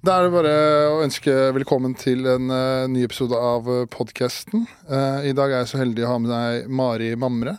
[0.00, 0.52] Da er det bare
[0.94, 4.62] å ønske velkommen til en uh, ny episode av podkasten.
[4.88, 7.52] Uh, I dag er jeg så heldig å ha med deg Mari Mamre.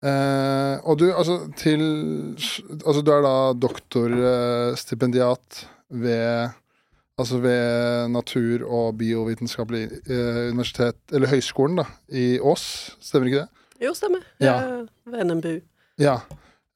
[0.00, 1.82] Uh, og du, altså, til
[2.78, 5.60] Altså, du er da doktorstipendiat
[5.92, 6.56] ved
[7.18, 12.94] Altså ved Natur- og biovitenskapelig universitet, eller Høgskolen, da, i Ås.
[13.02, 13.50] Stemmer ikke det?
[13.82, 14.22] Jo, stemmer.
[14.38, 14.86] Ja.
[15.02, 15.58] Ved NMBU.
[15.98, 16.22] Ja.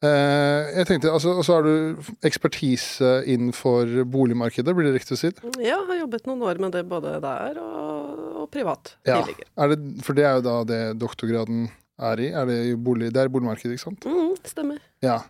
[0.03, 5.21] Eh, jeg tenkte, altså, Og så har du ekspertise innenfor boligmarkedet, blir det riktig å
[5.21, 5.31] si?
[5.63, 8.97] Ja, jeg har jobbet noen år med det både der og, og privat.
[9.07, 11.69] Ja, det, For det er jo da det doktorgraden
[12.03, 12.29] er i?
[12.35, 14.07] Er det, bolig, det er boligmarkedet, ikke sant?
[14.11, 14.83] Mm, stemmer.
[15.05, 15.21] Ja.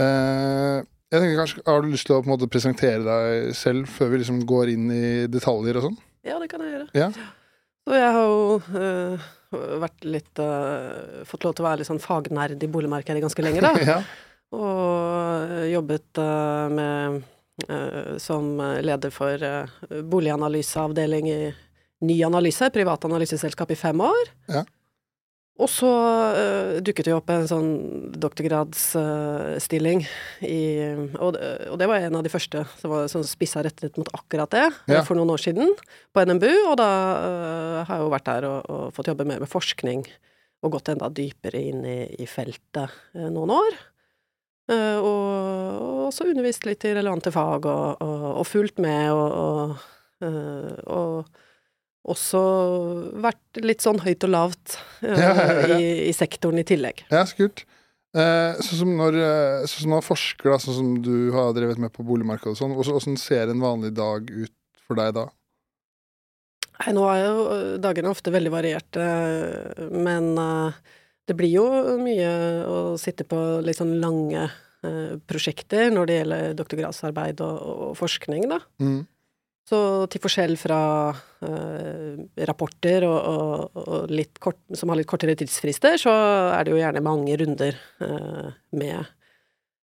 [0.00, 0.80] Eh,
[1.12, 4.14] jeg tenker kanskje, Har du lyst til å på en måte presentere deg selv før
[4.14, 5.98] vi liksom går inn i detaljer og sånn?
[6.26, 6.88] Ja, det kan jeg gjøre.
[6.96, 7.10] Ja.
[7.86, 9.26] Så jeg har jo øh,
[10.06, 13.72] litt uh, Fått lov til å være litt sånn fagnerd i boligmarkedet ganske lenge, da.
[13.92, 13.98] ja.
[14.56, 17.24] Og jobbet uh, med
[18.20, 19.40] som leder for
[20.12, 21.38] boliganalyseavdeling i
[22.04, 24.28] Ny Analyse, privat analyseselskap, i fem år.
[24.52, 24.60] Ja.
[25.56, 27.68] Og så uh, dukket det jo opp en sånn
[28.20, 33.96] doktorgradsstilling uh, og, og, det var en av de første som var sånn spissa rettet
[33.96, 35.00] mot akkurat det, ja.
[35.06, 35.72] for noen år siden,
[36.12, 36.52] på NMBU.
[36.72, 40.04] Og da uh, har jeg jo vært der og, og, fått jobbe mer med forskning,
[40.64, 43.72] og gått enda dypere inn i, i feltet noen år.
[44.72, 49.76] Og, så undervist litt i relevante fag, og, og fulgt med, og
[52.06, 52.42] også
[53.22, 55.78] vært litt sånn høyt og lavt uh, ja, ja.
[55.78, 57.04] I, I, sektoren i tillegg.
[57.10, 57.66] Ja, så kult.
[58.16, 61.80] Eh, sånn som når, eh, så som når forsker, da, sånn som du har drevet
[61.82, 64.54] med på boligmarkedet og sånn, hvordan ser en vanlig dag ut
[64.86, 65.26] for deg da?
[66.78, 69.08] Nei, nå er jo eh, dagene ofte veldig varierte,
[69.92, 70.32] men
[71.26, 71.66] det blir jo
[72.00, 72.30] mye
[72.70, 74.48] å sitte på litt sånn lange
[75.26, 78.60] prosjekter når det gjelder doktorgradsarbeid og, og forskning, da.
[78.78, 79.00] Mm.
[79.66, 79.78] Så
[80.12, 80.80] til forskjell fra
[81.42, 82.14] eh,
[82.46, 86.14] rapporter og, og, og kort, som har litt kortere tidsfrister, så
[86.54, 87.74] er det jo gjerne mange runder
[88.06, 89.00] eh, med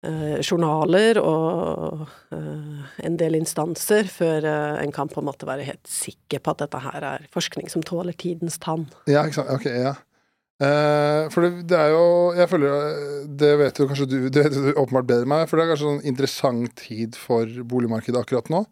[0.06, 6.44] eh, journaler og en del instanser før en kan på en måte være helt sikker
[6.44, 8.86] på at dette her er forskning som tåler tidens tann.
[9.10, 9.50] Ja, ikke sant.
[9.56, 9.96] Ok, ja.
[11.34, 12.94] for det, det, er jo Jeg føler
[13.28, 15.68] Det vet jo kanskje du Det vet du åpenbart bedre enn meg, for det er
[15.74, 18.62] kanskje sånn interessant tid for boligmarkedet akkurat nå.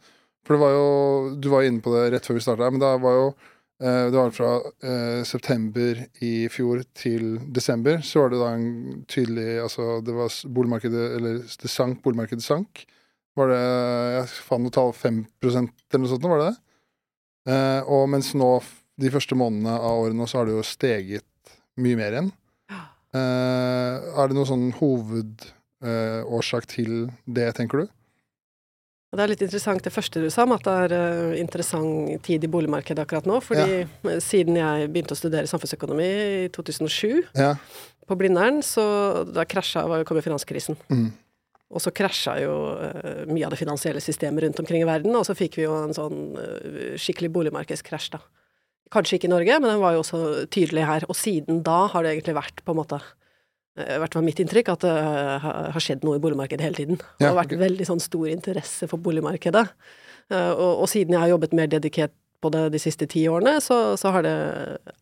[0.44, 0.86] For det var jo
[1.40, 3.28] Du var inne på det rett før vi starta, men det var jo
[3.82, 4.50] eh, det var fra
[4.84, 10.34] eh, september i fjor til desember, så var det da en tydelig Altså, det var
[10.58, 12.84] boligmarkedet Eller det sank, boligmarkedet sank.
[13.34, 13.64] Var det
[14.18, 16.58] Jeg fant noe tall 5% eller noe sånt, var det det?
[17.44, 18.50] Eh, og mens nå,
[19.00, 22.32] de første månedene av året nå, så har det jo steget mye mer igjen.
[23.14, 27.92] Eh, er det noen sånn hovedårsak til det, tenker du?
[29.14, 32.16] Og det er litt interessant det første du sa, om at det er uh, interessant
[32.26, 33.36] tid i boligmarkedet akkurat nå.
[33.46, 34.14] Fordi ja.
[34.18, 37.52] Siden jeg begynte å studere samfunnsøkonomi i 2007 ja.
[38.10, 38.82] på Blindern, så
[39.30, 40.74] da krasja var jo kommet finanskrisen.
[40.90, 41.12] Mm.
[41.70, 45.22] Og så krasja jo uh, mye av det finansielle systemet rundt omkring i verden, og
[45.30, 48.24] så fikk vi jo en sånn uh, skikkelig boligmarkedskrasj, da.
[48.94, 51.06] Kanskje ikke i Norge, men den var jo også tydelig her.
[51.06, 52.98] Og siden da har det egentlig vært på en måte
[53.74, 54.94] i hvert fall mitt inntrykk, at det
[55.42, 56.98] har skjedd noe i boligmarkedet hele tiden.
[57.18, 59.64] Det har vært veldig sånn stor interesse for boligmarkedet.
[60.32, 62.14] Eh, og, og, siden jeg har jobbet mer dedikert
[62.44, 64.36] på det de siste ti årene, så, så, har det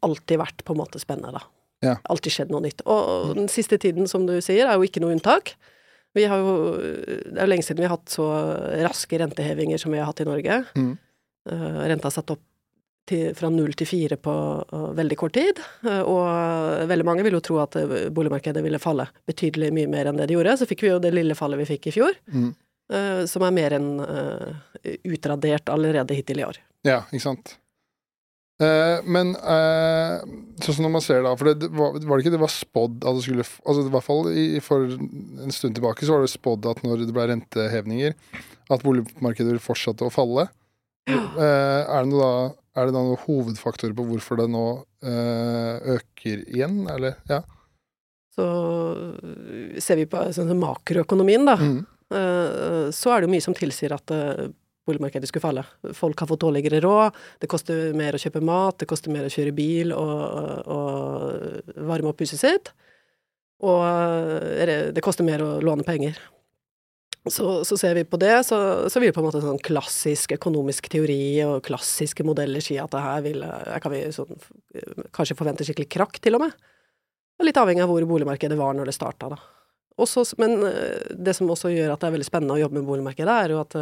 [0.07, 1.45] alltid vært på en måte spennende, da.
[1.83, 1.97] Ja.
[2.15, 2.85] Alltid skjedd noe nytt.
[2.87, 5.57] Og den siste tiden, som du sier, er jo ikke noe unntak.
[6.15, 8.29] Vi har jo, det er jo lenge siden vi har hatt så
[8.85, 10.61] raske rentehevinger som vi har hatt i Norge.
[10.79, 10.93] Mm.
[11.51, 12.45] Uh, renta er satt opp
[13.09, 15.61] til, fra null til fire på uh, veldig kort tid.
[15.85, 20.11] Uh, og veldig mange vil jo tro at uh, boligmarkedet ville falle betydelig mye mer
[20.11, 20.59] enn det det gjorde.
[20.61, 22.53] Så fikk vi jo det lille fallet vi fikk i fjor, mm.
[23.31, 23.89] som er mer enn
[25.09, 26.59] utradert allerede hittil i år.
[26.87, 27.55] Ja, ikke sant.
[29.09, 32.53] men sånn som når man ser da For det, var, var, det ikke det var
[32.53, 36.23] spådd at det skulle Altså i hvert fall i, for en stund tilbake så var
[36.23, 38.15] det spådd at når det ble rentehevninger,
[38.71, 40.47] at boligmarkedet ville fortsette å falle.
[41.09, 42.35] er det noe da
[42.73, 47.19] er det noen hovedfaktorer på hvorfor det nå øh, øker igjen, eller?
[47.29, 47.43] Ja.
[48.33, 48.47] Så
[49.83, 51.79] ser vi på sånn, makroøkonomien, da, mm.
[52.17, 54.49] øh, så er det jo mye som tilsier at øh,
[54.89, 55.67] boligmarkedet skulle falle.
[55.95, 59.33] Folk har fått dårligere råd, det koster mer å kjøpe mat, det koster mer å
[59.33, 62.73] kjøre bil og, og varme opp huset sitt.
[63.63, 63.85] Og
[64.91, 66.17] det koster mer å låne penger.
[67.31, 68.57] Så, så, ser vi på det, så,
[68.91, 73.03] så vil på en måte sånn klassisk økonomisk teori og klassiske modeller si at det
[73.05, 73.45] her vil
[73.85, 74.41] kan vi sånn,
[75.15, 76.57] kanskje forvente skikkelig krakk, til og med.
[77.47, 79.39] Litt avhengig av hvor boligmarkedet var når det starta, da.
[80.03, 82.91] Også, men eh, det som også gjør at det er veldig spennende å jobbe med
[82.91, 83.79] boligmarkedet, er jo at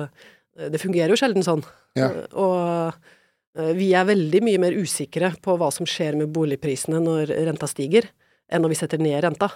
[0.75, 1.64] det fungerer jo sjelden sånn.
[1.96, 2.10] Ja.
[2.36, 7.69] Og vi er veldig mye mer usikre på hva som skjer med boligprisene når renta
[7.70, 8.10] stiger,
[8.50, 9.48] enn når vi setter ned renta.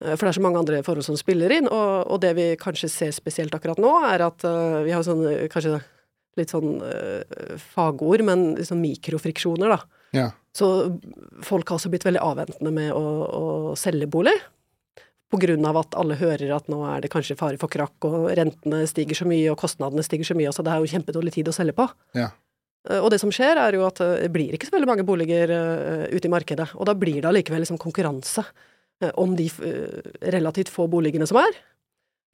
[0.00, 2.88] For det er så mange andre forhold som spiller inn, og, og det vi kanskje
[2.88, 5.76] ser spesielt akkurat nå, er at uh, vi har sånn kanskje
[6.40, 10.06] litt sånn uh, fagord, men liksom mikrofriksjoner, da.
[10.16, 10.30] Ja.
[10.56, 10.70] Så
[11.44, 13.44] folk har også blitt veldig avventende med å, å
[13.78, 14.34] selge bolig.
[15.30, 18.32] På grunn av at alle hører at nå er det kanskje fare for krakk, og
[18.40, 21.52] rentene stiger så mye, og kostnadene stiger så mye, så det er jo kjempedårlig tid
[21.52, 21.86] å selge på.
[22.16, 22.32] Ja.
[22.96, 25.52] Og det som skjer, er jo at det blir ikke så veldig mange boliger
[26.08, 26.70] ute i markedet.
[26.80, 28.46] Og da blir det allikevel liksom konkurranse
[29.14, 29.46] om de
[30.32, 31.54] relativt få boligene som er.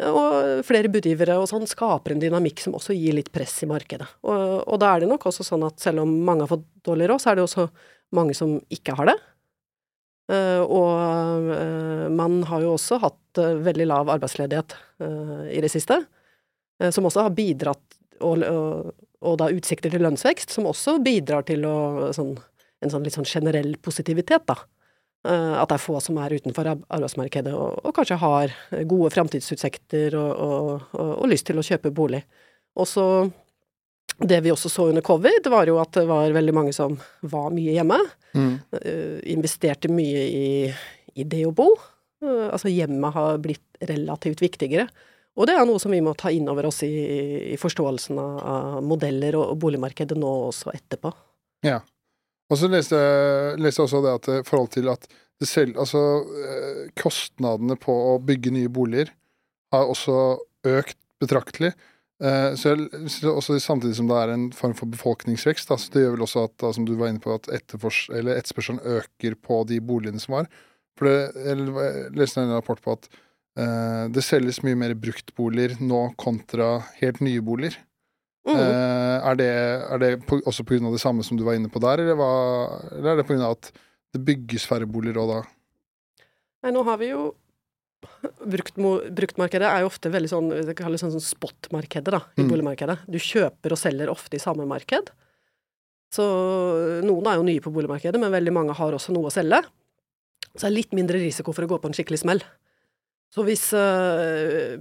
[0.05, 4.09] Og flere budgivere og sånn skaper en dynamikk som også gir litt press i markedet.
[4.29, 7.09] Og, og, da er det nok også sånn at selv om mange har fått dårlig
[7.09, 7.65] råd, så er det også
[8.17, 9.17] mange som ikke har det.
[10.27, 14.75] Uh, og man har jo også hatt veldig lav arbeidsledighet
[15.53, 15.99] i det siste,
[16.91, 21.67] som også har bidratt og, og, og, da utsikter til lønnsvekst, som også bidrar til
[21.69, 21.77] å,
[22.17, 22.35] sånn,
[22.81, 24.57] en sånn litt sånn generell positivitet, da.
[25.27, 28.53] At det er få som er utenfor arbeidsmarkedet og, og kanskje har
[28.87, 32.23] gode framtidsutsikter og, og, lyst til å kjøpe bolig.
[32.77, 33.07] Og så
[34.19, 37.51] det vi også så under covid, var jo at det var veldig mange som var
[37.53, 37.99] mye hjemme.
[38.37, 38.55] Mm.
[38.73, 40.49] Uh, investerte mye i,
[41.15, 41.69] i det å bo.
[42.25, 44.89] Uh, altså hjemmet har blitt relativt viktigere.
[45.37, 46.95] Og det er noe som vi må ta inn over oss i,
[47.53, 51.13] i forståelsen av, modeller og, og boligmarkedet nå også etterpå.
[51.67, 51.83] Ja.
[52.51, 55.09] Og så leste jeg også det at i forhold til at
[55.45, 56.01] selv, altså,
[56.97, 59.11] kostnadene på å bygge nye boliger
[59.75, 61.73] har også økt betraktelig.
[62.17, 62.87] Så jeg,
[63.29, 66.47] også Samtidig som det er en form for befolkningsvekst, da, så det gjør vel også
[66.49, 70.49] at da, som du var inne på, at etterspørselen øker på de boligene som var.
[70.97, 73.11] For det, Jeg leste en rapport på at
[73.61, 77.77] eh, det selges mye mer bruktboliger nå kontra helt nye boliger.
[78.47, 78.55] Mm.
[78.55, 79.51] Uh, er det,
[79.91, 80.79] er det på, også pga.
[80.93, 82.31] det samme som du var inne på der, eller, hva,
[82.95, 83.51] eller er det pga.
[83.51, 83.73] at
[84.15, 85.41] det bygges færre boliger òg da?
[86.65, 87.25] Nei, nå har vi jo
[88.47, 92.51] brukt, Bruktmarkedet er jo ofte veldig sånn sånn, sånn spot-markedet da, i mm.
[92.53, 93.01] boligmarkedet.
[93.11, 95.11] Du kjøper og selger ofte i samme marked.
[96.15, 96.25] Så
[97.05, 99.61] noen er jo nye på boligmarkedet, men veldig mange har også noe å selge.
[100.55, 102.43] Så det er litt mindre risiko for å gå på en skikkelig smell.
[103.35, 104.79] Så hvis uh,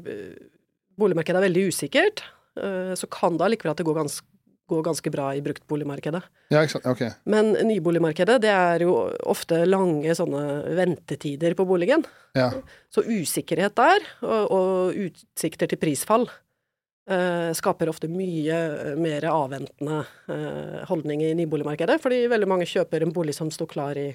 [0.96, 2.24] boligmarkedet er veldig usikkert,
[2.56, 4.36] så kan det allikevel at det går ganske
[4.68, 6.22] går ganske bra i bruktboligmarkedet.
[6.54, 6.88] Ja, ikke sant.
[6.90, 7.04] Ok.
[7.30, 8.96] Men nyboligmarkedet, det er jo
[9.30, 10.42] ofte lange sånne
[10.78, 12.06] ventetider på boligen.
[12.38, 12.50] Ja.
[12.94, 16.28] Så usikkerhet der, og, og utsikter til prisfall,
[17.10, 20.02] eh, skaper ofte mye mer avventende
[20.34, 24.10] eh, holdning i nyboligmarkedet, fordi veldig mange kjøper en bolig som står klar i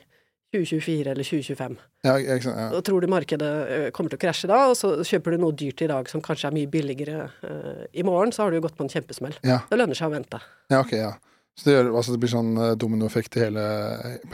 [0.50, 1.76] 2024 eller 2025.
[2.02, 2.68] Ja, sant, ja.
[2.74, 5.54] Og tror du markedet eh, kommer til å krasje da, og så kjøper du noe
[5.56, 8.64] dyrt i dag som kanskje er mye billigere uh, i morgen, så har du jo
[8.66, 9.36] gått på en kjempesmell.
[9.46, 9.60] Ja.
[9.70, 10.40] Det lønner seg å vente.
[10.72, 11.12] Ja, ok, ja.
[11.58, 13.42] Så det, gjør, altså det blir sånn eh, dominoeffekt på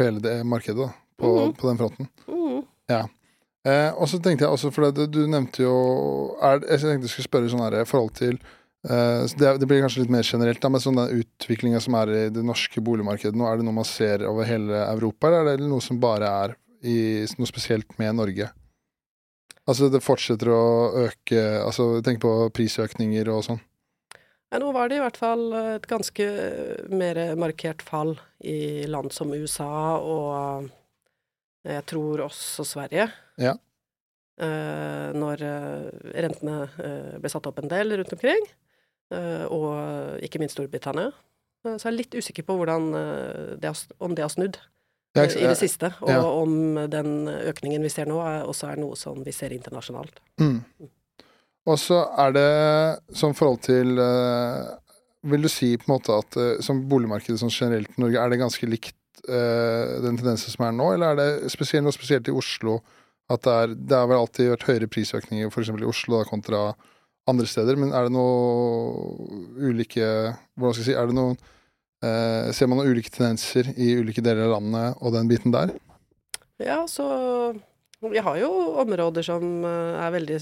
[0.07, 1.55] hele det markedet, da, på, mm.
[1.59, 2.11] på den fronten.
[2.31, 2.61] Mm.
[2.93, 3.03] Ja.
[3.67, 5.77] Eh, og så tenkte jeg også, for det, du nevnte jo
[6.39, 8.39] er, Jeg tenkte jeg skulle spørre sånn her i forhold til
[8.87, 12.21] det, det, blir kanskje litt mer generelt, da, men sånn den utviklinga som er i
[12.31, 15.71] det norske boligmarkedet nå, er det noe man ser over hele Europa, eller er det
[15.71, 16.55] noe som bare er
[16.87, 16.99] i,
[17.39, 18.51] noe spesielt med Norge?
[19.67, 20.65] Altså det fortsetter å
[21.09, 23.59] øke altså Tenk på prisøkninger og sånn.
[24.53, 26.27] Ja, nå var det i hvert fall et ganske
[26.95, 28.15] mer markert fall
[28.47, 30.69] i land som USA og
[31.67, 33.09] jeg tror også Sverige.
[33.43, 33.57] Ja.
[34.39, 35.43] Uh, når
[36.15, 38.47] rentene ble satt opp en del rundt omkring.
[39.15, 41.13] Eh, og ikke minst Storbritannia.
[41.65, 44.59] Eh, så jeg er litt usikker på hvordan eh, det har, om det har snudd
[45.17, 46.21] i det siste, og ja.
[46.29, 50.19] om den økningen vi ser nå, også er noe som vi ser internasjonalt.
[50.43, 50.59] Mm.
[51.67, 52.51] Og så er det
[53.17, 53.97] som forhold til
[55.27, 58.43] Vil du si på en måte at som boligmarkedet sånn generelt i Norge, er det
[58.43, 62.77] ganske likt den tendensen som er nå, eller er det spesielt, noe spesielt i Oslo
[63.33, 65.73] at det er Det har vel alltid vært høyere prisøkninger f.eks.
[65.73, 66.61] i Oslo da, kontra
[67.31, 67.79] andre steder.
[67.81, 69.17] Men er det noe
[69.59, 70.07] ulike
[70.57, 71.37] Hvordan skal jeg si Er det noen
[72.05, 75.75] eh, Ser man noen ulike tendenser i ulike deler av landet og den biten der?
[76.63, 77.07] Ja, så
[78.01, 78.51] Vi har jo
[78.83, 80.41] områder som eh, er veldig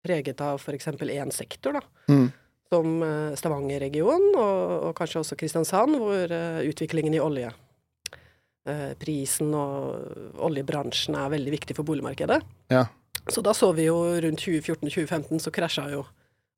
[0.00, 0.86] preget av f.eks.
[0.86, 1.82] én sektor, da.
[2.08, 2.28] Mm.
[2.72, 9.52] Som eh, Stavanger-regionen, og, og, kanskje også Kristiansand, hvor uh, utviklingen i olje uh, Prisen
[9.56, 12.40] og oljebransjen er veldig viktig for boligmarkedet.
[12.72, 12.86] Ja.
[13.28, 16.04] Så da så vi jo rundt 2014-2015 så krasja jo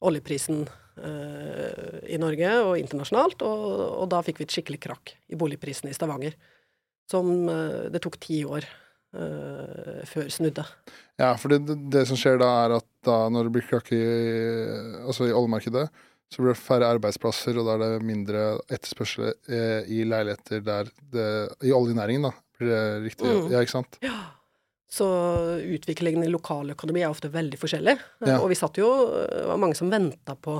[0.02, 0.64] oljeprisen
[1.02, 3.66] eh, i Norge og internasjonalt, og,
[4.02, 6.36] og, da fikk vi et skikkelig krakk i boligprisene i Stavanger.
[7.10, 10.66] Som eh, det tok ti år eh, før snudde.
[11.20, 14.02] Ja, for det, det, som skjer da, er at da når det blir krakk i,
[15.04, 15.86] altså i oljemarkedet,
[16.32, 19.34] så blir det færre arbeidsplasser, og da er det mindre etterspørsel
[19.92, 21.26] i leiligheter der det
[21.68, 23.28] I oljenæringen, da, blir det riktig?
[23.28, 23.50] Mm.
[23.52, 23.98] Ja, ikke sant?
[24.00, 24.16] Ja.
[24.92, 25.06] Så
[25.64, 27.94] utviklingen i lokaløkonomi er ofte veldig forskjellig.
[28.26, 28.36] Ja.
[28.42, 30.58] Og vi satt jo Det var mange som venta på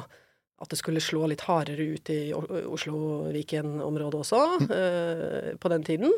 [0.63, 6.13] at det skulle slå litt hardere ut i Oslo-Viken-området også, eh, på den tiden.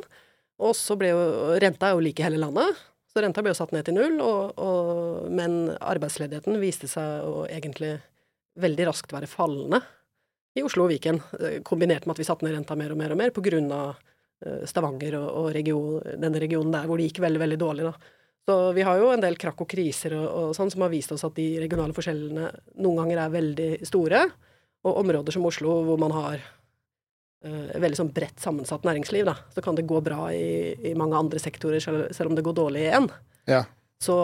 [0.61, 1.23] Og så ble jo
[1.63, 2.77] Renta er jo lik i hele landet,
[3.09, 4.21] så renta ble jo satt ned til null.
[4.21, 7.97] Og, og, men arbeidsledigheten viste seg å egentlig
[8.61, 9.81] veldig raskt være fallende
[10.55, 13.17] i Oslo og Viken, eh, kombinert med at vi satte ned renta mer og mer
[13.17, 14.13] og mer på grunn av eh,
[14.69, 18.15] Stavanger og, og region, denne regionen der hvor det gikk veldig, veldig dårlig, da.
[18.45, 21.15] Så vi har jo en del krakk og kriser og, og sånn som har vist
[21.15, 22.51] oss at de regionale forskjellene
[22.85, 24.21] noen ganger er veldig store.
[24.85, 29.65] Og områder som Oslo hvor man har uh, veldig sånn bredt sammensatt næringsliv, da, så
[29.65, 32.85] kan det gå bra i, i mange andre sektorer, selv, selv om det går dårlig
[32.85, 33.09] i én.
[33.49, 33.63] Ja.
[34.05, 34.19] Så,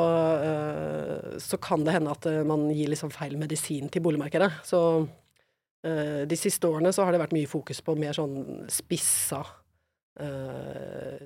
[0.45, 4.51] uh, så kan det hende at eh, man gir liksom feil medisin til boligmarkedet.
[4.67, 9.41] Så uh, de siste årene så har det vært mye fokus på mer sånn spissa
[9.41, 9.57] eh,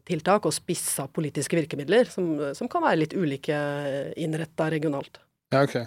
[0.07, 3.59] tiltak og spissa politiske virkemidler, som, som kan være litt ulike
[4.21, 5.19] innretta regionalt.
[5.55, 5.79] Ja, ok.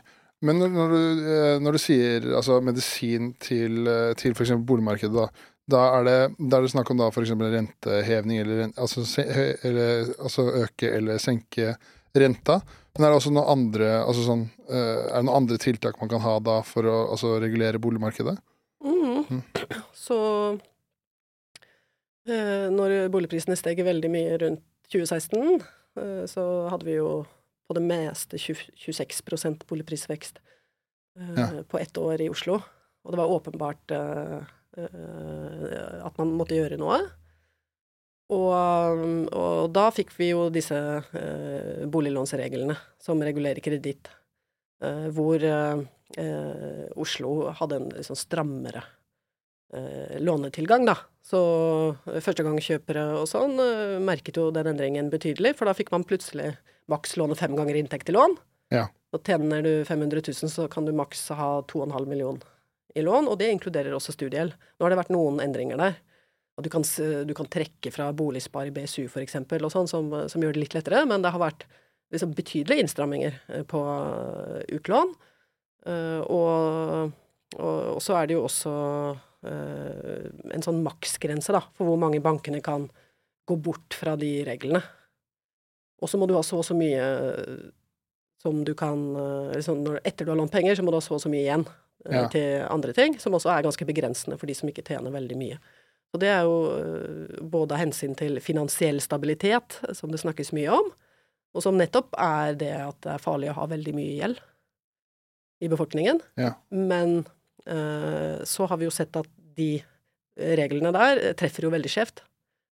[0.45, 4.53] Men når, du, eh, når du sier altså, medisin til, eh, til f.eks.
[4.69, 7.33] boligmarkedet, da, da er det, da er det snakk om da f.eks.
[7.41, 9.05] rentehevning, eller, altså,
[9.65, 11.73] eller, altså øke eller senke
[12.17, 12.59] renta.
[12.93, 16.13] Men er det også noen andre, altså sånn, eh, er det noen andre tiltak man
[16.13, 18.37] kan ha da for å altså, regulere boligmarkedet?
[18.85, 19.25] Mm.
[19.25, 19.43] Mm.
[19.97, 20.17] Så
[20.53, 20.61] eh,
[22.27, 25.62] når boligprisene steg veldig mye rundt 2016,
[26.00, 27.25] eh, så hadde vi jo
[27.67, 30.39] på det meste 20, 26 boligprisvekst
[31.19, 31.48] eh, Ja.
[31.67, 32.60] på ett år i Oslo.
[33.03, 34.38] Og det var åpenbart eh,
[34.77, 37.00] eh, at man måtte gjøre noe.
[38.27, 44.10] Og, og da fikk vi jo disse eh, boliglånsreglene som regulerer kreditt,
[44.84, 45.84] eh, hvor eh,
[46.19, 48.84] eh, Oslo hadde en sånn strammere
[49.72, 50.98] eh, lånetilgang, da.
[51.27, 51.39] Så
[52.07, 56.53] eh, førstegangskjøpere og sånn eh, merket jo den endringen betydelig, for da fikk man plutselig
[56.91, 58.38] maks låne fem ganger inntekt til lån.
[58.72, 58.88] Ja.
[59.15, 62.39] Og tjener du 500 000, så kan du maks ha 2,5 million
[62.96, 64.55] i lån, og det inkluderer også studiegjeld.
[64.55, 66.00] Nå har det vært noen endringer der.
[66.57, 70.41] Og du kan, du kan trekke fra boligspar i BSU eksempel, og sånn, som, som
[70.41, 71.67] gjør det litt lettere, men det har vært
[72.15, 73.84] liksom betydelige innstramminger eh, på
[74.79, 75.15] utlån.
[75.88, 77.13] Og,
[77.55, 78.72] og, og så er det jo også
[79.48, 82.89] en sånn maksgrense, da, for hvor mange bankene kan
[83.48, 84.82] gå bort fra de reglene.
[86.04, 87.68] Og så må du ha så og så mye eh,
[88.44, 91.04] som du kan eh, liksom når, Etter du har lånt penger, så må du ha
[91.06, 91.66] så og så mye igjen
[92.06, 92.27] eh, Ja.
[92.32, 95.58] til andre ting, som også er ganske begrensende for de som ikke tjener veldig mye.
[96.13, 100.70] Og det er jo eh, både av hensyn til finansiell stabilitet, som det snakkes mye
[100.75, 100.92] om,
[101.58, 104.44] og som nettopp er det at det er farlig å ha veldig mye gjeld
[105.66, 106.22] i befolkningen.
[106.38, 106.51] Ja.
[106.70, 107.24] Men
[107.66, 109.69] eh, så har vi jo sett at de
[110.37, 112.23] reglene der eh, treffer jo veldig skjevt.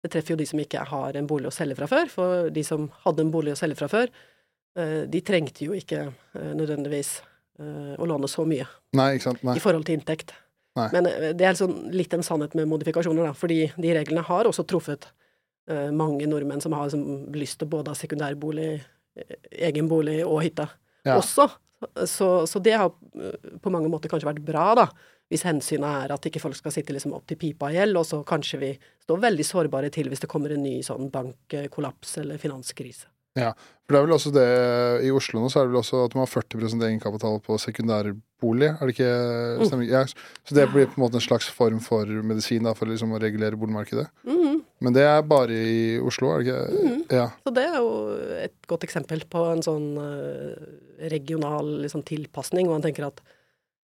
[0.06, 2.64] Det treffer jo de som ikke har en bolig å selge fra før, for de
[2.66, 4.12] som hadde en bolig å selge fra før,
[4.78, 7.16] eh, de trengte jo ikke eh, nødvendigvis
[7.60, 9.42] eh, å låne så mye Nei, ikke sant?
[9.48, 9.56] Nei.
[9.58, 10.36] i forhold til inntekt.
[10.78, 10.90] Nei.
[10.94, 14.46] Men eh, det er sånn litt en sannhet med modifikasjoner, da, fordi de reglene har
[14.50, 15.10] også truffet
[15.72, 17.02] eh, mange nordmenn som har som,
[17.34, 18.72] lyst til både ha sekundærbolig,
[19.18, 19.36] eh,
[19.72, 20.70] egen bolig og hytte
[21.06, 21.18] Ja.
[21.20, 21.50] også.
[22.10, 24.86] Så, så det har eh, på mange måter kanskje vært bra, da.
[25.32, 28.06] Hvis hensynet er at ikke folk skal sitte liksom opp til pipa i gjeld, og
[28.06, 28.72] så kanskje vi
[29.08, 33.08] står veldig sårbare til hvis det kommer en ny sånn bankkollaps eller finanskrise.
[33.36, 33.50] Ja,
[33.84, 34.44] For det er vel også det
[35.04, 38.70] I Oslo nå så er det vel også at man har 40% egenkapital på sekundærbolig,
[38.72, 39.10] er det ikke
[39.60, 39.66] Mm.
[39.68, 39.90] stemmer?
[39.90, 43.12] Ja, så det blir på en måte en slags form for medisin da, for liksom
[43.12, 44.08] å regulere boligmarkedet.
[44.26, 44.62] Mm.
[44.80, 46.88] Men det er bare i Oslo, er det ikke?
[46.88, 47.04] Mm.
[47.12, 47.28] Ja.
[47.46, 47.92] Så det er jo
[48.40, 53.20] et godt eksempel på en sånn eh, regional liksom, tilpasning, hvor man tenker at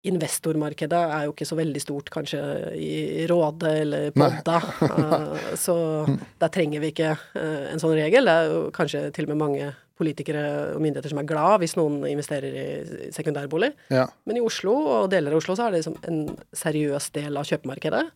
[0.08, 2.40] investormarkedet er jo ikke så veldig stort kanskje
[2.72, 4.06] i Råde eller.
[4.16, 5.76] Podda, eh, så
[6.42, 8.28] der trenger vi ikke eh, en sånn regel.
[8.28, 10.42] Det er jo kanskje til og med mange politikere
[10.72, 13.74] og myndigheter som er glad hvis noen investerer i sekundærbolig.
[13.92, 14.06] ja.
[14.24, 16.22] Men i Oslo og deler av Oslo så er det liksom en
[16.56, 18.06] seriøs del av kjøpemarkedet.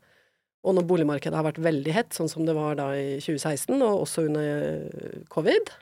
[0.64, 4.06] Og når boligmarkedet har vært veldig hett, sånn som det var da i 2016, og
[4.06, 5.74] også under covid,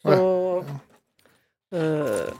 [0.00, 0.20] så
[1.74, 2.30] eh,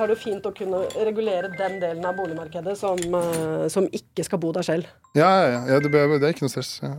[0.00, 3.84] så er det jo fint å kunne regulere den delen av boligmarkedet som, eh, som
[3.92, 4.88] ikke skal bo der selv.
[5.12, 6.78] Ja, ja, ja, det, er ikke noe stress.
[6.80, 6.94] Ja,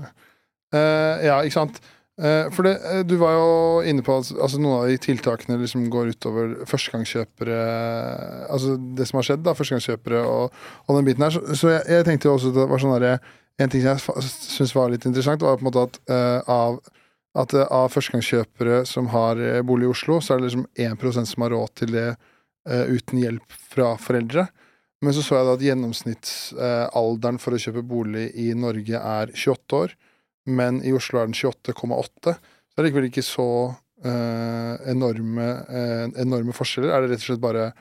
[0.71, 1.81] Eh, ja ikke sant.
[2.21, 2.75] Eh, for det,
[3.09, 3.49] du var jo
[3.87, 7.57] inne på at altså, noen av de tiltakene liksom går utover førstegangskjøpere
[8.51, 11.35] Altså det som har skjedd, da, førstegangskjøpere og, og den biten her.
[11.35, 13.13] Så, så jeg, jeg tenkte jo også det var sånn derre
[13.59, 16.79] En ting jeg syns var litt interessant, var på en måte at uh, av
[17.37, 21.43] at uh, av førstegangskjøpere som har bolig i Oslo, så er det liksom 1% som
[21.45, 22.07] har råd til det
[22.69, 24.47] eh, uten hjelp fra foreldre.
[25.01, 29.77] Men så så jeg da at gjennomsnittsalderen for å kjøpe bolig i Norge er 28
[29.79, 29.95] år,
[30.51, 32.35] men i Oslo er den 28,8.
[32.35, 33.47] Så det er likevel ikke så
[34.05, 36.93] uh, enorme, uh, enorme forskjeller.
[36.93, 37.71] Er det rett og slett bare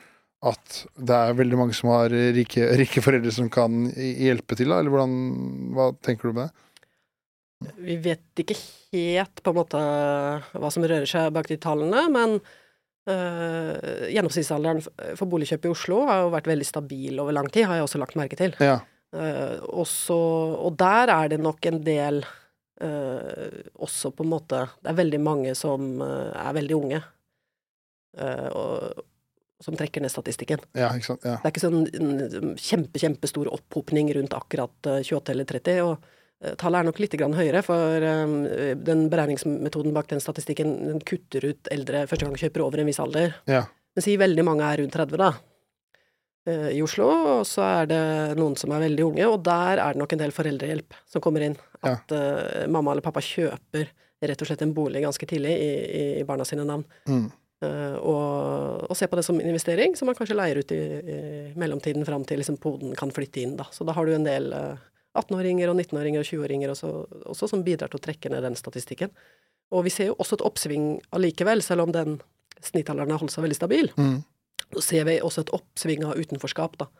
[0.48, 4.80] at det er veldig mange som har rike, rike foreldre som kan hjelpe til, da?
[4.80, 5.14] Eller hvordan,
[5.76, 6.66] hva tenker du med det?
[7.76, 9.80] Vi vet ikke helt på en måte
[10.56, 12.38] hva som rører seg bak de tallene, men
[14.10, 14.82] gjennomsnittsalderen
[15.18, 18.00] for boligkjøp i Oslo har jo vært veldig stabil over lang tid, har jeg også
[18.02, 18.54] lagt merke til.
[18.62, 18.80] Ja.
[19.10, 20.16] Uh, også,
[20.62, 22.22] og der er det nok en del
[22.80, 27.00] også på en måte Det er veldig mange som er veldig unge,
[28.56, 29.02] og
[29.60, 30.62] som trekker ned statistikken.
[30.72, 30.88] Ja?
[30.96, 31.18] Ja.
[31.20, 35.82] Det er ikke sånn kjempe, kjempestor opphopning rundt akkurat 28 eller 30.
[35.90, 38.34] og Eh, tallet er nok litt høyere, for um,
[38.80, 43.34] den beregningsmetoden bak den statistikken den kutter ut eldre førstegangskjøpere over en viss alder.
[43.50, 43.66] Ja.
[43.94, 45.34] Men si veldig mange er rundt 30, da.
[46.48, 48.04] Uh, I Oslo, og så er det
[48.40, 51.44] noen som er veldig unge, og der er det nok en del foreldrehjelp som kommer
[51.44, 51.58] inn.
[51.84, 55.70] At uh, mamma eller pappa kjøper rett og slett en bolig ganske tidlig i,
[56.20, 56.86] i barna sine navn.
[57.08, 57.28] Mm.
[57.60, 61.18] Uh, og, og se på det som investering, som man kanskje leier ut i, i
[61.60, 63.68] mellomtiden fram til liksom poden kan flytte inn, da.
[63.72, 64.48] Så da har du en del
[65.18, 66.90] 18-åringer og 19-åringer og 20-åringer også,
[67.26, 69.10] også, som bidrar til å trekke ned den statistikken.
[69.74, 72.18] Og vi ser jo også et oppsving allikevel, selv om den
[72.62, 73.90] snittalderen har holdt seg veldig stabil.
[73.98, 74.20] Mm.
[74.76, 76.90] Så ser vi også et oppsving av utenforskap, da.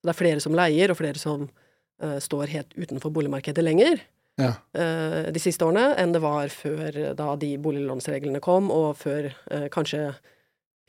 [0.00, 4.02] Det er flere som leier, og flere som uh, står helt utenfor boligmarkedet lenger.
[4.40, 4.54] Ja.
[4.74, 9.68] Uh, de siste årene enn det var før da de boliglånsreglene kom, og før uh,
[9.70, 10.08] kanskje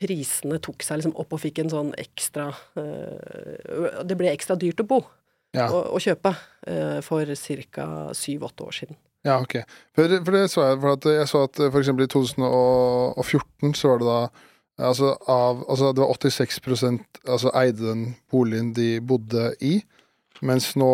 [0.02, 4.86] prisene tok seg liksom opp og fikk en sånn ekstra Det ble ekstra dyrt å
[4.90, 4.98] bo
[5.56, 5.68] ja.
[5.68, 7.28] å, å, kjøpe uh, for
[7.72, 7.88] ca.
[8.16, 8.98] syv-åtte år siden.
[9.22, 9.60] Ja, ok.
[9.94, 10.80] For, for, det så jeg.
[10.82, 14.22] For at jeg så at for eksempel i 2014 så var det da
[14.80, 19.76] Altså, av, altså det var 86% altså eide den boligen de bodde i.
[20.42, 20.88] Mens nå,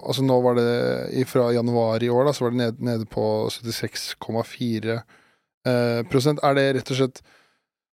[0.00, 3.22] altså nå var det fra januar i år, da, så var det nede, nede på
[3.52, 6.00] 76,4 eh.
[6.00, 7.22] Er det rett og slett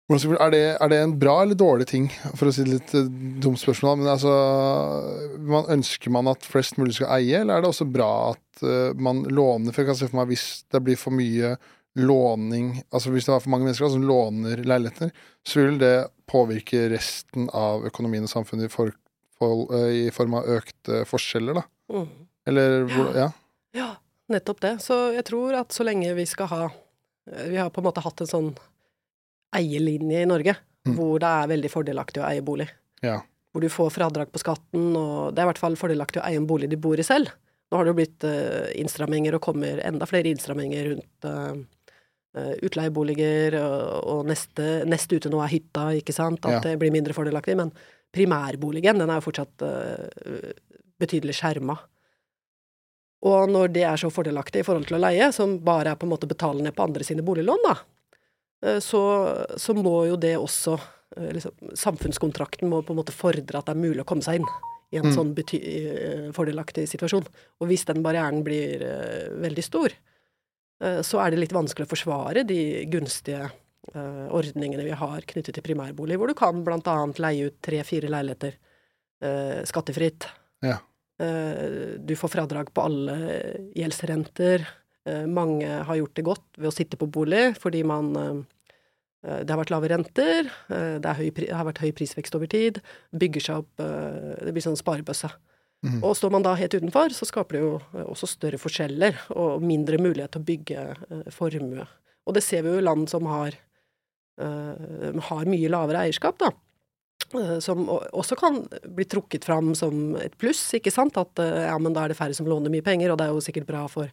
[0.07, 2.05] er det, er det, en bra eller dårlig ting,
[2.39, 3.09] for å si det litt uh,
[3.43, 4.31] dumt spørsmål, men altså
[5.43, 8.93] man, Ønsker man at flest mulig skal eie, eller er det også bra at uh,
[8.95, 9.73] man låner?
[9.73, 11.57] For jeg kan se for meg hvis det blir for mye
[11.99, 15.11] låning, altså hvis det er for mange mennesker som låner leiligheter,
[15.43, 15.95] så vil det
[16.29, 18.95] påvirke resten av økonomien og samfunnet i, for,
[19.35, 21.65] for, uh, i form av økte forskjeller, da.
[21.91, 22.07] Mm.
[22.47, 23.27] Eller hvor, ja.
[23.75, 23.91] ja.
[24.31, 24.73] nettopp det.
[24.87, 26.63] Så jeg tror at så lenge vi skal ha
[27.27, 28.51] Vi har på en måte hatt en sånn
[29.55, 30.55] eierlinje i Norge,
[30.87, 30.93] mm.
[30.97, 32.67] hvor det er veldig fordelaktig å eie bolig.
[33.05, 33.21] Ja.
[33.53, 36.39] Hvor du får fradrag på skatten, og det er i hvert fall fordelaktig å eie
[36.39, 37.31] en bolig du bor i selv.
[37.67, 43.57] Nå har det jo blitt uh, innstramminger, og kommer enda flere innstramminger rundt uh, utleieboliger,
[43.59, 46.63] og, og neste, neste, ute nå er hytta, ikke sant, at ja.
[46.67, 47.57] det blir mindre fordelaktig.
[47.59, 47.73] Men
[48.13, 50.51] primærboligen, den er jo fortsatt uh,
[51.01, 51.77] betydelig skjerma.
[53.27, 56.05] Og når det er så fordelaktig i forhold til å leie, som bare er på
[56.05, 57.75] en måte betalende på andre sine boliglån, da,
[58.83, 59.01] så,
[59.59, 60.77] så, må jo det også
[61.17, 64.41] eh, liksom, Samfunnskontrakten må på en måte fordre at det er mulig å komme seg
[64.41, 64.49] inn
[64.93, 65.15] i en mm.
[65.15, 67.27] sånn eh, fordelaktig situasjon.
[67.61, 68.83] Og hvis den barrieren blir
[69.43, 69.95] veldig stor,
[70.77, 73.47] så er det litt vanskelig å forsvare de gunstige
[73.97, 78.53] ordningene vi har knyttet til primærbolig, hvor du kan annet leie ut tre-fire leiligheter
[79.65, 80.27] skattefritt.
[80.61, 80.77] Ja.
[81.17, 83.15] du får fradrag på alle
[83.73, 84.67] gjeldsrenter.
[85.07, 88.45] Eh, mange har gjort det godt ved å sitte på bolig fordi man eh, eh,
[89.25, 92.77] det har vært lave renter, det, høy, det, har vært høy prisvekst over tid,
[93.17, 95.31] bygger seg opp Det blir sånn sparebøsse.
[95.85, 95.99] Mm.
[96.01, 99.99] Og står man da helt utenfor, så skaper det jo også større forskjeller og mindre
[100.01, 100.85] mulighet til å bygge
[101.33, 101.85] formue.
[102.27, 103.57] Og det ser vi jo i land som har,
[104.37, 106.53] har mye lavere eierskap, da.
[107.63, 108.61] Som også kan
[108.95, 111.17] bli trukket fram som et pluss, ikke sant.
[111.19, 113.43] At ja, men da er det færre som låner mye penger, og det er jo
[113.43, 114.11] sikkert bra for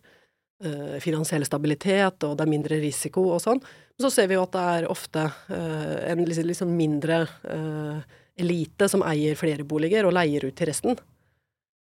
[1.03, 3.59] finansiell stabilitet, og det er mindre risiko og sånn.
[3.95, 7.99] Men så ser vi jo at det er ofte uh, en liksom, mindre uh,
[8.41, 10.99] elite som eier flere boliger og leier ut til resten.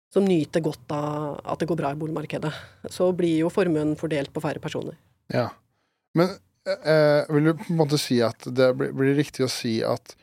[0.10, 2.49] Som nyter godt av at det går bra i boligmarkedet.
[2.89, 4.97] Så blir jo formuen fordelt på færre personer.
[5.29, 5.51] Ja.
[6.17, 6.34] Men
[6.65, 10.15] vil du på en måte si at det blir, blir riktig å si at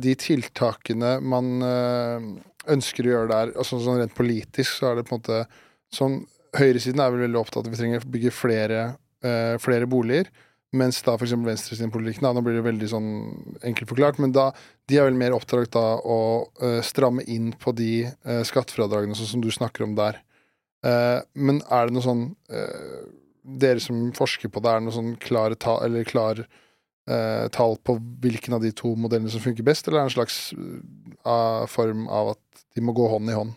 [0.00, 1.60] de tiltakene man
[2.72, 5.42] ønsker å gjøre der, altså sånn rent politisk, så er det på en måte
[5.94, 6.16] sånn
[6.56, 8.84] høyresiden er vel veldig opptatt av at vi trenger å bygge flere,
[9.26, 10.30] uh, flere boliger.
[10.70, 11.32] Mens da f.eks.
[11.34, 13.08] venstresiden-politikken, nå blir det veldig sånn
[13.66, 14.50] enkelt forklart, men da,
[14.86, 16.18] de er vel mer opptatt av å
[16.62, 20.20] uh, stramme inn på de uh, skattefradragene sånn som du snakker om der.
[20.86, 22.22] Uh, men er det noe sånn
[23.60, 26.44] Dere som forsker på det, er det noe sånn klare ta, eller klar
[27.50, 30.36] tall på hvilken av de to modellene som funker best, eller er det en slags
[31.72, 33.56] form av at de må gå hånd i hånd?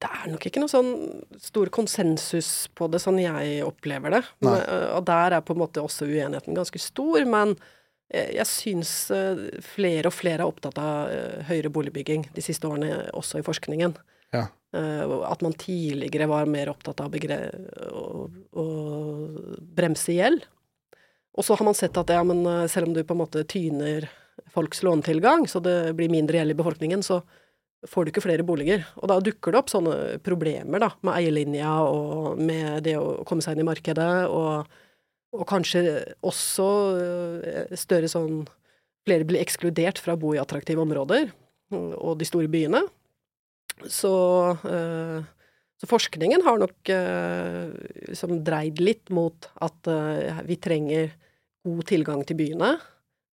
[0.00, 0.92] Det er nok ikke noe sånn
[1.42, 4.22] stor konsensus på det, sånn jeg opplever det.
[4.40, 7.26] Men, øh, og der er på en måte også uenigheten ganske stor.
[7.28, 7.52] Men
[8.08, 9.42] jeg, jeg syns øh,
[9.74, 11.12] flere og flere er opptatt av
[11.50, 13.92] høyere boligbygging de siste årene, også i forskningen.
[14.32, 14.46] Ja.
[14.72, 17.12] Eh, at man tidligere var mer opptatt av
[17.92, 18.06] å,
[18.56, 18.66] å
[19.60, 20.48] bremse gjeld.
[21.36, 22.40] Og så har man sett at ja, men
[22.72, 24.08] selv om du på en måte tyner
[24.50, 27.20] folks lånetilgang, så det blir mindre gjeld i befolkningen, så
[27.88, 28.84] får du ikke flere boliger.
[29.00, 33.44] Og da dukker det opp sånne problemer da, med eierlinja og med det å komme
[33.44, 34.68] seg inn i markedet, og,
[35.36, 35.84] og kanskje
[36.26, 38.42] også øh, større sånn
[39.08, 41.30] Flere blir ekskludert fra å bo i attraktive områder
[41.72, 42.82] og de store byene.
[43.88, 44.10] Så,
[44.68, 45.22] øh,
[45.80, 46.90] så forskningen har nok
[48.10, 49.88] liksom dreid litt mot at
[50.44, 51.14] vi trenger
[51.64, 52.74] god tilgang til byene.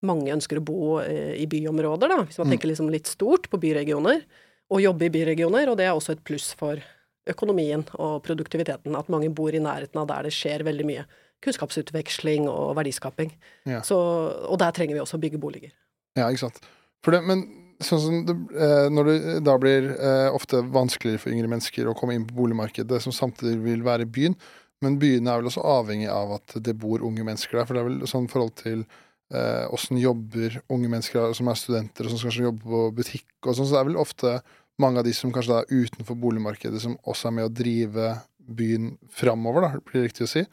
[0.07, 2.53] Mange ønsker å bo øh, i byområder, da, hvis man Mm.
[2.55, 4.23] tenker liksom litt stort på byregioner
[4.71, 6.79] og jobbe i byregioner, og det er også et pluss for
[7.27, 11.05] økonomien og produktiviteten, at mange bor i nærheten av der det skjer veldig mye
[11.43, 13.31] kunnskapsutveksling og verdiskaping.
[13.67, 13.81] Ja.
[13.85, 13.97] Så,
[14.47, 15.73] og der trenger vi også å bygge boliger.
[16.17, 16.61] Ja, ikke sant.
[17.07, 17.43] Det, men
[17.83, 21.95] sånn som det, eh, når det da blir eh, ofte vanskeligere for yngre mennesker å
[21.97, 24.35] komme inn på boligmarkedet, som samtidig vil være byen,
[24.83, 27.65] men byene er vel også avhengig av at det bor unge mennesker der.
[27.65, 28.95] For det er vel sånn forhold til eh,
[29.27, 33.67] åssen jobber unge mennesker som er studenter, og som kanskje jobber på butikk og sånn,
[33.67, 34.31] så det er vel ofte
[34.79, 38.11] mange av de som kanskje er utenfor boligmarkedet, som også er med å drive
[38.47, 40.43] byen framover, da, blir det riktig å si.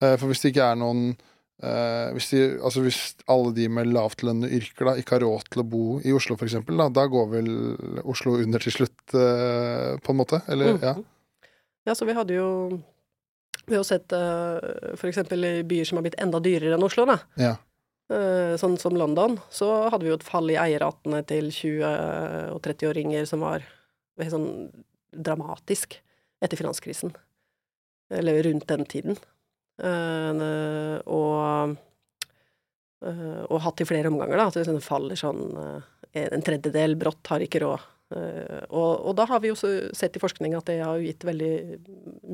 [0.00, 3.90] Eh, for hvis det ikke er noen eh, hvis, de, altså hvis alle de med
[3.92, 7.32] lavtlønnede yrker da ikke har råd til å bo i Oslo, eksempel, da, da går
[7.34, 7.50] vel
[8.08, 10.42] Oslo under til slutt, eh, på en måte?
[10.48, 10.96] Eller, ja.
[10.96, 11.08] Mhm.
[11.88, 12.48] Ja, så vi hadde jo
[13.64, 14.60] Vi har sett uh,
[15.00, 17.16] i byer som har blitt enda dyrere enn Oslo, da.
[17.40, 17.54] Ja.
[18.10, 22.58] Eh, sånn som London, så hadde vi jo et fall i eierratene til 20- og
[22.64, 23.62] 30-åringer som var
[24.18, 24.48] helt sånn
[25.14, 25.94] dramatisk
[26.42, 27.14] etter finanskrisen.
[28.10, 29.20] Eller rundt den tiden.
[29.78, 31.76] Eh, og,
[33.06, 34.48] eh, og hatt i flere omganger, da.
[34.50, 35.46] At det sånn faller sånn
[36.10, 37.82] En tredjedel brått har ikke råd.
[38.10, 41.52] Og, og da har vi jo sett i forskning at det har gitt veldig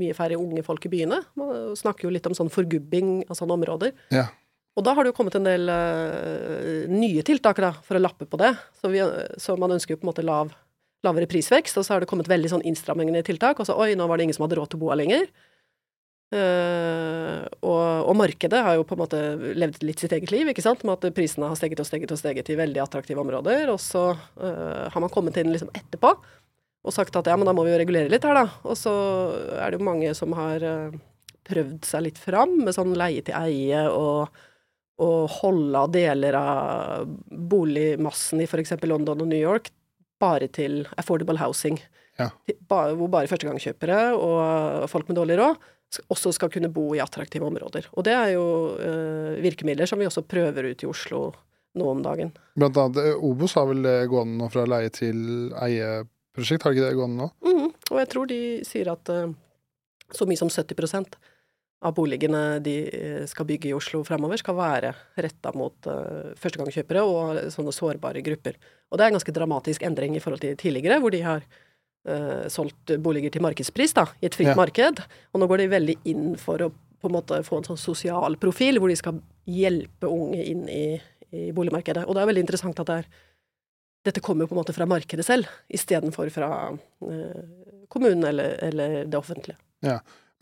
[0.01, 1.19] mye færre unge folk i byene.
[1.37, 3.93] Man snakker jo litt om sånn forgubbing av sånne områder.
[4.17, 4.31] Ja.
[4.77, 8.29] Og da har det jo kommet en del uh, nye tiltak da, for å lappe
[8.29, 8.53] på det.
[8.77, 9.01] Så, vi,
[9.41, 10.53] så man ønsker jo på en måte lav,
[11.07, 13.63] lavere prisvekst, og så har det kommet veldig sånn innstrammende tiltak.
[13.63, 15.29] Og så oi, nå var det ingen som hadde råd til å bo her lenger.
[16.35, 19.21] Uh, og, og markedet har jo på en måte
[19.57, 22.21] levd litt sitt eget liv, ikke sant, med at prisene har steget og steget og
[22.21, 23.73] steget i veldig attraktive områder.
[23.73, 26.13] Og så uh, har man kommet inn liksom etterpå
[26.87, 28.61] og sagt at ja, men da må vi jo regulere litt her, da.
[28.69, 28.93] Og så
[29.57, 30.63] er det jo mange som har
[31.47, 34.31] prøvd seg litt fram med sånn leie til eie og
[35.03, 38.77] og holde deler av boligmassen i f.eks.
[38.89, 39.71] London og New York
[40.21, 41.79] bare til affordable housing.
[42.17, 42.31] Ja.
[42.69, 45.59] Hvor bare førstegangskjøpere og folk med dårlig råd
[46.13, 47.87] også skal kunne bo i attraktive områder.
[47.95, 48.47] Og det er jo
[48.81, 51.21] eh, virkemidler som vi også prøver ut i Oslo
[51.77, 52.33] nå om dagen.
[52.59, 56.89] Blant annet eh, Obos har vel det gående nå fra leie til eie-prosjekt, har ikke
[56.89, 57.31] det gående nå?
[57.47, 59.31] Mm, Og jeg tror de sier at eh,
[60.17, 61.17] så mye som 70
[61.85, 67.03] av boligene de eh, skal bygge i Oslo fremover, skal være retta mot uh, førstegangskjøpere
[67.05, 68.57] og sånne sårbare grupper.
[68.89, 72.47] Og det er en ganske dramatisk endring i forhold til tidligere, hvor de har uh,
[72.53, 74.57] solgt boliger til markedspris, da, i et fritt Ja.
[74.57, 75.05] marked.
[75.35, 78.39] Og nå går de veldig inn for å på en måte få en sånn sosial
[78.41, 80.97] profil, hvor de skal hjelpe unge inn i,
[81.29, 82.07] i boligmarkedet.
[82.09, 83.11] Og det er veldig interessant at det er
[84.07, 87.41] dette kommer på en måte fra markedet selv, istedenfor fra uh,
[87.91, 89.59] kommunen eller, eller det offentlige.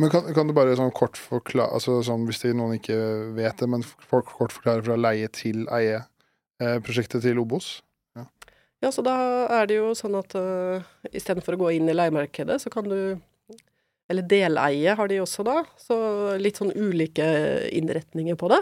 [0.03, 2.97] Men kan, kan du bare sånn kort forklare altså sånn, Hvis det noen ikke
[3.37, 7.77] vet det, men folk kort forklare fra leie til eie-prosjektet til Obos?
[8.83, 9.15] Ja, så da
[9.61, 13.17] er det jo sånn at uh, istedenfor å gå inn i leiemarkedet, så kan du
[14.13, 15.97] Eller deleie har de også da, så
[16.37, 17.25] litt sånn ulike
[17.73, 18.59] innretninger på det.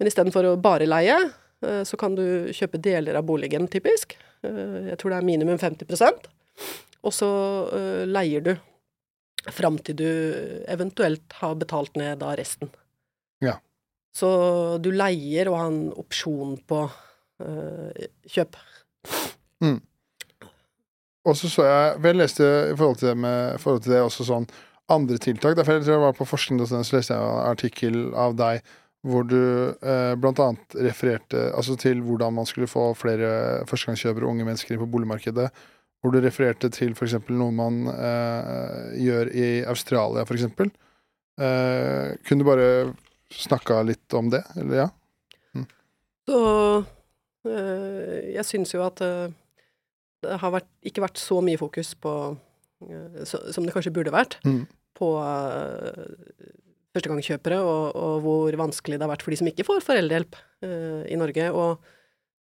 [0.00, 1.18] Men istedenfor å bare leie,
[1.66, 4.16] uh, så kan du kjøpe deler av boligen, typisk.
[4.40, 6.30] Uh, jeg tror det er minimum 50%
[7.04, 7.28] Og så
[7.68, 8.54] uh, leier du
[9.54, 10.08] fram til du
[10.70, 12.70] eventuelt har betalt ned da resten.
[13.44, 13.58] Ja.
[14.16, 14.28] Så
[14.82, 16.86] du leier og har en opsjon på
[17.44, 18.56] øh, kjøp.
[21.26, 24.26] Og så så jeg vel leste i forhold til det, med, forhold til det også
[24.28, 24.48] sånn
[24.92, 25.56] andre tiltak.
[25.58, 28.66] Derfor jeg tror jeg var på forskning.no, så leste jeg en artikkel av deg
[29.06, 29.38] hvor du
[29.86, 34.82] eh, annet refererte altså til hvordan man skulle få flere førstegangskjøpere og unge mennesker inn
[34.82, 35.50] på boligmarkedet.
[36.02, 37.16] Hvor du refererte til f.eks.
[37.32, 40.44] noe man eh, gjør i Australia, f.eks.
[40.46, 42.68] Eh, kunne du bare
[43.32, 44.90] snakka litt om det, eller ja?
[46.26, 46.38] Så
[47.46, 49.34] øh, jeg syns jo at øh,
[50.24, 54.14] det har vært, ikke vært så mye fokus på uh, så, Som det kanskje burde
[54.14, 54.64] vært, Mm.
[54.96, 56.06] på uh,
[56.96, 61.04] førstegangskjøpere, og, og, hvor vanskelig det har vært for de som ikke får foreldrehjelp uh,
[61.04, 61.50] i Norge.
[61.52, 61.84] Og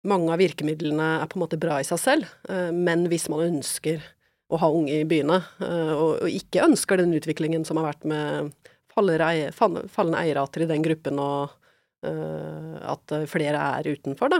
[0.07, 2.29] mange av virkemidlene er på en måte bra i seg selv,
[2.75, 4.03] men hvis man ønsker
[4.49, 8.53] å ha unge i byene, og, og ikke ønsker den utviklingen som har vært med
[8.95, 11.51] fallende eierrater i den gruppen, og
[11.99, 14.39] at flere er utenfor, da,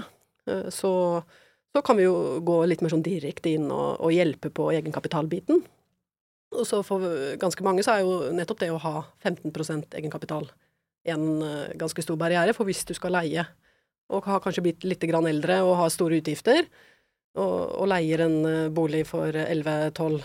[0.72, 0.94] så
[1.74, 5.62] så kan vi jo gå litt mer sånn direkte inn og, og hjelpe på egenkapitalbiten.
[6.58, 7.04] Og så for
[7.42, 10.50] ganske mange så er jo nettopp det å ha 15% egenkapital
[11.10, 11.28] en
[11.80, 13.46] ganske stor barriere, for hvis du skal leie,
[14.10, 16.66] og har kanskje blitt litt grann eldre og har store utgifter,
[17.38, 20.20] og, og leier en uh, bolig for 11-12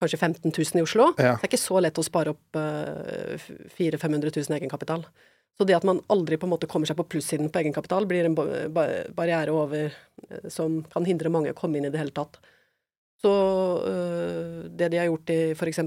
[0.00, 1.34] kanskje 15 000 i Oslo, ja.
[1.34, 3.34] det er ikke så lett å spare opp uh,
[3.76, 5.04] 400 000-500 000 egenkapital.
[5.58, 8.24] Så det at man aldri på en måte kommer seg på plussiden på egenkapital, blir
[8.24, 8.36] en
[8.72, 9.92] barriere over
[10.48, 12.38] som kan hindre mange å komme inn i det hele tatt.
[13.20, 13.32] Så
[13.84, 15.82] øh, det de har gjort i f.eks.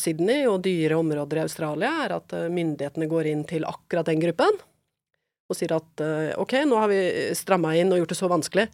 [0.00, 4.56] Sydney og dyre områder i Australia, er at myndighetene går inn til akkurat den gruppen
[5.46, 7.00] og sier at øh, ok, nå har vi
[7.38, 8.66] stramma inn og gjort det så vanskelig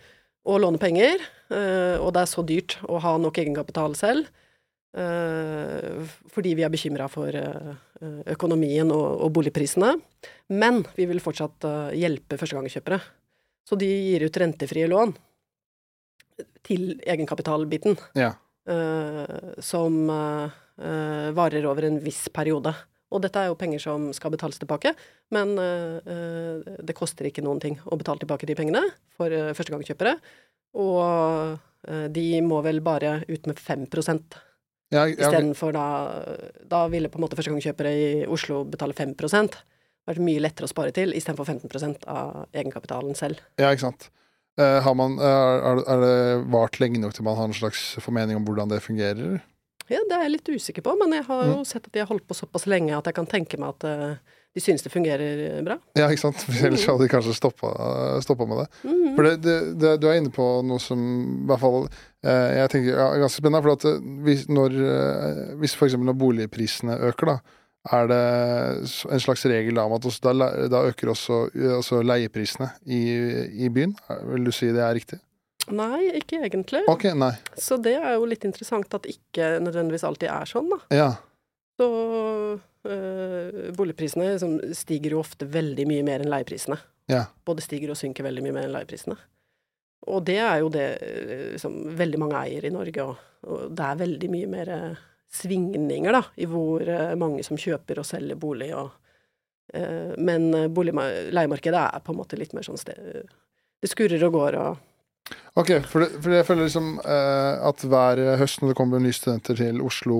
[0.48, 1.20] å låne penger,
[1.52, 4.30] øh, og det er så dyrt å ha nok egenkapital selv,
[4.98, 6.00] øh,
[6.32, 7.36] fordi vi er bekymra for
[8.32, 9.92] økonomien og, boligprisene.
[10.50, 11.62] Men vi vil fortsatt
[11.94, 12.98] hjelpe førstegangskjøpere.
[13.62, 15.12] Så de gir ut rentefrie lån
[16.66, 18.32] til egenkapitalbiten, ja.
[19.62, 20.00] som
[21.38, 22.74] varer over en viss periode.
[23.12, 24.94] Og dette er jo penger som skal betales tilbake,
[25.36, 28.80] men det koster ikke noen ting å betale tilbake de pengene
[29.18, 30.14] for førstegangskjøpere.
[30.80, 34.40] Og de må vel bare ut med 5%
[34.92, 35.86] ja, ja, Istedenfor da
[36.68, 39.60] Da ville på en måte førstegangskjøpere i Oslo betale 5%
[40.08, 43.38] vært mye lettere å spare til, istedenfor 15% av egenkapitalen selv.
[43.60, 44.08] Ja, ikke sant.
[44.58, 46.16] Uh, har man, er, er, det
[46.52, 49.38] vart lenge nok til man har en slags formening om hvordan det fungerer?
[49.92, 51.66] Ja, det er jeg litt usikker på, men jeg har jo mm.
[51.68, 54.38] sett at de har holdt på såpass lenge at jeg kan tenke meg at uh,
[54.52, 55.78] de synes det fungerer bra.
[55.96, 56.42] Ja, ikke sant.
[56.60, 58.66] Ellers hadde de kanskje stoppa, med det.
[58.82, 59.14] Mm -hmm.
[59.16, 61.00] For det, det, det, du er inne på noe som
[61.42, 61.88] i hvert fall
[62.24, 63.62] eh, jeg tenker er ganske spennende.
[63.62, 64.76] For at hvis, når,
[65.56, 65.96] hvis f.eks.
[65.96, 67.38] når boligprisene øker, da,
[67.90, 68.22] er det
[69.10, 70.32] en slags regel om at da,
[70.70, 73.00] da, øker også, altså leieprisene i,
[73.64, 73.96] i, byen?
[74.30, 75.18] Vil du si det er riktig?
[75.70, 76.82] Nei, ikke egentlig.
[76.90, 77.34] Ok, nei.
[77.58, 80.78] Så det er jo litt interessant at ikke nødvendigvis alltid er sånn, da.
[80.94, 81.10] Ja.
[81.78, 81.88] Så
[82.58, 86.80] øh, boligprisene liksom, stiger jo ofte veldig mye mer enn leieprisene.
[87.10, 87.26] Ja.
[87.46, 89.18] Både stiger og synker veldig mye mer enn leieprisene.
[90.10, 90.86] Og det er jo det
[91.54, 94.72] liksom, veldig mange eier i Norge, og, og det er veldig mye mer
[95.32, 96.82] svingninger, da, i hvor
[97.16, 98.90] mange som kjøper og selger bolig og
[99.78, 100.92] øh, Men bolig,
[101.32, 103.22] leiemarkedet er på en måte litt mer sånn sted
[103.80, 104.82] Det skurrer og går og
[105.58, 109.16] Ok, for, det, for jeg føler liksom uh, at hver høst når det kommer nye
[109.16, 110.18] studenter til Oslo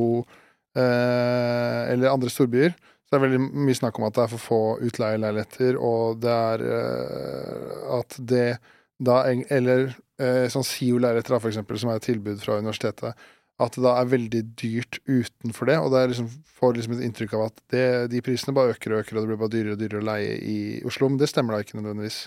[0.73, 2.71] eller andre storbyer,
[3.05, 6.33] så er det veldig mye snakk om at det er for få utleieleiligheter, og det
[6.33, 6.63] er
[7.99, 8.47] at det
[9.03, 9.91] da Eller
[10.49, 13.13] sånn SIO-leiligheter, for eksempel, som er et tilbud fra universitetet
[13.63, 15.79] at det da er veldig dyrt utenfor det.
[15.83, 19.03] Og det liksom, får liksom et inntrykk av at det, de prisene bare øker og
[19.05, 21.11] øker, og det blir bare dyrere og dyrere å leie i Oslo.
[21.11, 22.25] Men det stemmer da ikke nødvendigvis.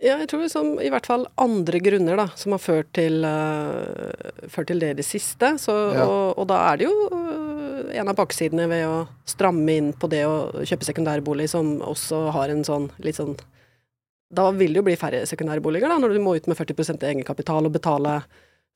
[0.00, 4.48] Ja, jeg tror som, i hvert fall andre grunner da, som har ført til, uh,
[4.48, 5.52] ført til det i det siste.
[5.60, 6.06] Så, ja.
[6.06, 10.08] og, og, da er det jo uh, en av baksidene ved å stramme inn på
[10.12, 13.36] det å kjøpe sekundærbolig, som også har en sånn litt sånn
[14.30, 17.68] Da vil det jo bli færre sekundærboliger, da, når du må ut med 40% egenkapital
[17.68, 18.22] og betale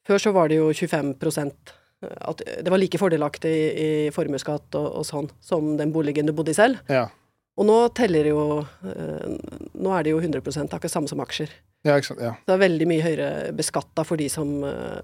[0.05, 1.15] Før så var det jo 25
[2.05, 6.35] at det var like fordelaktig i, i formuesskatt og, og, sånn som den boligen du
[6.37, 6.83] bodde i selv.
[6.91, 7.07] Ja.
[7.55, 9.29] Og nå teller jo eh,
[9.79, 11.53] Nå er det jo 100% akkurat samme som aksjer.
[11.87, 12.33] Ja, ikke sant, ja.
[12.43, 15.03] Det er veldig mye høyere beskatta for de som uh,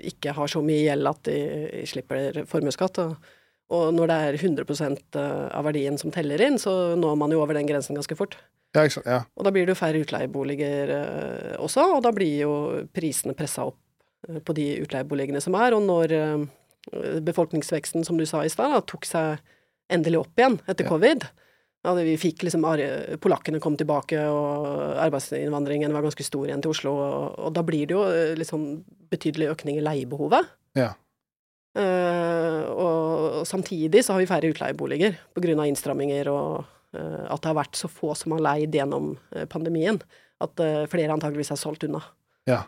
[0.00, 3.02] ikke har så mye gjeld at de slipper formuesskatt.
[3.02, 3.28] Og,
[3.68, 5.20] og, når det er 100
[5.52, 8.38] av verdien som teller inn, så når man jo over den grensen ganske fort.
[8.72, 9.20] Ja, ikke sant, ja.
[9.36, 12.54] Og da blir det jo færre utleieboliger uh, også, og da blir jo
[12.96, 13.82] prisene pressa opp
[14.26, 15.76] Eh, på de utleieboligene som er.
[15.76, 19.44] Og når eh, befolkningsveksten, som du sa i stad, tok seg
[19.88, 20.90] endelig opp igjen etter ja.
[20.92, 21.28] covid
[21.86, 22.64] ja, vi fikk liksom,
[23.22, 26.94] Polakkene kom tilbake, og arbeidsinnvandringen var ganske stor igjen til Oslo.
[26.98, 28.66] Og, og da blir det jo liksom litt sånn
[29.12, 30.50] betydelig økning i leiebehovet.
[30.78, 30.92] Ja.
[31.78, 35.52] Uh, og samtidig så har vi færre utleieboliger pga.
[35.68, 36.64] innstramminger og
[36.96, 40.00] uh, at det har vært så få som har leid gjennom uh, pandemien.
[40.42, 40.54] At
[40.86, 41.98] flere antageligvis har solgt unna.
[42.46, 42.60] Ja.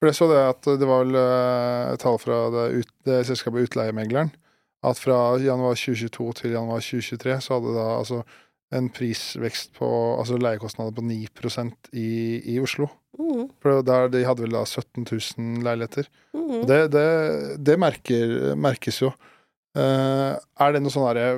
[0.00, 4.32] For jeg så det at det var vel tall fra det, ut, det selskapet Utleiemegleren,
[4.84, 8.22] at fra januar 2022 til januar 2023 så hadde da altså
[8.74, 11.18] en prisvekst på altså leiekostnader på 9
[11.92, 12.08] i,
[12.54, 12.88] i Oslo.
[13.18, 13.46] Mm.
[13.62, 16.08] For der, De hadde vel da 17 000 leiligheter.
[16.34, 16.50] Mm.
[16.60, 17.06] Og det, det,
[17.66, 19.12] det merker, merkes jo.
[19.74, 21.30] Uh, er det noe sånn herre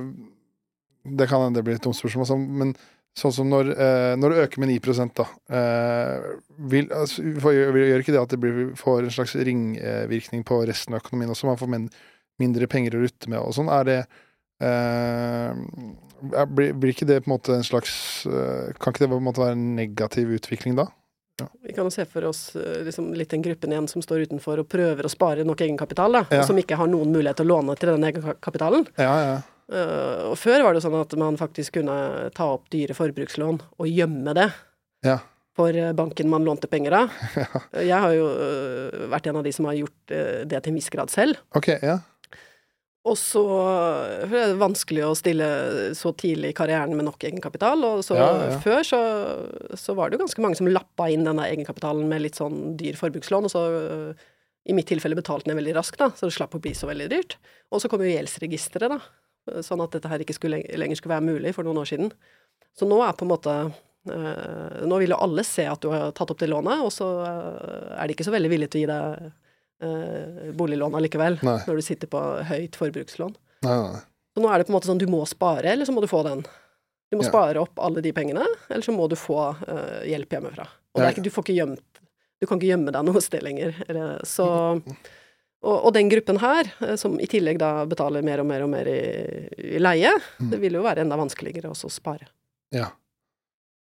[1.09, 2.75] Det kan hende det blir et dumt spørsmål, altså, men
[3.17, 6.27] sånn som når, uh, når det øker med 9 da uh,
[6.69, 10.61] vil, altså, for, gjør, gjør ikke det at det blir, får en slags ringvirkning på
[10.69, 11.49] resten av økonomien også?
[11.49, 11.89] Man får men,
[12.43, 13.71] mindre penger å rutte med og sånn.
[13.73, 13.99] Er det
[14.65, 15.53] eh,
[16.47, 19.27] blir, blir ikke det på en måte en slags eh, Kan ikke det på en
[19.27, 20.89] måte være en negativ utvikling da?
[21.37, 21.47] Ja.
[21.63, 24.63] Vi kan jo se for oss eh, liksom, litt den gruppen igjen som står utenfor
[24.63, 26.47] og prøver å spare nok egenkapital, da, ja.
[26.49, 28.89] som ikke har noen mulighet til å låne til den egenkapitalen.
[28.97, 29.37] Ja, ja.
[29.67, 31.97] Uh, og før var det sånn at man faktisk kunne
[32.37, 34.45] ta opp dyre forbrukslån og gjemme det
[35.03, 35.17] ja.
[35.59, 37.17] for banken man lånte penger av.
[37.43, 37.63] Ja.
[37.83, 40.79] Jeg har jo uh, vært en av de som har gjort uh, det til en
[40.79, 41.43] viss grad selv.
[41.59, 41.99] Ok, ja.
[43.07, 45.47] Og så for det er vanskelig å stille
[45.95, 47.85] så tidlig i karrieren med nok egenkapital.
[47.87, 48.57] Og så Ja, ja.
[48.65, 49.01] før så,
[49.79, 52.99] så var det jo ganske mange som lappa inn denne egenkapitalen med litt sånn dyr
[52.99, 53.63] forbrukslån, og så
[54.67, 57.07] i mitt tilfelle betalte den veldig raskt, da, så det slapp å bli så veldig
[57.13, 57.37] dyrt.
[57.71, 61.29] Og så kom jo gjeldsregisteret, da, sånn at dette her ikke skulle, lenger skulle være
[61.29, 62.11] mulig for noen år siden.
[62.75, 63.53] Så nå er på en måte
[64.11, 67.07] øh, Nå vil jo alle se at du har tatt opp det lånet, og så
[67.23, 69.31] øh, er de ikke så veldig villige til å gi deg
[69.83, 71.59] øh, boliglån allikevel, Nei.
[71.67, 73.35] når du sitter på høyt forbrukslån.
[73.67, 74.01] Nei, nei.
[74.37, 76.09] Så nå er det på en måte sånn du må spare, eller så må du
[76.11, 76.43] få den.
[77.11, 77.29] Du må Ja.
[77.31, 80.67] spare opp alle de pengene, eller så må du få eh, hjelp hjemmefra.
[80.95, 81.09] Og det Ja.
[81.09, 82.03] er ikke, du får ikke gjemt
[82.39, 83.75] Du kan ikke gjemme deg noe sted lenger.
[83.89, 84.45] Eller, så
[85.65, 88.69] og, og den gruppen her, eh, som i tillegg da betaler mer og mer og
[88.69, 90.51] mer i, i leie, Mm.
[90.51, 92.27] det vil jo være enda vanskeligere også å spare.
[92.73, 92.91] Ja.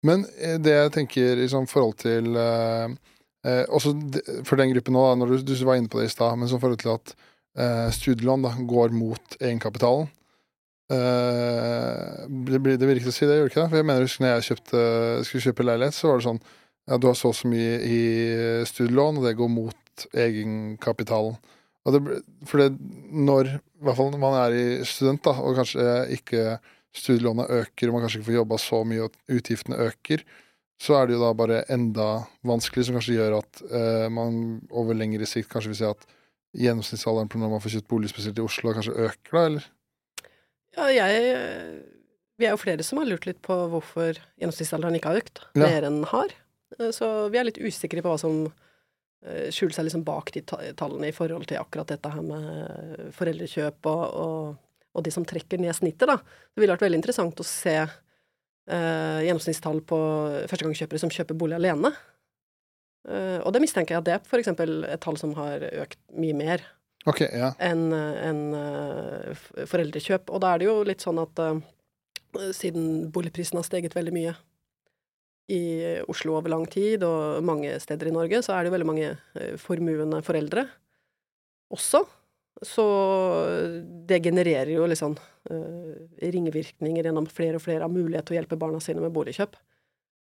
[0.03, 2.87] Men eh, det jeg tenker i sånn forhold til eh,
[3.45, 3.93] eh, Også
[4.47, 6.49] for den gruppen nå, da, når du, du var inne på det i stad, men
[6.51, 7.13] som forhold til at
[7.59, 10.07] eh, studielån da, går mot egenkapitalen
[10.91, 13.69] eh, det, blir- det virker å si det, gjør det ikke det?
[13.73, 14.81] For jeg mener husker når jeg kjøpte,
[15.27, 16.41] skulle kjøpe leilighet, så var det sånn
[16.89, 17.99] ja, du har så og så mye i
[18.65, 21.35] studielån, og det går mot egenkapitalen.
[21.85, 21.99] Og det,
[22.49, 22.71] for det,
[23.13, 25.85] når, i hvert fall man er i student, da, og kanskje
[26.17, 26.55] ikke
[26.97, 30.23] studielånet øker, og man kanskje ikke får jobba så mye, og utgiftene øker,
[30.79, 32.07] så er det jo da bare enda
[32.47, 36.05] vanskelig, som kanskje gjør at eh, man over lengre sikt kanskje vil si at
[36.57, 39.67] gjennomsnittsalderen på når man får kjøpt bolig, spesielt i Oslo, kanskje øker, da, eller?
[40.77, 41.83] Ja, jeg
[42.39, 45.65] Vi er jo flere som har lurt litt på hvorfor gjennomsnittsalderen ikke har økt Ja.
[45.67, 46.31] mer enn den har.
[46.79, 48.45] Eh, Så vi er litt usikre på hva som
[49.25, 53.85] eh, skjuler seg liksom bak de tallene i forhold til akkurat dette her med foreldrekjøp
[53.91, 54.55] og, og,
[54.95, 56.15] og de som trekker ned snittet, da.
[56.55, 57.75] Det ville vært veldig interessant å se
[58.69, 59.99] eh, gjennomsnittstall på
[60.49, 61.93] førstegangskjøpere som kjøper bolig alene.
[63.09, 66.35] Eh, og det mistenker jeg at det er eksempel et tall som har økt mye
[66.37, 66.65] mer
[67.09, 67.53] okay, ja.
[67.63, 70.29] enn en, eh, foreldrekjøp.
[70.29, 71.61] Og da er det jo litt sånn at eh,
[72.55, 74.35] siden boligprisen har steget veldig mye
[75.49, 75.63] i
[76.11, 79.09] Oslo over lang tid, og mange steder i Norge, så er det jo veldig mange
[79.09, 80.67] eh, formuende foreldre
[81.73, 82.03] også.
[82.65, 82.85] Så
[84.09, 88.59] det genererer jo litt eh, ringvirkninger gjennom flere og flere har mulighet til å hjelpe
[88.61, 89.57] barna sine med boligkjøp.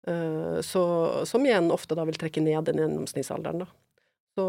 [0.07, 0.83] Eh, så,
[1.29, 3.69] som igjen ofte da vil trekke ned den gjennomsnittsalderen, da.
[4.39, 4.47] Så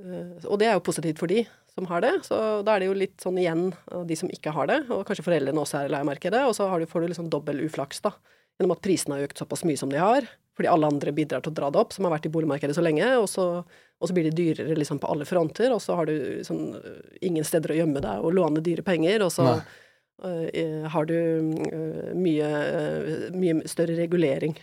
[0.00, 2.90] Eh, Og det er jo positivt for de som har det, så da er det
[2.90, 5.88] jo litt sånn igjen av de som ikke har det, og kanskje foreldrene også er
[5.88, 8.14] i leiemarkedet, og så du, får du liksom dobbel uflaks, da,
[8.58, 11.52] gjennom at prisene har økt såpass mye som de har, fordi alle andre bidrar til
[11.52, 14.16] å dra det opp, som har vært i boligmarkedet så lenge, og så, og så
[14.16, 17.74] blir det dyrere liksom på alle fronter, og så har du sånn øh, ingen steder
[17.74, 23.28] å gjemme deg og låne dyre penger, og så øh, har du uh, mye, uh,
[23.36, 24.56] mye større regulering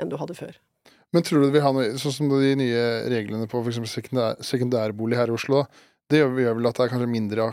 [0.00, 0.58] enn du hadde før.
[1.10, 3.80] Men tror du det vil ha noe Sånn som de nye reglene på f.eks.
[3.90, 5.64] Sekundær, sekundærbolig her i Oslo,
[6.10, 7.50] det gjør, vel at det er kanskje mindre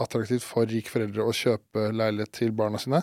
[0.00, 3.00] attraktivt for rike foreldre å kjøpe leilighet til barna sine?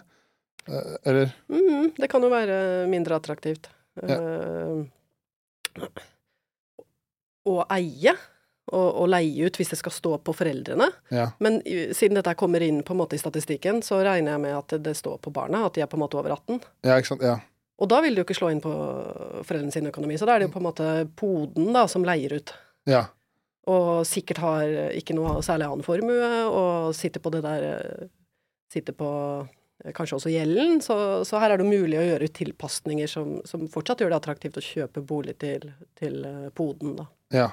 [0.70, 1.32] Eh, eller?
[1.50, 2.58] Mm, det kan jo være
[2.92, 3.72] mindre attraktivt.
[4.02, 4.18] Ja.
[4.20, 5.90] Uh,
[7.46, 8.16] å eie
[8.74, 10.88] og, og leie ut hvis det skal stå på foreldrene.
[11.14, 11.30] Ja.
[11.44, 14.56] Men uh, siden dette kommer inn på en måte i statistikken, så regner jeg med
[14.58, 16.64] at det står på barna, at de er på en måte over 18.
[16.88, 17.26] ja, ikke sant?
[17.26, 17.40] Ja.
[17.76, 18.72] Og da vil det jo ikke slå inn på
[19.44, 20.16] foreldrene sin økonomi.
[20.16, 22.56] Så da er det jo på en måte poden da, som leier ut.
[22.88, 23.08] ja.
[23.66, 28.12] Og sikkert har ikke noe særlig annen formue, og sitter på det der eh,
[28.70, 29.48] Sitter på eh,
[29.98, 30.80] kanskje også gjelden.
[30.86, 30.96] Så,
[31.28, 34.66] så her er det mulig å gjøre tilpasninger som, som fortsatt gjør det attraktivt å
[34.66, 35.70] kjøpe bolig til,
[36.00, 37.08] til eh, poden, da.
[37.36, 37.50] Ja.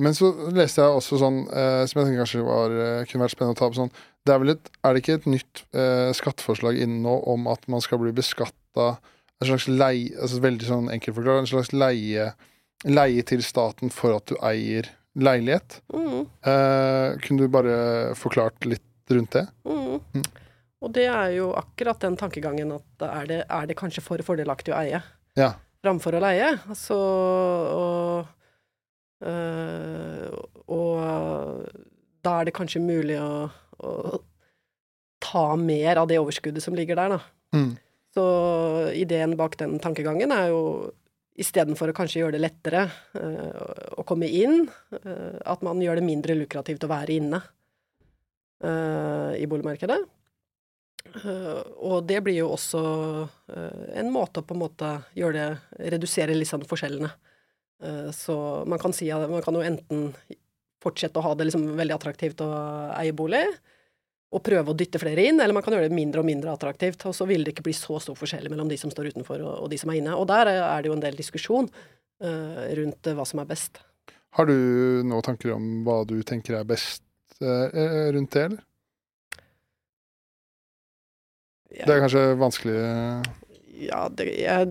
[0.00, 3.32] Men så leste jeg også sånn, eh, som jeg tenker kanskje var, eh, kunne vært
[3.36, 3.92] spennende å ta opp sånn
[4.26, 7.62] det er, vel et, er det ikke et nytt eh, skatteforslag inne nå om at
[7.70, 8.88] man skal bli beskatta
[9.36, 12.26] en slags leie altså Veldig sånn enkelt forklart, en slags leie,
[12.88, 15.80] leie til staten for at du eier leilighet.
[15.94, 17.76] Mm, Eh, kunne du bare
[18.18, 18.82] forklart litt
[19.14, 19.46] rundt det?
[19.64, 20.00] mm.
[20.16, 20.26] Mm.
[20.84, 24.74] Og det er jo akkurat den tankegangen at er det, er det kanskje for fordelaktig
[24.74, 25.00] å eie
[25.38, 25.54] Ja.
[25.84, 26.50] framfor å leie?
[26.68, 26.96] Altså
[27.72, 28.26] og,
[29.24, 30.36] øh,
[30.68, 31.72] og
[32.26, 33.48] da er det kanskje mulig å,
[33.80, 34.20] å
[35.22, 37.20] ta mer av det overskuddet som ligger der, da.
[37.56, 37.72] Mm.
[38.16, 38.24] Så
[38.96, 40.92] ideen bak den tankegangen er jo
[41.36, 44.66] istedenfor å kanskje gjøre det lettere øh, å komme inn,
[44.96, 47.42] øh, at man gjør det mindre lukrativt å være inne
[48.56, 49.98] i boligmarkedet.
[51.14, 52.80] Uh, og det blir jo også
[53.26, 57.10] uh, en måte å på en måte gjøre det Redusere litt sånn forskjellene.
[57.82, 58.36] Uh, så
[58.68, 60.10] man kan si at man kan jo enten
[60.82, 62.50] fortsette å ha det liksom veldig attraktivt å
[62.98, 63.44] eie bolig,
[64.36, 67.06] og prøve å dytte flere inn, eller man kan gjøre det mindre og mindre attraktivt.
[67.08, 69.68] Og så vil det ikke bli så stor forskjell mellom de som står utenfor og
[69.72, 70.16] de som er inne.
[70.18, 71.70] Og der er det jo en del diskusjon
[72.80, 73.78] rundt hva som er best.
[74.36, 74.56] Har du
[75.06, 77.04] nå tanker om hva du tenker er best
[77.38, 78.66] rundt det, eller?
[81.70, 82.76] Det er kanskje vanskelig
[83.82, 84.26] Ja, det,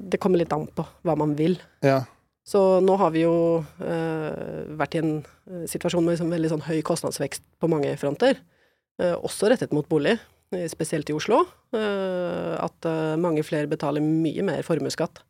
[0.10, 1.60] det, kommer litt an på hva man vil.
[1.86, 2.04] Ja.
[2.46, 3.36] Så nå har vi jo
[3.82, 5.14] eh, vært i en
[5.50, 8.38] eh, situasjon med liksom veldig sånn høy kostnadsvekst på mange fronter.
[9.02, 10.14] Eh, også rettet mot bolig,
[10.54, 11.42] eh, spesielt i Oslo.
[11.74, 15.24] Eh, at eh, mange flere betaler mye mer formuesskatt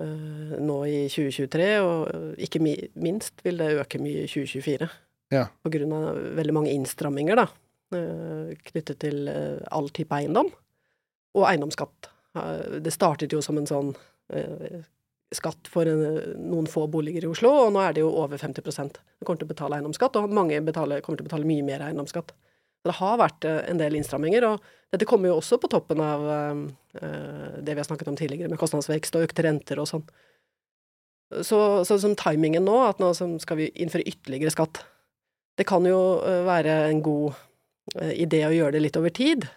[0.00, 4.86] nå i 2023, og ikke minst vil det øke mye i 2024.
[5.34, 5.48] Ja.
[5.64, 7.48] På grunn av veldig mange innstramminger, da.
[7.90, 10.46] Eh, knyttet til eh, all type eiendom,
[11.34, 12.06] og eiendomsskatt.
[12.38, 13.94] Eh, det startet jo som en sånn
[15.34, 19.24] skatt for noen få boliger i Oslo, og nå er det jo over 50% Du
[19.24, 22.30] kommer til å betale eiendomsskatt, og mange betaler, kommer til å betale mye mer eiendomsskatt.
[22.86, 26.28] Det har vært en del innstramminger, og dette kommer jo også på toppen av
[26.94, 30.06] det vi har snakket om tidligere, med kostnadsvekst og økte renter og sånn.
[31.42, 34.84] Så, så som timingen nå, at nå skal vi innføre ytterligere skatt,
[35.58, 35.98] det kan jo
[36.46, 37.34] være en god
[37.98, 39.48] Eh, det å gjøre det litt over tid.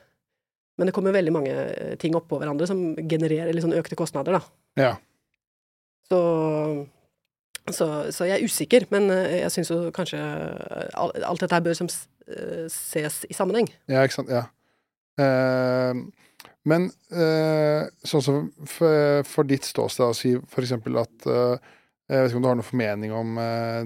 [0.77, 4.39] Men det kommer veldig mange eh, ting oppå hverandre som genererer litt sånn økte kostnader,
[4.39, 4.41] da.
[4.79, 4.93] Ja.
[6.09, 6.19] Så,
[7.69, 10.19] så, så jeg er usikker, men eh, jeg syns jo kanskje
[10.97, 11.91] alt dette her bør som
[12.71, 13.67] ses i sammenheng.
[13.91, 14.31] Ja, ikke sant.
[14.31, 14.47] Ja.
[15.19, 15.99] Uh,
[16.63, 21.73] men eh, sånn som for, for ditt ståsted, å si for eksempel at eh,
[22.07, 23.35] jeg vet ikke om du har noen formening om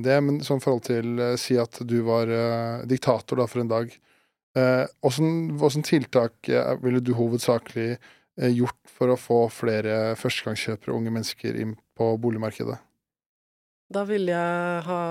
[0.06, 2.30] det, men sånn forhold til Si at du var
[2.90, 3.92] diktator da for en dag.
[4.56, 11.14] Hvilke tiltak eh, ville du hovedsakelig eh, gjort for å få flere førstegangskjøpere og unge
[11.14, 12.78] mennesker inn på boligmarkedet?
[13.94, 15.02] Da ville jeg ha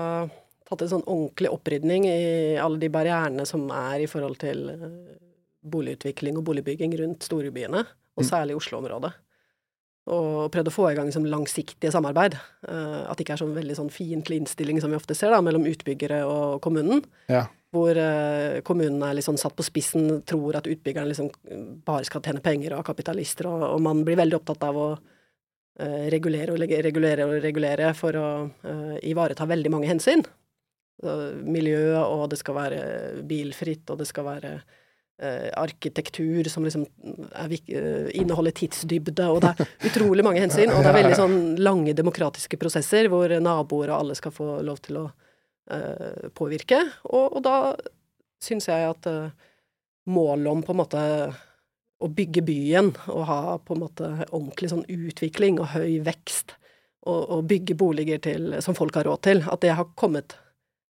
[0.67, 4.89] tatt en sånn ordentlig opprydning i alle de barrierene som er i forhold til eh,
[5.67, 7.85] boligutvikling og boligbygging rundt storbyene,
[8.17, 8.27] og mm.
[8.27, 9.13] særlig Oslo-området.
[10.07, 12.37] Og prøvd å få i gang liksom langsiktige samarbeid.
[12.63, 15.67] At det ikke er sånn veldig sånn fiendtlig innstilling som vi ofte ser da, mellom
[15.67, 17.01] utbyggere og kommunen.
[17.27, 17.41] Ja
[17.75, 17.97] hvor
[18.63, 21.29] kommunene er liksom satt på spissen, tror at utbyggerne liksom
[21.85, 26.05] bare skal tjene penger er kapitalister, og, og, man blir veldig opptatt av å uh,
[26.13, 30.23] regulere og regulere og regulere for å uh, ivareta veldig mange hensyn.
[31.43, 32.79] miljø, og det skal være
[33.29, 34.51] bilfritt, og det skal være
[35.21, 36.87] eh, arkitektur som liksom
[37.31, 40.71] er, eh, inneholder tidsdybde, og det er utrolig mange hensyn.
[40.73, 44.81] Og det er veldig sånn lange demokratiske prosesser hvor naboer og alle skal få lov
[44.81, 45.26] til å Eh,
[46.37, 46.79] påvirke.
[47.11, 47.57] Og, og da
[48.43, 49.33] syns jeg at eh,
[50.11, 51.03] målet om på en måte
[51.97, 56.53] å bygge byen og ha på en måte ordentlig sånn utvikling og høy vekst,
[57.07, 60.35] og, og bygge boliger til, som folk har råd til, at det har kommet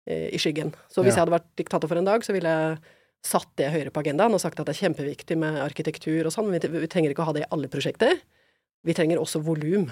[0.08, 0.72] eh, i skyggen.
[0.90, 1.20] Så hvis ja.
[1.20, 2.78] jeg hadde vært diktator for en dag, så ville jeg
[3.26, 6.50] satt det høyere på agendaen og sagt at det er kjempeviktig med arkitektur og sånn.
[6.54, 8.18] Vi, vi trenger ikke å ha det i alle prosjekter.
[8.86, 9.88] Vi trenger også volum.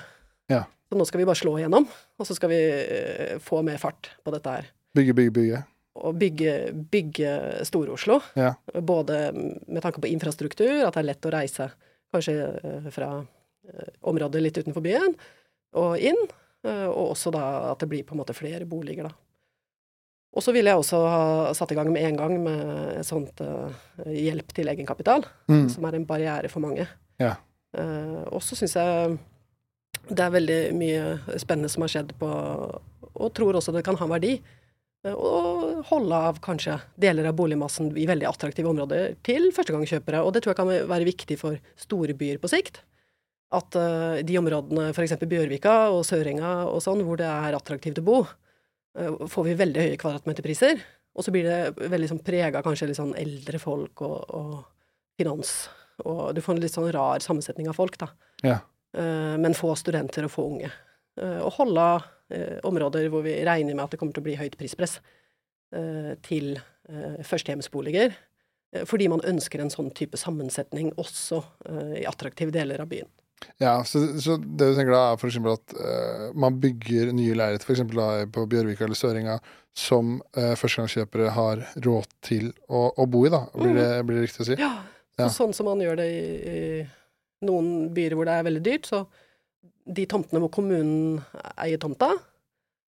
[0.51, 0.65] Ja.
[0.95, 4.13] Så nå skal vi bare slå igjennom, og så skal vi uh, få mer fart
[4.23, 4.69] på dette her.
[4.95, 5.63] Bygge, bygge, bygge.
[6.07, 6.53] Og bygge,
[6.93, 7.33] bygge
[7.67, 8.21] Stor-Oslo.
[8.39, 8.53] Ja.
[8.79, 11.67] Både med tanke på infrastruktur, at det er lett å reise
[12.15, 13.11] kanskje uh, fra
[14.07, 15.19] området litt utenfor byen
[15.75, 16.19] og inn.
[16.65, 19.17] og også da at det blir på en måte flere boliger, da.
[20.37, 21.25] Og så ville jeg også ha
[21.57, 22.61] satt i gang med en gang med
[23.01, 23.41] et sånt
[24.05, 25.67] hjelp til egenkapital, mm.
[25.75, 26.87] som er en barriere for mange.
[27.19, 27.35] Ja.
[27.75, 29.17] og så syns jeg
[30.11, 32.29] det er veldig mye spennende som har skjedd på
[33.15, 34.39] Og tror også det kan ha verdi.
[35.05, 40.23] å holde av kanskje deler av boligmassen i veldig attraktive områder til førstegangskjøpere.
[40.25, 42.81] Og det tror jeg kan være viktig for store byer på sikt.
[43.53, 45.19] At uh, de områdene, f.eks.
[45.21, 49.85] Bjørvika og Sørenga og sånn, hvor det er attraktivt å bo, uh, får vi veldig
[49.85, 50.81] høye kvadratmeterpriser.
[51.15, 54.55] Og så blir det veldig sånn prega kanskje litt sånn eldre folk og, og
[55.21, 55.69] finans.
[56.03, 58.09] Og du får en litt sånn rar sammensetning av folk, da.
[58.43, 58.63] Ja.
[58.95, 60.71] Eh, men få studenter og få unge.
[61.21, 61.89] Eh, og holde
[62.35, 65.01] eh, områder hvor vi regner med at det kommer til å bli høyt prispress,
[66.23, 66.53] til
[67.27, 68.13] førstehjemsboliger.
[68.87, 71.41] fordi man ønsker en sånn type sammensetning også
[71.99, 73.09] i attraktive deler av byen.
[73.59, 75.41] Ja, så, så, det du tenker da er f.eks.
[75.51, 78.31] at uh, man bygger nye leiligheter, f.eks.
[78.37, 79.39] på Bjørvika eller Søringa,
[79.75, 83.45] som uh, førstegangskjøpere har råd til å, å, bo i, da.
[83.57, 84.07] Blir det, mm.
[84.07, 84.59] blir det, riktig å si?
[84.61, 84.75] Ja.
[85.15, 85.31] Så, ja.
[85.41, 86.23] Sånn som man gjør det i,
[86.55, 86.63] i
[87.47, 89.05] noen byer hvor det er veldig dyrt, så
[89.85, 91.21] de tomtene hvor kommunen
[91.61, 92.11] eier tomta,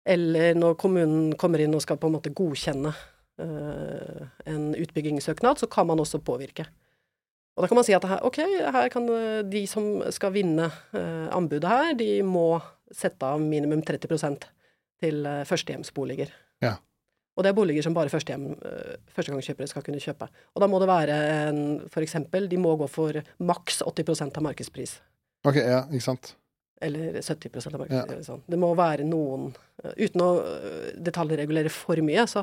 [0.05, 5.69] eller når kommunen kommer inn og skal på en måte godkjenne uh, en utbyggingssøknad, så
[5.71, 6.67] kan man også påvirke.
[7.55, 8.39] Og da kan man si at her, ok,
[8.75, 12.59] her kan eh, de som skal vinne uh, anbudet her, de må
[12.91, 14.35] sette av minimum 30
[14.99, 16.33] til uh, førstehjemsboliger.
[16.63, 16.75] Ja.
[17.35, 20.29] Og det er boliger som bare førstehjem, uh, førstegangskjøpere skal kunne kjøpe.
[20.55, 21.19] Og da må det være
[21.49, 21.61] en
[22.01, 24.97] eksempel, de må gå for maks 80% av markedspris.
[25.45, 26.33] Ok, ja, ikke sant.
[26.83, 28.21] Eller 70 av markedspris.
[28.23, 28.27] Ja.
[28.33, 28.45] Sånn.
[28.47, 29.53] Det må være noen
[29.85, 30.29] Uten å
[31.05, 32.41] detaljregulere for mye, så,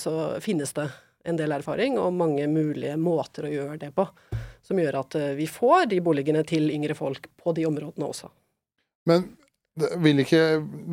[0.00, 0.12] så
[0.42, 0.88] finnes det
[1.26, 4.06] en del erfaring og mange mulige måter å gjøre det på,
[4.64, 8.30] som gjør at eh, vi får de boligene til yngre folk på de områdene også.
[9.10, 9.28] Men
[9.76, 10.42] vil ikke,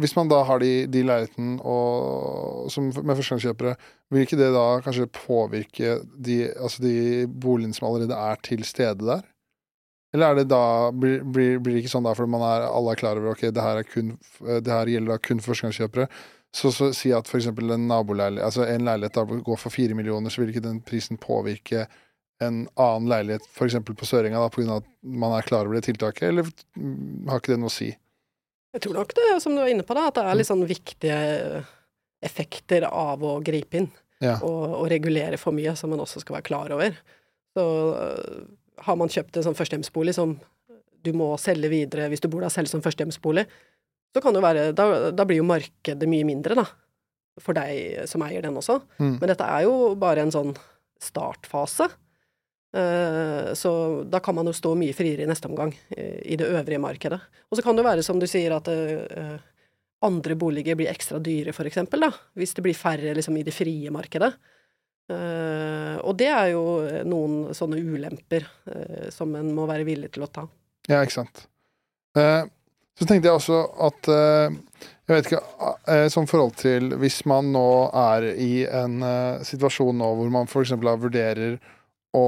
[0.01, 3.75] hvis man da har de, de leilighetene med førstegangskjøpere,
[4.11, 9.07] vil ikke det da kanskje påvirke de, altså de boligene som allerede er til stede
[9.07, 9.23] der?
[10.13, 12.93] Eller er det da, blir, blir, blir det ikke sånn da fordi man er, alle
[12.93, 14.13] er klar over ok, det her, kun,
[14.43, 16.09] det her gjelder da kun førstegangskjøpere,
[16.53, 17.49] så, så si at f.eks.
[17.49, 21.17] en naboleilighet, altså en leilighet da går for fire millioner, så vil ikke den prisen
[21.17, 21.87] påvirke
[22.43, 23.79] en annen leilighet, f.eks.
[23.87, 24.77] på Søringa, da, pga.
[24.83, 26.51] at man er klar over det tiltaket, eller
[27.31, 27.93] har ikke det noe å si?
[28.73, 30.65] Jeg tror nok det, som du var inne på, da, at det er litt sånn
[30.65, 31.17] viktige
[32.23, 33.89] effekter av å gripe inn.
[34.23, 34.37] Ja.
[34.39, 36.95] Og, og, regulere for mye, som man også skal være klar over.
[37.53, 37.63] Så
[37.93, 38.41] øh,
[38.87, 40.37] har man kjøpt en sånn førstehjemsbolig som
[41.03, 43.43] du må selge videre hvis du bor der selv som førstehjemsbolig,
[44.13, 46.65] så kan det være da, da, blir jo markedet mye mindre, da.
[47.41, 48.77] For deg som eier den også.
[49.01, 49.17] Mm.
[49.17, 50.53] Men dette er jo bare en sånn
[51.01, 51.89] startfase.
[52.73, 53.71] Uh, så
[54.09, 57.19] da kan man jo stå mye friere i neste omgang uh, i det øvrige markedet.
[57.49, 59.35] Og så kan det være, som du sier, at uh,
[60.03, 62.09] andre boliger blir ekstra dyre, da.
[62.33, 64.33] Hvis det blir færre liksom, i det frie markedet.
[66.03, 66.61] og det er jo
[67.05, 68.45] noen sånne ulemper
[69.11, 70.45] som en må være villig til å ta.
[70.87, 71.43] Ja, ikke sant.
[72.99, 74.55] Så tenkte jeg også at eh,
[75.07, 79.97] Jeg vet ikke eh, Som forhold til Hvis man nå er i en eh, situasjon
[79.97, 80.75] nå hvor man f.eks.
[80.77, 81.57] vurderer
[82.13, 82.27] å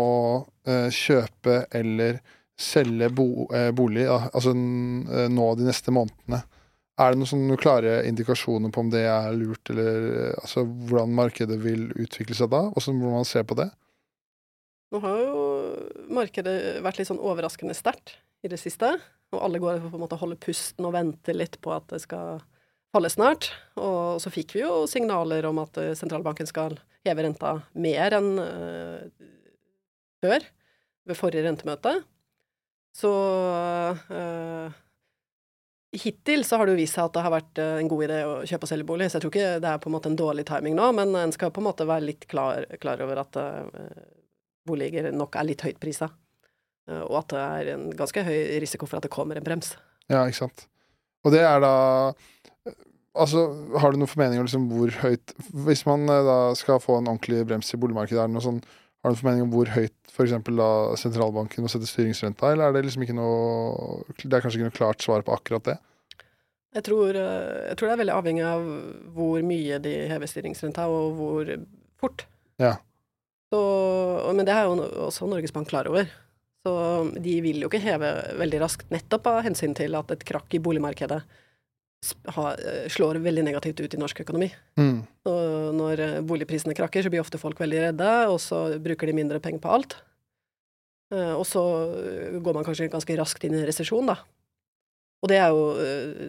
[0.65, 2.19] kjøpe eller
[2.57, 6.39] selge bo, bolig, altså nå de neste månedene.
[6.95, 11.57] Er det noen sånne klare indikasjoner på om det er lurt, eller altså, hvordan markedet
[11.59, 12.61] vil utvikle seg da?
[12.71, 13.67] Hvordan må man se på det?
[14.95, 15.41] Nå har jo
[16.15, 16.55] markedet
[16.85, 18.15] vært litt sånn overraskende sterkt
[18.45, 18.93] i det siste.
[19.35, 22.39] Og alle går på en måte holder pusten og venter litt på at det skal
[22.95, 23.49] falle snart.
[23.75, 28.31] Og så fikk vi jo signaler om at eh, sentralbanken skal heve renta mer enn
[30.25, 30.49] før,
[31.05, 31.93] ved forrige rentemøte.
[32.95, 33.11] Så
[34.09, 34.81] uh,
[35.95, 38.35] Hittil så har det jo vist seg at det har vært en god idé å
[38.43, 40.43] kjøpe og selge bolig, så jeg tror ikke det er på en måte en dårlig
[40.47, 43.85] timing nå, men en skal på en måte være litt klar, klar over at uh,
[44.67, 46.09] boliger nok er litt høyt prisa.
[46.89, 49.73] Eh, og at det er en ganske høy risiko for at det kommer en brems.
[50.11, 50.67] Ja, ikke sant.
[51.25, 51.75] Og det er da
[53.15, 53.45] Altså,
[53.79, 55.31] har du noen formeninger om liksom hvor høyt
[55.63, 58.59] Hvis man eh, da skal få en ordentlig brems i boligmarkedet, er det noe sånn
[59.05, 60.33] har du noen formening om hvor høyt f.eks.
[61.01, 64.79] sentralbanken må sette styringsrenta, eller er det liksom ikke noe Det er kanskje ikke noe
[64.79, 65.75] klart svar på akkurat det?
[66.75, 68.65] Jeg tror, eh, jeg tror det er veldig avhengig av
[69.15, 71.51] hvor mye de hever styringsrenta, og hvor
[72.01, 72.25] fort.
[72.59, 72.73] Ja.
[73.53, 73.61] Så,
[74.33, 76.09] men det er jo også Norges Bank klar over.
[76.65, 76.73] Så
[77.21, 78.09] de vil jo ikke heve
[78.41, 81.21] veldig raskt, nettopp av hensyn til at et krakk i boligmarkedet
[82.13, 84.49] eh, slår veldig negativt ut i norsk økonomi.
[84.79, 84.99] Mm.
[85.77, 89.41] Når eh, boligprisene krakker, så blir ofte folk veldig redde, og så bruker de mindre
[89.43, 89.97] penger på alt.
[91.13, 91.63] Eh, og så
[92.41, 94.19] går man kanskje ganske raskt inn i resesjon, da.
[95.23, 95.63] Og det er jo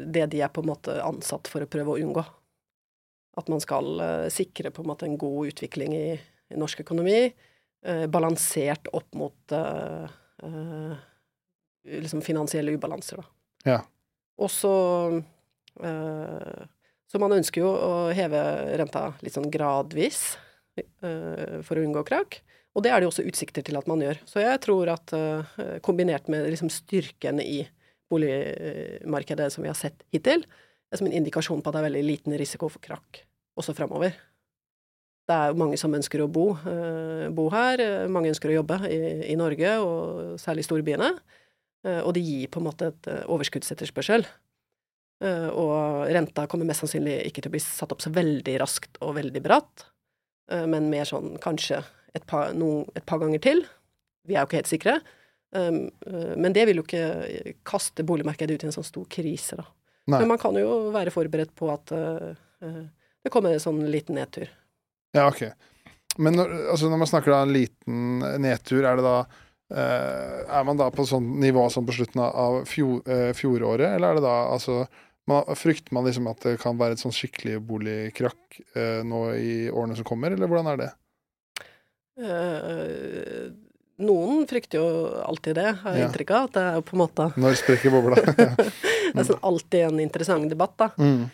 [0.09, 2.23] det de er på en måte ansatt for å prøve å unngå.
[3.37, 4.01] At man skal
[4.33, 7.27] sikre på en måte en god utvikling i, i norsk økonomi,
[8.09, 10.09] balansert opp mot uh,
[11.85, 13.27] liksom finansielle ubalanser, da.
[13.69, 13.77] Ja.
[14.41, 14.73] Og så
[15.13, 15.21] uh,
[15.77, 18.41] Så man ønsker jo å heve
[18.81, 20.37] renta litt sånn gradvis
[21.05, 22.41] uh, for å unngå krakk.
[22.77, 24.19] Og det er det jo også utsikter til at man gjør.
[24.29, 25.13] Så jeg tror at
[25.87, 27.63] kombinert med liksom styrken i
[28.13, 30.45] boligmarkedet som vi har sett hittil,
[30.93, 33.23] er som en indikasjon på at det er veldig liten risiko for krakk
[33.57, 34.13] også framover.
[35.27, 36.51] Det er jo mange som ønsker å bo,
[37.35, 37.83] bo her.
[38.13, 39.01] Mange ønsker å jobbe i,
[39.33, 41.09] i Norge, og særlig storbyene.
[42.05, 44.27] Og det gir på en måte et overskuddsetterspørsel.
[45.17, 49.15] Og renta kommer mest sannsynlig ikke til å bli satt opp så veldig raskt og
[49.17, 49.87] veldig bratt,
[50.69, 51.79] men mer sånn kanskje
[52.13, 53.63] et par, noen, et par ganger til.
[54.29, 54.99] Vi er jo ikke helt sikre.
[55.57, 59.57] Um, uh, men det vil jo ikke kaste boligmarkedet ut i en sånn stor krise,
[59.57, 59.65] da.
[60.13, 60.21] Nei.
[60.21, 61.97] Men man kan jo være forberedt på at
[63.27, 64.47] det kommer en sånn liten nedtur.
[65.17, 65.49] Ja, ok.
[66.23, 69.17] Men når, altså når man snakker da en liten nedtur, er det da
[69.75, 74.15] eh, Er man da på sånn nivå som på slutten av fjor, eh, fjoråret, eller
[74.15, 74.85] er det da altså
[75.31, 79.55] man, Frykter man liksom at det kan være et sånn skikkelig boligkrakk eh, nå i
[79.71, 80.91] årene som kommer, eller hvordan er det?
[82.17, 83.51] Uh,
[84.01, 84.87] noen frykter jo
[85.25, 86.07] alltid det, har jeg Ja.
[86.09, 86.47] inntrykk av.
[86.49, 88.17] At det er jo på en måte Når sprekker bobla?
[89.17, 90.91] Det er sånn alltid en interessant debatt, da.
[91.01, 91.27] mm.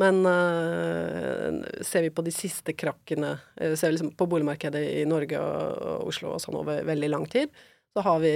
[0.00, 5.04] Men uh, ser vi på de siste krakkene, uh, ser vi liksom på boligmarkedet i
[5.08, 7.50] Norge og, og Oslo og sånn over veldig lang tid,
[7.92, 8.32] så har vi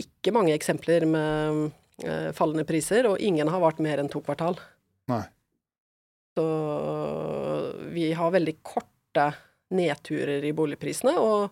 [0.00, 1.76] ikke mange eksempler med eh,
[2.36, 4.56] fallende priser, og ingen har vart mer enn to kvartal.
[5.10, 5.24] Nei.
[6.38, 6.46] Så
[7.92, 9.26] vi har veldig korte
[9.74, 11.50] nedturer i boligprisene, og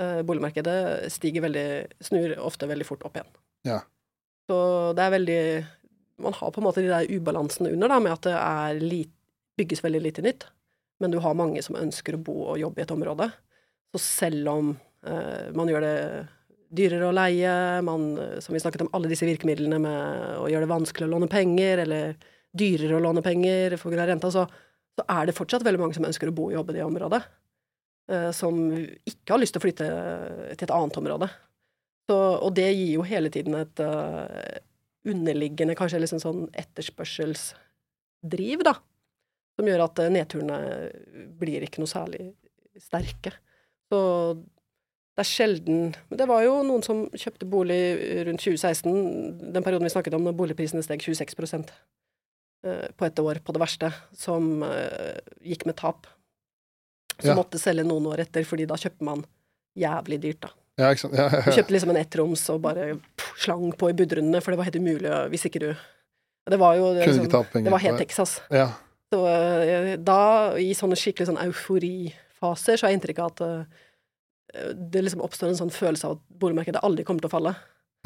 [0.00, 1.68] eh, boligmarkedet stiger veldig,
[2.04, 3.32] snur ofte veldig fort opp igjen.
[3.66, 3.80] Ja.
[4.46, 4.58] Så
[4.94, 5.40] det er veldig
[6.22, 9.10] Man har på en måte de der ubalansene under, da, med at det er lit,
[9.60, 10.46] bygges veldig lite nytt,
[11.00, 13.26] men du har mange som ønsker å bo og jobbe i et område.
[13.92, 14.70] Så selv om
[15.04, 15.98] eh, man gjør det
[16.68, 17.52] dyrere å leie,
[17.86, 18.08] man,
[18.42, 19.98] som vi snakket om, alle disse virkemidlene med
[20.42, 22.16] å gjøre det vanskelig å låne penger, eller
[22.56, 24.42] dyrere å låne penger for grunn av renta, så,
[24.96, 27.22] så er det fortsatt veldig mange som ønsker å bo og jobbe i det området.
[28.10, 29.86] eh, som ikke har lyst til å flytte
[30.54, 31.28] til et annet område.
[32.06, 34.26] Så, og det gir jo hele tiden et uh,
[35.10, 38.74] underliggende, kanskje liksom sånn etterspørselsdriv, da.
[39.58, 40.58] Som gjør at eh, nedturene
[41.40, 42.22] blir ikke noe særlig
[42.78, 43.30] sterke.
[43.90, 43.98] Så
[45.16, 45.78] det er sjelden
[46.10, 47.78] Men det var jo noen som kjøpte bolig
[48.28, 51.32] rundt 2016, den perioden vi snakket om, når boligprisene steg 26
[52.66, 56.06] eh, på ett år, på det verste, som eh, gikk med tap.
[57.16, 57.34] Som Ja.
[57.38, 59.24] måtte selge noen år etter, fordi da kjøper man
[59.78, 60.50] jævlig dyrt, da.
[60.76, 61.14] Ja, ikke sant.
[61.16, 64.52] Ja, ja, Du kjøpte liksom en ettroms og bare pff, slang på i budrundene, for
[64.52, 65.70] det var helt umulig hvis ikke du
[66.46, 67.98] Det var jo det, liksom, det var helt.
[67.98, 68.36] Texas.
[68.52, 68.68] Ja.
[69.10, 73.40] Så eh, da, i sånne skikkelig sånn euforifaser, så har jeg inntrykk av at
[74.74, 77.54] det liksom oppstår en sånn følelse av at boligmarkedet aldri kommer til å falle.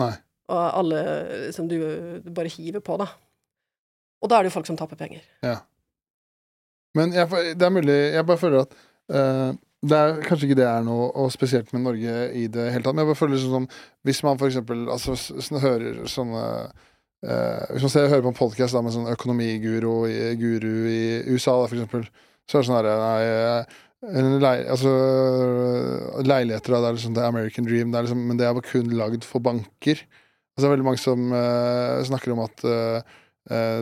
[0.03, 0.12] Nei.
[0.51, 1.01] Og alle
[1.46, 1.78] liksom du,
[2.24, 3.09] du bare hiver på, da.
[4.20, 5.22] Og da er det jo folk som taper penger.
[6.98, 8.72] Men jeg, det er mulig Jeg bare føler at
[9.14, 9.51] uh,
[9.86, 12.96] det er Kanskje ikke det er noe og spesielt med Norge i det hele tatt,
[12.96, 13.68] men jeg bare føler sånn som
[14.07, 18.40] Hvis man for eksempel altså, sånn, hører sånne uh, Hvis man ser, hører på en
[18.40, 22.11] podkast med sånn økonomiguru i, guru i USA, da, for eksempel,
[22.51, 23.62] så er det sånn herre Nei,
[24.01, 24.92] altså,
[26.24, 29.44] leiligheter, det er liksom the American dream, det liksom, men det er kun lagd for
[29.44, 30.01] banker.
[30.55, 33.18] Altså, det er veldig mange som uh, snakker om at uh,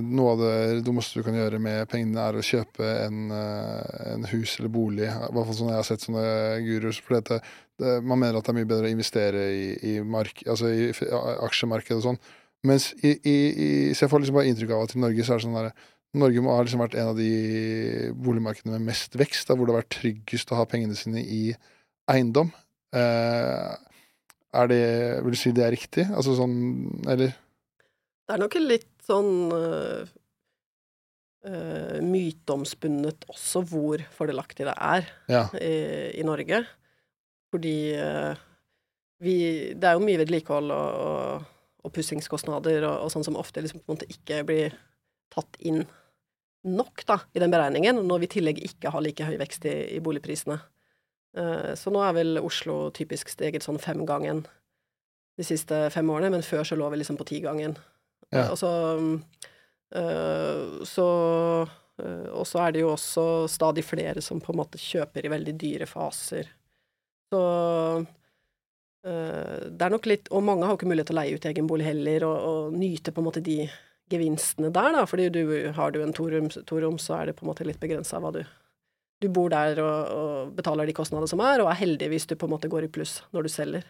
[0.02, 4.56] noe av det dummeste du kan gjøre med pengene, er å kjøpe en, en hus
[4.58, 5.06] eller bolig.
[5.06, 6.24] I hvert fall sånn jeg har sett sånne
[6.64, 7.40] guruer.
[8.00, 10.88] Man mener at det er mye bedre å investere i, i, mark, altså i
[11.44, 12.20] aksjemarkedet og sånn.
[12.66, 15.34] Mens i, i, i, så jeg får liksom bare inntrykk av at i Norge så
[15.34, 15.70] er det sånn der
[16.16, 19.74] Norge må ha liksom vært en av de boligmarkedene med mest vekst, da, hvor det
[19.74, 21.42] har vært tryggest å ha pengene sine i
[22.08, 22.48] eiendom.
[22.96, 23.74] Eh,
[24.56, 24.84] er det
[25.26, 26.06] Vil du si det er riktig?
[26.08, 26.54] Altså sånn
[27.04, 27.34] Eller?
[28.24, 30.08] Det er nok litt sånn uh,
[32.04, 35.44] myteomspunnet også hvor fordelaktig det er Ja.
[35.60, 36.62] i, i Norge.
[37.52, 38.40] Fordi eh,
[39.24, 39.36] vi
[39.74, 41.46] Det er jo mye vedlikehold og, og,
[41.84, 44.76] og pussingskostnader og, og sånn som ofte liksom på en måte ikke blir
[45.34, 45.84] tatt inn
[46.68, 49.76] nok da, i den beregningen, når vi i tillegg ikke har like høy vekst i,
[49.96, 50.58] i boligprisene.
[51.38, 54.44] Eh, så nå er vel Oslo typisk steget sånn femgangen
[55.38, 57.76] de siste fem årene, men før så lå vi liksom på tigangen.
[58.34, 58.48] Ja.
[58.50, 58.70] Og så
[59.96, 61.08] øh, så
[61.98, 65.54] Og så er det jo også stadig flere som på en måte kjøper i veldig
[65.58, 66.46] dyre faser.
[67.32, 67.40] Så
[69.02, 71.66] det er nok litt Og mange har jo ikke mulighet til å leie ut egen
[71.66, 73.64] bolig heller, og, og nyte på en måte de
[74.10, 75.04] gevinstene der, da.
[75.08, 75.42] Fordi du,
[75.76, 78.42] har du en torom, torom, så er det på en måte litt begrensa hva du
[79.18, 82.36] Du bor der og, og betaler de kostnadene som er, og er heldig hvis du
[82.38, 83.88] på en måte går i pluss når du selger.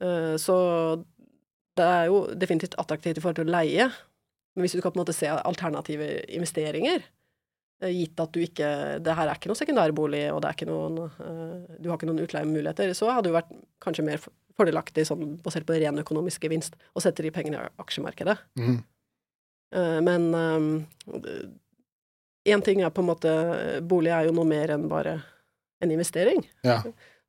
[0.00, 0.56] Eh, så
[1.76, 3.90] det er jo definitivt attraktivt i forhold til å leie,
[4.56, 7.04] men hvis du skal på en måte se alternative investeringer,
[7.82, 8.70] eh, gitt at du ikke
[9.04, 12.08] Det her er ikke noe sekundærbolig, og det er ikke noen eh, Du har ikke
[12.08, 13.52] noen utleiemuligheter, så hadde det vært
[13.84, 14.24] kanskje mer
[14.56, 18.38] fordelaktig, sånn basert på ren økonomisk gevinst, å sette de pengene i aksjemarkedet.
[18.56, 18.78] Mhm.
[19.74, 20.28] Eh, Men
[22.46, 23.32] én ting er på en måte
[23.82, 25.18] Bolig er jo noe mer enn bare
[25.82, 26.40] en investering.
[26.64, 26.80] Ja.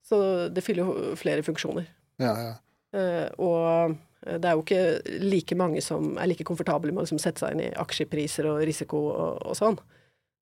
[0.06, 1.88] Så det fyller jo flere funksjoner.
[2.22, 2.54] Ja, ja.
[2.96, 7.20] Eh, og det er jo ikke like mange som er like komfortable med å liksom
[7.22, 9.78] sette seg inn i aksjepriser og risiko og, og sånn.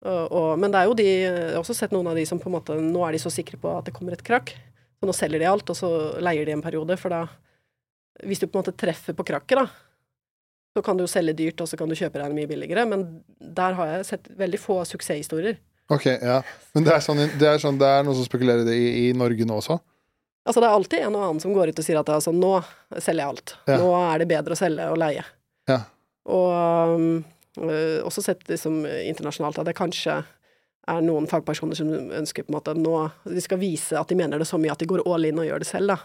[0.05, 2.37] Og, og, men det er jo de Jeg har også sett noen av de som
[2.37, 4.51] på en måte Nå er de så sikre på at det kommer et krakk,
[4.99, 5.89] så nå selger de alt, og så
[6.21, 7.23] leier de en periode, for da
[8.21, 9.65] Hvis du på en måte treffer på krakket, da,
[10.75, 13.05] så kan du jo selge dyrt, og så kan du kjøpe deg mye billigere, men
[13.39, 15.55] der har jeg sett veldig få suksesshistorier.
[15.93, 16.41] Ok, ja.
[16.75, 18.87] Men det er, sånn, det er, sånn, det er noen som spekulerer i det i,
[19.05, 19.77] i Norge nå også?
[20.45, 22.51] Altså, det er alltid en og annen som går ut og sier at altså, nå
[22.97, 23.55] selger jeg alt.
[23.69, 23.77] Ja.
[23.81, 25.23] Nå er det bedre å selge og leie.
[25.69, 25.79] Ja.
[26.35, 27.07] Og um,
[28.05, 30.19] også sett liksom internasjonalt at det kanskje
[30.85, 34.37] er noen fagpersoner som ønsker på en måte nå De skal vise at de mener
[34.37, 35.97] det så mye at de går all in og gjør det selv, da.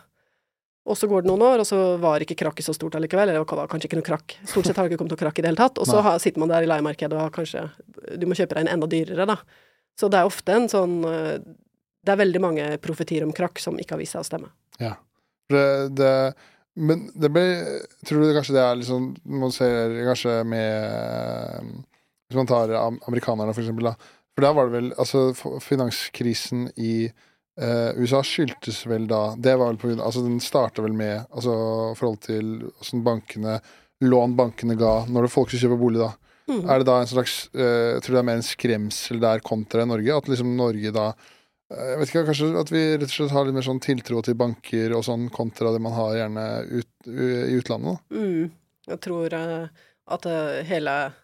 [0.90, 3.30] Og så går det noen år, og så var ikke krakket så stort allikevel.
[3.30, 4.36] Eller det var kanskje ikke noe krakk.
[4.42, 5.78] Stort sett har det ikke kommet noe krakk i det hele tatt.
[5.78, 7.66] Og så har, sitter man der i leiemarkedet og har kanskje
[8.18, 9.38] Du må kjøpe deg en enda dyrere, da.
[9.98, 11.00] Så det er ofte en sånn
[12.00, 14.50] det er veldig mange profetier om krakk som ikke har vist seg å stemme.
[14.80, 14.94] Ja.
[15.50, 15.64] Det,
[15.98, 16.12] det,
[16.80, 17.44] men det ble
[18.06, 19.08] Tror du kanskje det er liksom
[19.42, 21.72] Man ser kanskje med
[22.30, 24.12] Hvis man tar amerikanerne, for eksempel, da.
[24.36, 25.24] For da var det vel Altså,
[25.64, 27.10] finanskrisen i
[27.58, 31.26] eh, USA skyldtes vel da Det var vel på grunn Altså, den starta vel med
[31.30, 31.52] Altså
[31.98, 33.58] forhold til åssen bankene
[34.04, 36.14] Lån bankene ga når det folk skulle kjøpe bolig, da.
[36.50, 36.62] Mm.
[36.64, 40.16] Er det da en slags jeg Tror det er mer en skremsel der kontra Norge?
[40.16, 41.12] At liksom Norge da
[41.70, 44.34] jeg vet ikke, Kanskje at vi rett og slett har litt mer sånn tiltro til
[44.38, 47.96] banker og sånn, kontra det man har gjerne ut, i utlandet?
[48.10, 48.50] Mm.
[48.90, 49.70] Jeg tror uh,
[50.10, 51.14] at uh, hele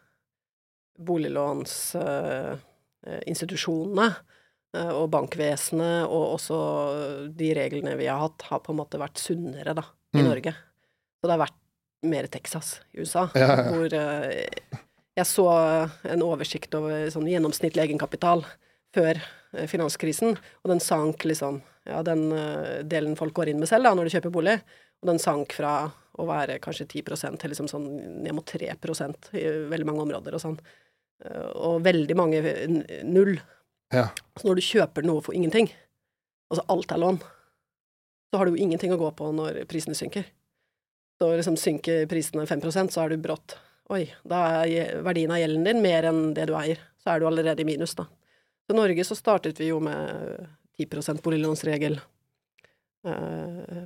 [1.07, 4.15] boliglånsinstitusjonene uh,
[4.95, 6.59] og bankvesenet og også
[7.37, 10.27] de reglene vi har hatt, har på en måte vært sunnere da, i mm.
[10.27, 10.53] Norge.
[11.17, 11.63] Så det har vært
[12.07, 13.67] mer Texas i USA, ja, ja.
[13.73, 13.95] hvor
[15.17, 15.47] jeg så
[16.13, 18.45] en oversikt over sånn gjennomsnittlig egenkapital
[18.95, 22.33] før eh, finanskrisen, og den sank liksom Ja, den
[22.91, 24.57] delen folk går inn med selv da, når de kjøper bolig,
[24.99, 25.85] og den sank fra
[26.19, 27.85] å være kanskje 10% til liksom sånn
[28.25, 30.57] ned mot 3% i veldig mange områder og sånn.
[31.63, 32.41] Og veldig mange
[33.07, 33.37] null.
[33.95, 34.09] Ja.
[34.37, 35.71] Så når du kjøper noe for ingenting,
[36.51, 37.21] altså alt er lån,
[38.31, 40.27] så har du jo ingenting å gå på når prisene synker.
[41.17, 43.57] Så liksom synker prisene 5% så er du brått
[43.95, 46.81] Oi, da er verdien av gjelden din mer enn det du eier.
[46.99, 48.09] Så er du allerede i minus, da.
[48.67, 50.41] Så i Norge så startet vi jo med
[50.75, 52.01] 10 boliglånsregel
[53.07, 53.85] eh,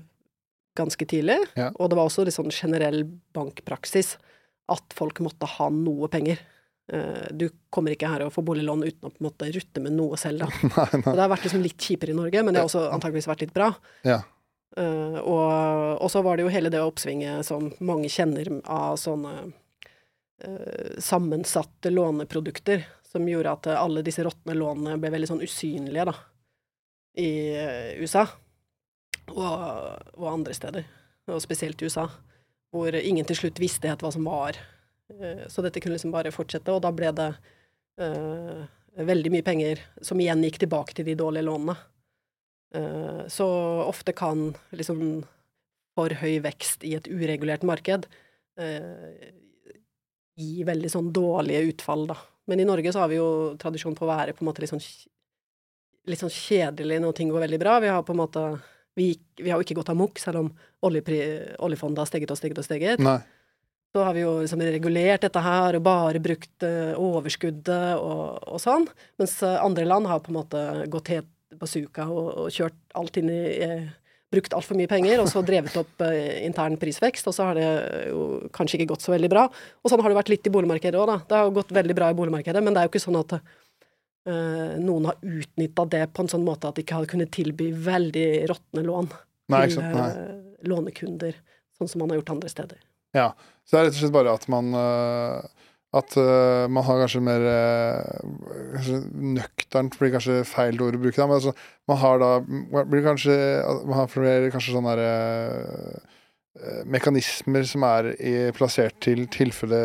[0.81, 1.37] ganske tidlig.
[1.53, 1.69] Ja.
[1.77, 3.03] Og det var også litt sånn generell
[3.37, 4.15] bankpraksis
[4.73, 6.41] at folk måtte ha noe penger.
[6.93, 9.95] Eh, du kommer ikke her og får boliglån uten å på en måte rutte med
[9.95, 10.51] noe selv, da.
[10.75, 11.05] nei, nei.
[11.05, 13.45] Så det har vært liksom litt kjipere i Norge, men det har også antageligvis vært
[13.47, 13.71] litt bra.
[14.07, 14.21] Ja.
[14.79, 15.47] Uh, og,
[15.99, 21.91] og, så var det jo hele det oppsvinget som mange kjenner av sånne uh, sammensatte
[21.91, 26.15] låneprodukter som gjorde at alle disse råtne lånene ble veldig sånn usynlige, da,
[27.19, 28.27] i uh, USA.
[29.31, 29.55] Og,
[30.19, 30.87] og, andre steder,
[31.31, 32.09] og spesielt i USA,
[32.75, 34.59] hvor ingen til slutt visste helt hva som var.
[35.19, 37.29] Eh, så dette kunne liksom bare fortsette, og da ble det
[38.01, 38.63] uh,
[39.01, 41.77] veldig mye penger som igjen gikk tilbake til de dårlige lånene.
[42.75, 43.47] Uh, så
[43.83, 45.23] ofte kan liksom
[45.99, 48.07] for høy vekst i et uregulert marked
[48.61, 49.09] uh,
[50.39, 52.19] gi veldig sånn dårlige utfall, da.
[52.51, 54.73] Men i Norge så har vi jo tradisjon på å være på en måte litt
[54.73, 54.83] sånn,
[56.11, 57.77] litt sånn kjedelig når ting går veldig bra.
[57.83, 58.45] Vi har på en måte
[58.99, 60.49] Vi, vi har jo ikke gått amok, selv om
[60.83, 63.01] oljefondet har steget og steget og steget.
[63.01, 63.21] Nei.
[63.91, 68.59] Så har vi jo liksom regulert dette her og bare brukt uh, overskuddet og, og,
[68.63, 68.87] sånn.
[69.19, 70.61] Mens uh, andre land har på en måte
[70.93, 73.89] gått helt bazooka og, og kjørt alt inn i uh,
[74.31, 77.71] brukt altfor mye penger, og så drevet opp eh, intern prisvekst, og så har det
[78.11, 79.47] jo kanskje ikke gått så veldig bra.
[79.51, 81.17] Og sånn har det vært litt i boligmarkedet òg, da.
[81.27, 83.35] Det har jo gått veldig bra i boligmarkedet, men det er jo ikke sånn at
[83.41, 87.73] eh, noen har utnytta det på en sånn måte at de ikke har kunnet tilby
[87.75, 89.11] veldig råtne lån
[89.51, 90.23] nei, til eh,
[90.71, 91.43] lånekunder,
[91.81, 92.87] sånn som man har gjort andre steder.
[93.17, 93.33] Ja,
[93.65, 97.21] så det er rett og slett bare at man uh at uh, man har kanskje
[97.27, 98.21] mer uh,
[98.77, 99.01] kanskje
[99.35, 101.55] Nøkternt blir kanskje feil ord å bruke, da, men altså,
[101.91, 102.31] man har da
[102.87, 103.35] blir kanskje
[103.89, 106.17] Man har flere kanskje sånne uh,
[106.87, 109.81] mekanismer som er i, plassert til tilfelle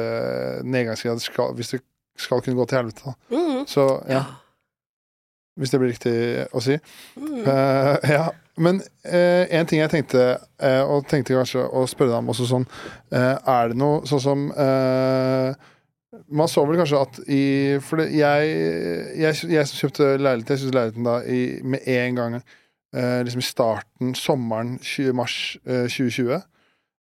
[0.66, 1.82] nedgangsgrad skal, hvis det
[2.22, 3.06] skal kunne gå til helvete.
[3.06, 3.38] Da.
[3.38, 3.62] Mm.
[3.70, 4.24] Så ja.
[5.56, 6.16] Hvis det blir riktig
[6.52, 6.76] å si.
[7.16, 7.46] Mm.
[8.12, 8.26] ja.
[8.58, 10.22] Men en ting jeg tenkte,
[10.88, 12.64] og tenkte kanskje å spørre deg om også sånn
[13.12, 14.46] Er det noe sånn som
[16.32, 17.44] man så vel kanskje at i
[17.84, 18.52] For det, jeg,
[19.20, 23.44] jeg, jeg, som kjøpte leilighet, jeg syntes leiligheten da i, med en gang eh, liksom
[23.44, 26.38] i starten, sommeren 20, mars eh, 2020.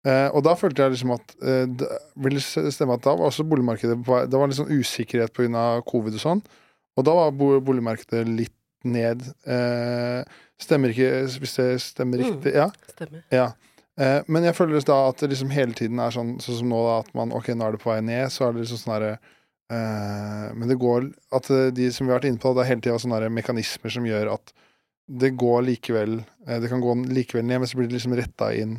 [0.02, 1.90] Eh, og da følte jeg liksom at eh, det
[2.24, 5.66] ville stemme at da var også boligmarkedet på vei Det var litt sånn usikkerhet pga.
[5.86, 6.42] covid og sånn.
[6.98, 9.22] Og da var boligmarkedet litt ned.
[9.46, 10.24] Eh,
[10.62, 11.10] stemmer ikke
[11.42, 12.24] Hvis det stemmer mm.
[12.28, 12.54] riktig?
[12.56, 12.70] Ja.
[12.94, 13.22] Stemmer.
[13.34, 13.50] ja.
[14.00, 16.80] Eh, men jeg føler da at det liksom hele tiden er sånn, sånn som nå,
[16.88, 18.94] da, at man ok, nå er det på vei ned, så er det liksom sånn
[18.94, 22.72] herre eh, Men det går At de som vi har vært inne på, det er
[22.72, 24.54] hele tida sånne mekanismer som gjør at
[25.12, 26.20] det går likevel
[26.62, 28.78] Det kan gå likevel ned, men så blir det liksom retta inn.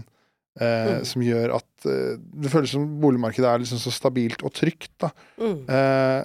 [0.62, 1.06] Eh, mm.
[1.10, 4.92] Som gjør at eh, det føles som boligmarkedet er liksom så stabilt og trygt.
[5.02, 5.10] da.
[5.42, 5.64] Mm.
[5.66, 6.20] Eh,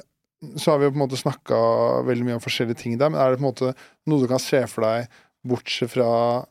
[0.60, 1.56] så har vi jo på en måte snakka
[2.06, 3.72] veldig mye om forskjellige ting der, men er det på en måte
[4.06, 5.08] noe du kan se for deg,
[5.48, 6.10] bortsett fra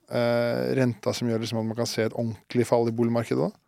[0.09, 3.47] eh, renta, som gjør liksom at man kan se et ordentlig fall i boligmarkedet?
[3.47, 3.63] da?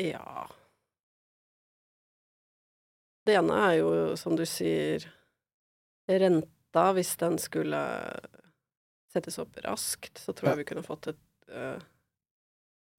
[0.00, 0.48] Ja
[3.24, 5.04] Det ene er jo, som du sier,
[6.10, 6.88] renta.
[6.96, 7.78] Hvis den skulle
[9.14, 11.22] settes opp raskt, så tror jeg vi kunne fått et
[11.54, 11.78] uh,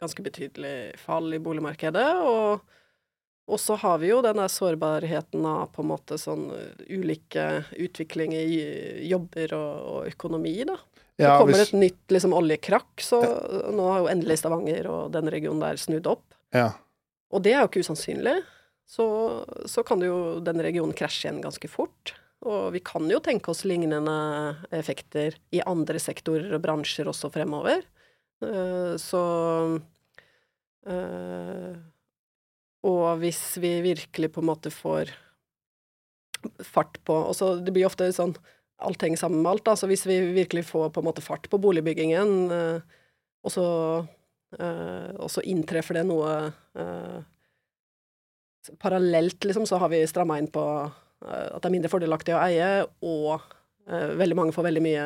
[0.01, 2.07] ganske betydelig fall i boligmarkedet.
[2.23, 2.63] Og
[3.45, 7.65] og så har vi jo den der sårbarheten av på en måte sånn uh, ulike
[7.77, 10.79] utviklinger i jobber og, og økonomi, da.
[11.15, 11.69] Så ja, kommer hvis...
[11.69, 13.35] et nytt liksom, oljekrakk, så ja.
[13.71, 16.25] nå har jo endelig Stavanger og den regionen der snudd opp.
[16.55, 16.73] Ja.
[17.31, 18.35] Og det er jo ikke usannsynlig.
[18.85, 19.05] Så,
[19.65, 22.13] så kan jo den regionen krasje igjen ganske fort.
[22.45, 24.13] Og vi kan jo tenke oss lignende
[24.75, 27.81] effekter i andre sektorer og bransjer også fremover.
[28.43, 29.23] Uh, så
[30.91, 31.71] uh,
[32.85, 35.13] og hvis vi virkelig på en måte får
[36.65, 38.35] fart på Og så det blir ofte sånn
[38.85, 39.73] Alt henger sammen med alt, da.
[39.79, 42.97] Så hvis vi virkelig får på en måte fart på boligbyggingen, eh,
[43.47, 43.67] og så,
[44.59, 46.33] eh, og så inntreffer det noe
[46.75, 47.21] eh,
[48.81, 50.65] Parallelt, liksom, så har vi stramma inn på
[51.23, 52.69] at det er mindre fordelaktig å eie,
[53.05, 53.45] og
[53.85, 55.03] veldig mange får veldig mye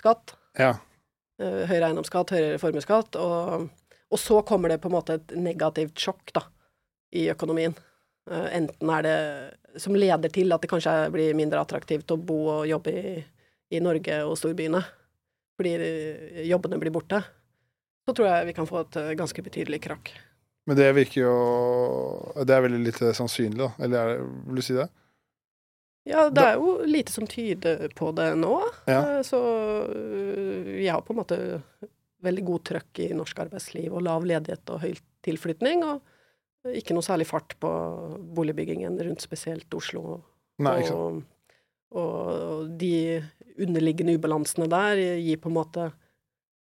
[0.00, 0.32] skatt.
[0.58, 0.70] Ja.
[1.38, 3.68] Høyere eiendomsskatt, høyere formuesskatt, og
[4.14, 6.44] og så kommer det på en måte et negativt sjokk da,
[7.14, 7.74] i økonomien.
[8.30, 9.16] Uh, enten er det
[9.82, 13.14] som leder til at det kanskje blir mindre attraktivt å bo og jobbe i,
[13.74, 14.84] i Norge og storbyene,
[15.58, 15.74] fordi
[16.46, 17.24] jobbene blir borte.
[18.06, 20.14] Så tror jeg vi kan få et uh, ganske betydelig krakk.
[20.64, 21.32] Men det virker jo
[22.48, 23.72] Det er veldig lite sannsynlig, da?
[23.84, 24.86] Eller det, vil du si det?
[26.04, 28.58] Ja, det er jo lite som tyder på det nå.
[28.84, 29.22] Ja.
[29.24, 29.40] Så
[29.88, 31.38] vi har på en måte
[32.24, 34.92] veldig god trøkk i norsk arbeidsliv og lav ledighet og høy
[35.24, 35.84] tilflytning.
[35.86, 37.70] Og ikke noe særlig fart på
[38.36, 40.20] boligbyggingen rundt spesielt Oslo.
[40.64, 41.20] Nei, og,
[41.98, 43.20] og, de
[43.60, 45.90] underliggende ubalansene der gir på en måte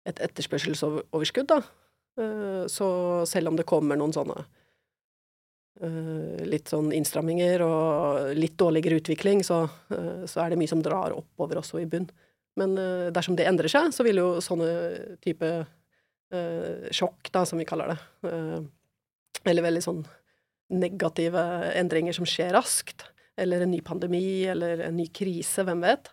[0.07, 1.59] et etterspørselsoverskudd, da.
[2.19, 2.87] Eh, så
[3.29, 4.39] selv om det kommer noen sånne
[5.85, 10.81] eh, litt sånn innstramminger og litt dårligere utvikling, så, eh, så er det mye som
[10.83, 12.09] drar oppover også i bunn.
[12.59, 14.69] Men uh, dersom det endrer seg, så vil jo sånne
[15.23, 18.59] type uh, sjokk, da, som vi kaller det, uh,
[19.47, 20.01] eller veldig sånn
[20.71, 21.41] negative
[21.75, 23.07] endringer som skjer raskt,
[23.39, 26.11] eller en ny pandemi, eller en ny krise, hvem vet,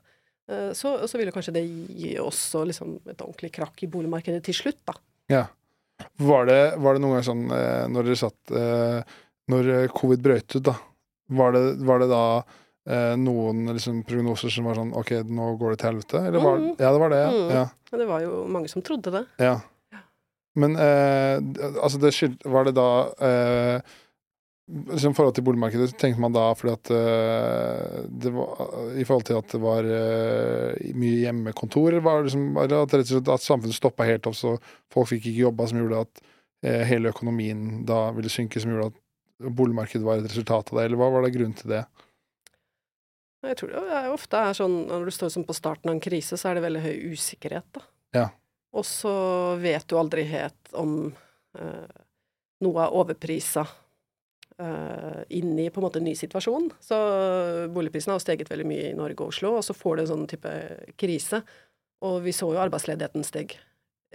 [0.49, 4.57] så, så, vil jo kanskje det gi også liksom, et ordentlig krakk i boligmarkedet til
[4.57, 4.95] slutt, da.
[5.28, 5.43] Ja.
[6.24, 7.43] Var det, var det noen gang sånn
[7.93, 8.53] når dere satt
[9.53, 10.74] Når covid brøt ut, da,
[11.36, 12.22] var det, var det da
[12.89, 16.24] eh, noen liksom, prognoser som var sånn OK, nå går det til helvete?
[16.30, 16.74] Eller var, mm.
[16.76, 17.22] Ja, det var det.
[17.34, 17.55] Mm.
[17.55, 17.64] ja.
[17.93, 19.24] Det var jo mange som trodde det.
[19.43, 19.57] Ja.
[20.59, 21.39] Men eh,
[21.78, 22.91] altså, det skyld, var det da
[23.24, 23.97] eh,
[24.68, 28.64] liksom forhold til boligmarkedet, tenkte man da fordi at uh, det var,
[29.01, 34.07] I forhold til at det var uh, mye hjemmekontor, var liksom, at, at samfunnet stoppa
[34.09, 34.57] helt opp, så
[34.93, 38.93] folk fikk ikke jobba, som gjorde at uh, hele økonomien da ville synke, som gjorde
[38.93, 41.84] at boligmarkedet var et resultat av det, eller hva var det grunnen til det?
[43.47, 46.39] Jeg tror det ofte er sånn når du står sånn på starten av en krise,
[46.39, 47.84] så er det veldig høy usikkerhet, da.
[48.16, 48.26] Ja.
[48.74, 49.12] Og så
[49.62, 50.97] vet du aldri helt om
[51.59, 52.01] eh,
[52.64, 53.64] noe er overprisa
[54.59, 56.68] eh, inn i på en måte en ny situasjon.
[56.82, 56.99] Så
[57.74, 60.28] boligprisene har steget veldig mye i Norge og Oslo, og så får du en sånn
[60.30, 60.53] type
[61.01, 61.43] krise.
[62.05, 63.57] Og vi så jo arbeidsledigheten steg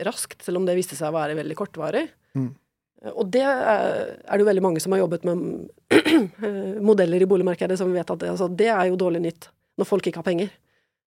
[0.03, 2.07] raskt, selv om det viste seg å være veldig kortvarig.
[2.38, 2.51] Mm.
[3.12, 5.39] Og det er det jo veldig mange som har jobbet med
[6.88, 9.49] modeller i boligmarkedet, som vet at det, altså, det er jo dårlig nytt
[9.80, 10.54] når folk ikke har penger.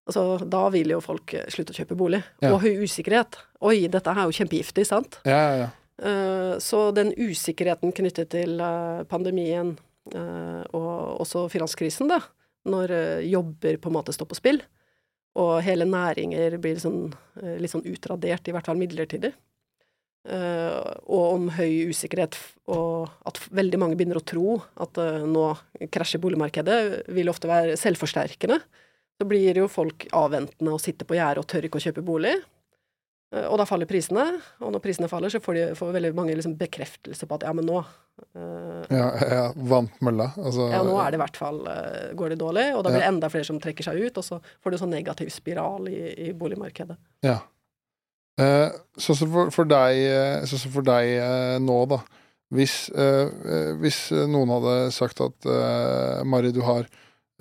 [0.06, 2.20] Altså, da vil jo folk eh, slutte å kjøpe bolig.
[2.44, 2.52] Ja.
[2.54, 3.40] Og høy usikkerhet.
[3.66, 5.18] Oi, dette er jo kjempegiftig, sant?
[5.26, 5.72] Ja, ja, ja.
[5.96, 9.72] Uh, så den usikkerheten knyttet til uh, pandemien
[10.12, 12.20] uh, og også finanskrisen, da,
[12.68, 12.92] når
[13.24, 14.60] jobber på en måte står på spill,
[15.38, 17.12] og hele næringer blir sånn,
[17.60, 19.30] litt sånn utradert, i hvert fall midlertidig,
[20.26, 22.36] og om høy usikkerhet,
[22.72, 25.46] og at veldig mange begynner å tro at uh, nå
[25.92, 28.58] krasjer boligmarkedet, vil ofte være selvforsterkende.
[29.16, 32.34] Så blir jo folk avventende og sitter på gjerdet og tør ikke å kjøpe bolig.
[33.34, 34.26] Uh, og da faller prisene,
[34.58, 37.54] og når prisene faller, så får, de, får veldig mange liksom bekreftelse på at ja,
[37.56, 37.84] men nå
[38.90, 40.30] Ja, ja vant mølla.
[40.40, 41.58] Altså, ja, nå er det i hvert fall
[42.16, 44.38] går det dårlig, og da blir det enda flere som trekker seg ut, og så
[44.64, 46.96] får du sånn negativ spiral i, i boligmarkedet.
[47.28, 47.42] Ja.
[48.36, 50.02] Sånn som for, for, deg,
[50.48, 52.02] så som for deg eh, nå, da.
[52.54, 56.84] Hvis, eh, eh, hvis noen hadde sagt at eh, Mari, du har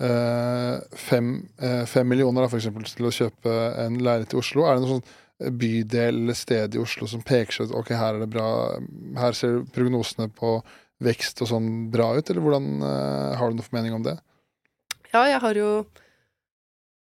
[0.02, 1.28] eh, fem,
[1.62, 4.86] eh, fem millioner da, for eksempel, til å kjøpe en leilighet i Oslo, er det
[4.86, 8.30] noe sånn bydel eller sted i Oslo som peker seg ut ok, her er det
[8.32, 8.48] bra,
[9.20, 10.56] her ser prognosene på
[11.04, 14.16] vekst og sånn bra ut, eller hvordan eh, har du noe formening om det?
[15.12, 15.70] Ja, jeg har jo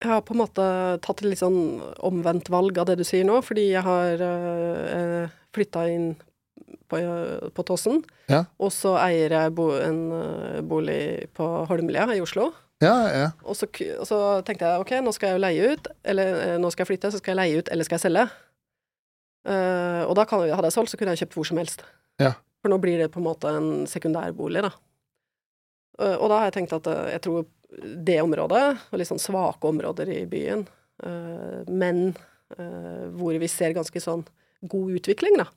[0.02, 0.64] jeg har på en måte
[1.04, 5.30] tatt et litt sånn omvendt valg av det du sier nå, fordi jeg har uh,
[5.54, 6.08] flytta inn
[6.90, 6.98] på,
[7.54, 8.02] på Tåsen.
[8.32, 8.44] Ja.
[8.58, 12.50] Og så eier jeg bo, en uh, bolig på Holmlia i Oslo.
[12.82, 13.26] Ja, ja.
[13.46, 13.68] Og så,
[14.00, 16.82] og så tenkte jeg ok, nå skal jeg jo leie ut, eller eh, nå skal
[16.82, 18.24] jeg flytte, så skal jeg leie ut, eller skal jeg selge?
[19.46, 21.84] Uh, og da kan, hadde jeg solgt, så kunne jeg kjøpt hvor som helst.
[22.22, 22.34] Ja.
[22.62, 24.72] For nå blir det på en måte en sekundærbolig, da.
[26.00, 27.46] Uh, og da har jeg tenkt at uh, jeg tror
[27.80, 30.66] det området, og litt sånn svake områder i byen,
[31.04, 32.04] eh, men
[32.56, 34.24] eh, hvor vi ser ganske sånn
[34.62, 35.48] god utvikling, da,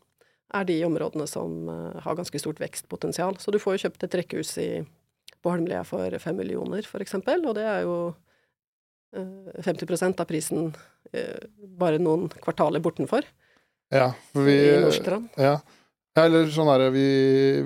[0.55, 3.39] er de områdene som eh, har ganske stort vekstpotensial.
[3.41, 4.69] Så du får jo kjøpt et rekkehus i,
[5.43, 7.97] på Holmlia for fem millioner, for eksempel, og det er jo
[9.15, 10.69] eh, 50% av prisen
[11.79, 13.23] bare noen kvartaler bortenfor
[13.93, 15.29] ja vi, i Nordstrand.
[15.37, 15.59] ja.
[16.15, 17.07] ja, eller sånn er det vi,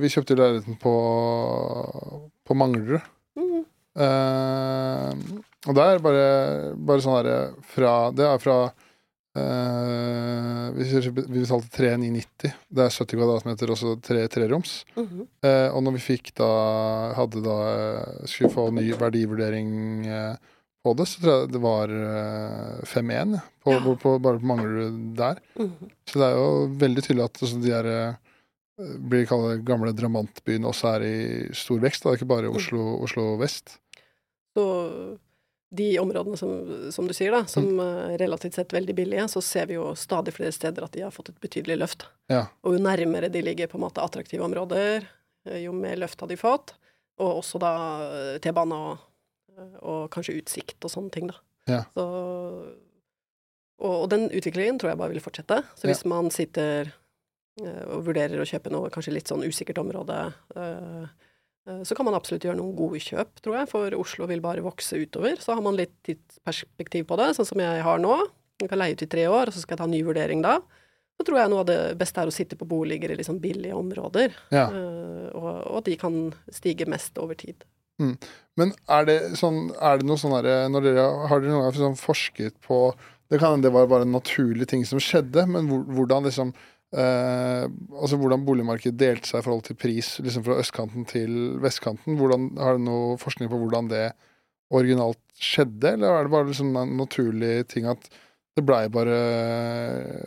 [0.02, 0.93] vi kjøpte leiligheten på,
[2.45, 3.06] på Manglerud.
[3.39, 3.64] Mm.
[4.00, 5.14] Eh,
[5.68, 6.28] og det er bare,
[6.76, 12.54] bare sånn derre fra Det er fra uh, vi, vi betalte 3990.
[12.72, 14.86] Det er 70 kvadratmeter også tre treroms.
[14.95, 15.26] Mm -hmm.
[15.43, 16.52] uh, og når vi fikk da
[17.18, 17.58] Hadde da
[18.26, 19.68] Skulle få ny verdivurdering
[20.84, 23.82] på det, så tror jeg det var eh, 5-1 ja, på, Ja.
[23.84, 25.41] på, på, bare på Manglerud der.
[25.60, 25.91] Mhm.
[26.08, 28.14] Så det er jo veldig tydelig at altså, de eh,
[29.12, 31.18] blir kalt gamle drabantbyene også er i
[31.54, 32.04] stor vekst.
[32.04, 32.10] Da.
[32.10, 33.78] Det er ikke bare Oslo, Oslo vest.
[34.58, 34.66] Så
[35.70, 36.54] de områdene som,
[36.91, 40.34] som du sier, da, som er relativt sett veldig billige, så ser vi jo stadig
[40.34, 42.08] flere steder at de har fått et betydelig løft.
[42.32, 42.47] Ja.
[42.66, 45.06] Og jo nærmere de ligger på en måte attraktive områder,
[45.45, 46.74] eh, jo mer løft har de fått.
[47.22, 47.74] Og også da
[48.08, 49.06] eh, T-bane og,
[49.84, 51.38] og kanskje utsikt og sånne ting, da.
[51.70, 51.84] Ja.
[51.93, 52.06] Så,
[53.80, 55.62] og, og den utviklingen tror jeg bare vil fortsette.
[55.78, 56.89] Så hvis man sitter
[57.62, 60.22] eh, og vurderer å kjøpe noe kanskje litt sånn usikkert område,
[60.56, 61.29] eh, eh,
[61.86, 64.97] så kan man absolutt gjøre noen gode kjøp, tror jeg, for Oslo vil bare vokse
[64.97, 65.36] utover.
[65.43, 68.16] Så har man litt tidsperspektiv på det, sånn som jeg har nå.
[68.60, 70.41] Jeg kan leie ut i tre år, og så skal jeg ta en ny vurdering
[70.45, 70.57] da.
[71.20, 73.76] Så tror jeg noe av det beste er å sitte på boliger i sånn billige
[73.76, 74.66] områder, Ja.
[74.72, 77.66] eh, og, og de kan stige mest over tid.
[77.99, 82.55] Men er det, sånn, er det noe sånn herre Har dere noen gang sånn forsket
[82.64, 82.93] på
[83.28, 86.53] Det kan hende det var bare en naturlig ting som skjedde, men hvordan liksom
[86.96, 92.18] eh, Altså hvordan boligmarkedet delte seg i forhold til pris liksom fra østkanten til vestkanten.
[92.20, 94.08] Hvordan, har du noe forskning på hvordan det
[94.76, 98.10] originalt skjedde, eller er det bare liksom en naturlig ting at
[98.58, 99.20] det blei bare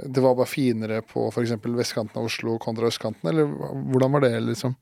[0.08, 1.54] Det var bare finere på f.eks.
[1.62, 3.50] vestkanten av Oslo kontra østkanten, eller
[3.92, 4.74] hvordan var det, liksom?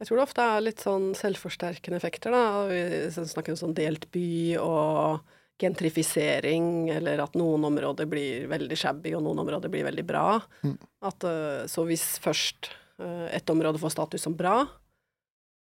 [0.00, 2.66] Jeg tror det ofte er litt sånn selvforsterkende effekter, da.
[2.68, 4.28] Vi snakker om sånn delt by
[4.60, 10.26] og gentrifisering, eller at noen områder blir veldig shabby, og noen områder blir veldig bra.
[10.66, 10.76] Mm.
[11.06, 14.64] At, eh, så hvis først eh, et område får status som bra,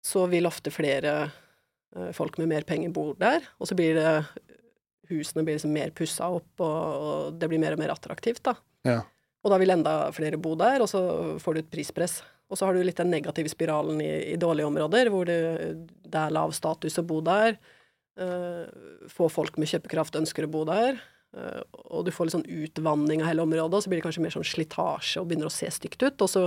[0.07, 1.15] så vil ofte flere
[1.97, 4.19] eh, folk med mer penger bo der, og så blir det
[5.07, 8.57] Husene blir liksom mer pussa opp, og, og det blir mer og mer attraktivt, da.
[8.83, 9.05] Ja.
[9.47, 11.01] Og da vil enda flere bo der, og så
[11.39, 12.17] får du et prispress.
[12.51, 15.39] Og så har du litt den negative spiralen i, i dårlige områder, hvor det,
[16.03, 17.55] det er lav status å bo der.
[18.17, 18.65] Eh,
[19.13, 21.03] få folk med kjøpekraft ønsker å bo der.
[21.37, 21.63] eh,
[21.93, 24.33] og du får litt sånn utvanning av hele området, og så blir det kanskje mer
[24.33, 26.23] sånn slitasje og begynner å se stygt ut.
[26.25, 26.47] Og så,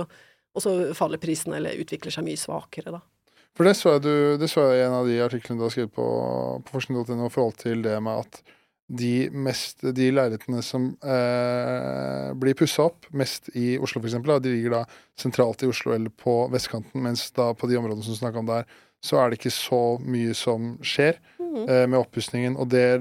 [0.54, 3.02] og så faller prisene eller utvikler seg mye svakere, da.
[3.54, 5.74] For det så jeg, du, det så jeg i en av de artiklene du har
[5.74, 6.06] skrevet på,
[6.64, 8.42] på forskning.no i forhold til det med at
[8.90, 14.74] de, mest, de leilighetene som eh, blir pussa opp mest i Oslo, f.eks., de ligger
[14.74, 14.84] da
[15.18, 18.50] sentralt i Oslo eller på vestkanten, mens da på de områdene som du snakka om
[18.50, 18.66] der,
[19.04, 21.64] så er det ikke så mye som skjer mm.
[21.64, 22.56] eh, med oppussingen.
[22.60, 23.00] Og det,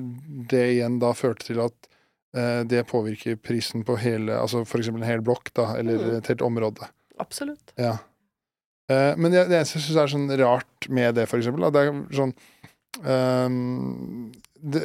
[0.52, 1.90] det igjen da førte til at
[2.38, 4.92] eh, det påvirker prisen på hele, altså f.eks.
[4.94, 6.14] en hel blokk, da, eller mm.
[6.22, 6.90] et helt område.
[7.20, 7.76] Absolutt.
[7.80, 7.98] Ja.
[8.90, 11.74] Eh, men det, det eneste jeg syns er sånn rart med det, for eksempel, da,
[11.76, 12.36] det er sånn
[13.04, 14.30] um,
[14.60, 14.82] det,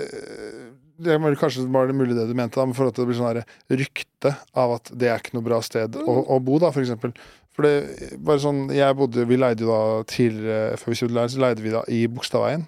[0.96, 3.18] det var kanskje bare det mulig det du mente, da, men for at det blir
[3.18, 3.40] sånn
[3.72, 7.14] rykte av at det er ikke noe bra sted å, å bo, da, for eksempel.
[7.55, 11.34] For det bare sånn Jeg bodde Vi leide jo da tidligere, før vi kjøpte leilighet,
[11.36, 12.64] så leide vi da i Bogstadveien.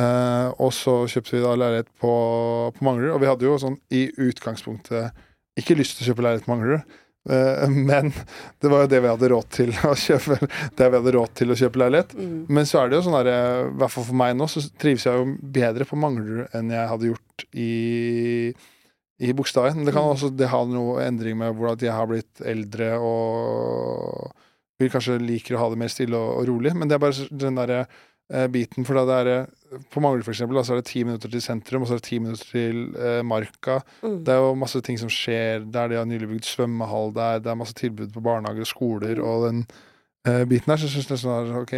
[0.00, 2.12] Eh, og så kjøpte vi da leilighet på,
[2.76, 5.24] på Manglerud, og vi hadde jo sånn i utgangspunktet
[5.60, 6.98] ikke lyst til å kjøpe leilighet på Manglerud.
[7.30, 8.10] Eh, men
[8.58, 10.38] det var jo det vi hadde råd til å kjøpe
[10.74, 12.14] Det vi hadde råd til å kjøpe leilighet.
[12.18, 12.36] Mm.
[12.48, 15.06] Men så er det jo sånn der, i hvert fall for meg nå, så trives
[15.08, 17.72] jeg jo bedre på Manglerud enn jeg hadde gjort i,
[19.22, 19.84] i bokstaven.
[19.86, 20.12] Det kan Mm.
[20.16, 24.32] også det ha noe endring med hvordan jeg har blitt eldre og
[24.80, 26.72] vil kanskje liker å ha det mer stille og, og rolig.
[26.74, 27.84] Men det er bare den derre
[28.32, 30.88] eh, biten, for da det er eh, På Mangler, for eksempel, da, så er det
[30.90, 33.78] ti minutter til sentrum, og så er det ti minutter til eh, Marka.
[34.02, 34.18] Mm.
[34.26, 35.88] Det er jo masse ting som skjer der.
[35.88, 39.46] De har nylig bygd svømmehall der, det er masse tilbud på barnehager og skoler, og
[39.48, 39.62] den
[40.26, 40.76] eh, biten der.
[40.82, 41.74] Så jeg syns nesten er at ok,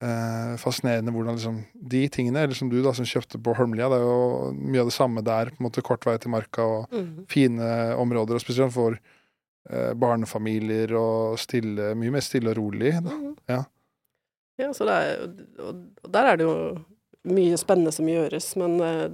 [0.00, 3.98] eh, fascinerende hvordan liksom de tingene, eller som du da, som kjøpte på Holmlia, det
[3.98, 5.50] er jo mye av det samme der.
[5.50, 7.26] på en måte Kort vei til Marka og Mm.
[7.28, 8.98] fine områder, og spesielt for
[9.70, 12.94] eh, barnefamilier og stille, mye mer stille og rolig.
[13.02, 13.36] Mhm.
[13.48, 13.64] Ja.
[14.58, 15.28] Ja, så det er,
[15.62, 16.84] og der er det jo
[17.28, 19.08] mye spennende som gjøres, men eh,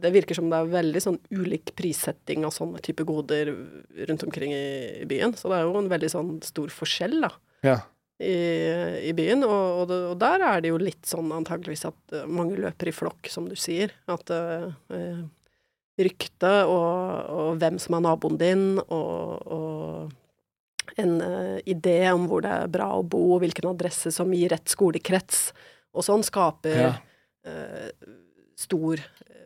[0.00, 3.50] det virker som det er veldig sånn ulik prissetting av sånne type goder
[4.06, 5.32] rundt omkring i, i byen.
[5.34, 7.30] Så det er jo en veldig sånn stor forskjell, da,
[7.64, 7.78] Ja.
[8.20, 8.36] I,
[9.08, 9.44] i byen.
[9.46, 12.90] Og, og, det, og der er det jo litt sånn antageligvis at eh, mange løper
[12.90, 13.94] i flokk, som du sier.
[14.12, 15.22] At eh, eh,
[16.00, 20.10] ryktet og, og hvem som er naboen din, og,
[20.98, 24.50] en uh, idé om hvor det er bra å bo, og hvilken adresse som gir
[24.50, 25.52] rett skolekrets,
[25.94, 26.88] og sånn skaper Ja.
[27.46, 28.16] uh,
[28.58, 29.00] stor,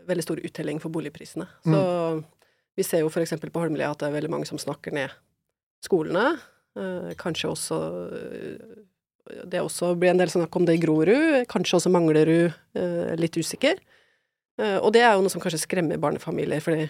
[0.09, 1.45] veldig stor uttelling for boligprisene.
[1.69, 1.83] Så
[2.75, 5.13] vi ser jo eksempel på Holmlia at det er veldig mange som snakker ned
[5.85, 6.33] skolene.
[6.75, 7.77] Eh, kanskje også
[8.19, 11.45] eh, Det også blir en del snakk om det i Grorud.
[11.51, 12.55] Kanskje også Manglerud.
[12.77, 13.81] Eh, litt usikker.
[14.55, 16.85] Og det er jo noe som kanskje skremmer barnefamilier, fordi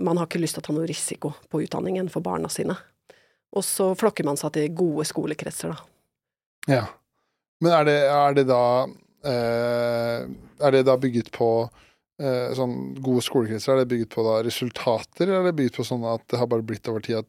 [0.00, 2.78] man har ikke lyst til å ta noe risiko på utdanningen for barna sine.
[3.52, 5.84] Og så flokker man seg til gode skolekretser, da.
[6.78, 6.86] Ja.
[7.60, 8.62] Men er det, er det da
[9.34, 11.50] Er det da bygget på
[12.16, 13.74] sånn gode skolekretser?
[13.74, 16.48] Er det bygget på da resultater, eller er det bygget på sånn at det har
[16.48, 17.28] bare blitt over tid at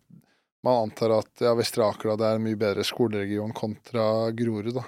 [0.66, 4.74] man antar at ja, Vestre Aker da, det er en mye bedre skoleregion kontra Grorud,
[4.80, 4.86] da?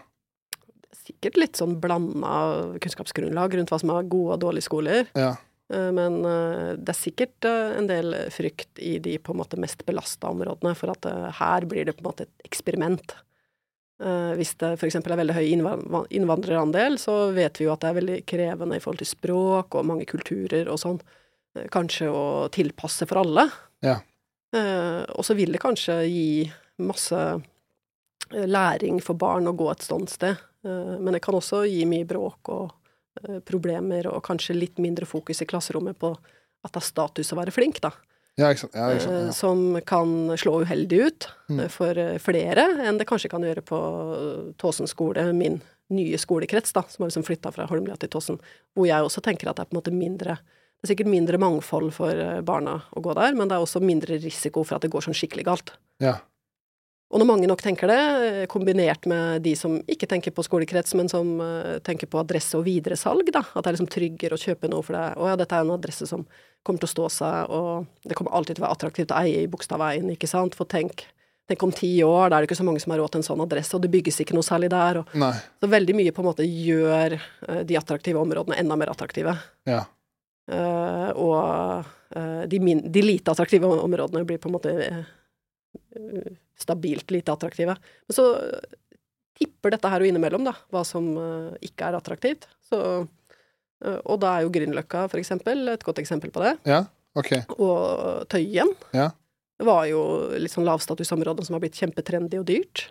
[0.97, 5.11] Sikkert litt sånn blanda kunnskapsgrunnlag rundt hva som er gode og dårlige skoler.
[5.15, 5.35] Ja.
[5.73, 9.59] Eh, Men eh, det er sikkert eh, en del frykt i de på en måte
[9.59, 11.07] mest belasta områdene for at
[11.39, 13.17] her blir det på en måte et eksperiment.
[13.97, 14.99] Hvis det f.eks.
[14.99, 15.47] er veldig høy
[16.13, 19.87] innvandrerandel, så vet vi jo at det er veldig krevende i forhold til språk og
[19.89, 20.99] mange kulturer og sånn.
[21.73, 23.47] Kanskje å tilpasse for alle.
[23.81, 23.95] Ja.
[24.55, 27.17] Eh, Og så vil det kanskje gi masse
[28.33, 30.37] eh, læring for barn å gå et sånt sted.
[30.63, 32.71] Eh, Men det kan også gi mye bråk og
[33.49, 36.11] problemer, og kanskje litt mindre fokus i klasserommet på
[36.63, 37.89] at det er status å være flink, da.
[38.37, 38.75] Ja, ikke sant.
[38.77, 39.25] Ja, ikke sant.
[39.25, 39.31] Ja.
[39.33, 41.67] Som kan slå uheldig ut Mm.
[41.71, 47.03] for flere enn det kanskje kan gjøre på Tåsen skole, min nye skolekrets, da, som
[47.03, 48.37] har liksom flytta fra Holmlia til Tåsen.
[48.75, 50.37] Hvor jeg også tenker at det er på en måte mindre
[50.77, 53.81] Det er sikkert mindre mangfold for eh, barna å gå der, men det er også
[53.81, 55.73] mindre risiko for at det går sånn skikkelig galt.
[56.03, 56.19] Ja.
[57.07, 57.97] Og når mange nok tenker det,
[58.27, 62.57] eh, kombinert med de som ikke tenker på skolekrets, men som eh, tenker på adresse
[62.59, 65.05] og videresalg, da, at det er liksom tryggere å kjøpe noe for det.
[65.15, 66.27] Å ja, dette er en adresse som
[66.67, 69.45] kommer til å stå seg, og det kommer alltid til å være attraktivt å eie
[69.45, 70.57] i Bogstadveien, ikke sant.
[70.59, 71.07] For tenk,
[71.47, 73.29] tenk om ti år, da er det ikke så mange som har råd til en
[73.31, 74.99] sånn adresse, og det bygges ikke noe særlig der.
[74.99, 75.19] Og,
[75.63, 77.15] så veldig mye på en måte gjør
[77.63, 79.39] de attraktive områdene enda mer attraktive.
[79.69, 79.85] Ja.
[80.47, 81.83] Eh, og
[82.15, 87.75] eh, de, min, de lite attraktive områdene blir på en måte eh, stabilt lite attraktive.
[88.07, 88.27] Men så
[89.37, 91.11] tipper dette her jo innimellom, da, hva som
[91.61, 92.47] ikke er attraktivt.
[92.65, 92.79] Så,
[93.85, 96.55] og da er jo Grünerløkka, for eksempel, et godt eksempel på det.
[96.65, 96.79] Ja,
[97.13, 97.33] ok.
[97.59, 99.11] Og Tøyen Ja.
[99.61, 100.01] var jo
[100.41, 102.87] litt sånn lavstatusområde som har blitt kjempetrendy og dyrt.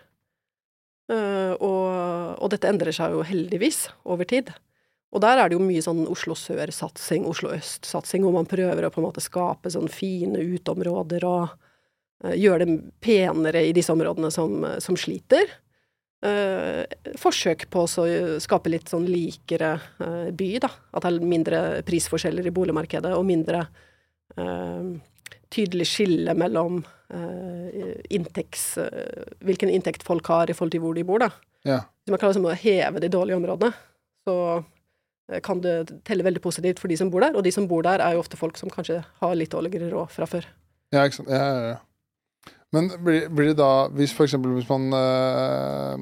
[1.11, 1.91] Uh, og,
[2.43, 4.53] og dette endrer seg jo heldigvis over tid.
[5.15, 8.91] Og der er det jo mye sånn Oslo sør-satsing, Oslo øst-satsing, hvor man prøver å
[8.91, 14.31] på en måte skape sånn fine uteområder og uh, gjøre det penere i disse områdene
[14.33, 15.55] som, som sliter.
[16.25, 16.83] Uh,
[17.21, 18.07] forsøk på å
[18.43, 20.73] skape litt sånn likere uh, by, da.
[20.91, 23.67] At det er mindre prisforskjeller i boligmarkedet, og mindre
[25.49, 26.81] tydelig skille mellom
[28.11, 28.65] inntekts,
[29.47, 31.29] hvilken inntekt folk har i forhold til hvor de bor, da.
[31.65, 31.77] Ja.
[32.11, 33.71] Man kan liksom heve de dårlige områdene,
[34.27, 34.35] så
[35.43, 37.35] kan det telle veldig positivt for de som bor der.
[37.35, 40.13] Og de som bor der, er jo ofte folk som kanskje har litt dårligere råd
[40.13, 40.47] fra før.
[40.95, 41.31] Ja, ikke sant.
[41.33, 41.77] Ja, ja, ja.
[42.75, 45.93] Men blir, blir det da Hvis for eksempel hvis man øh,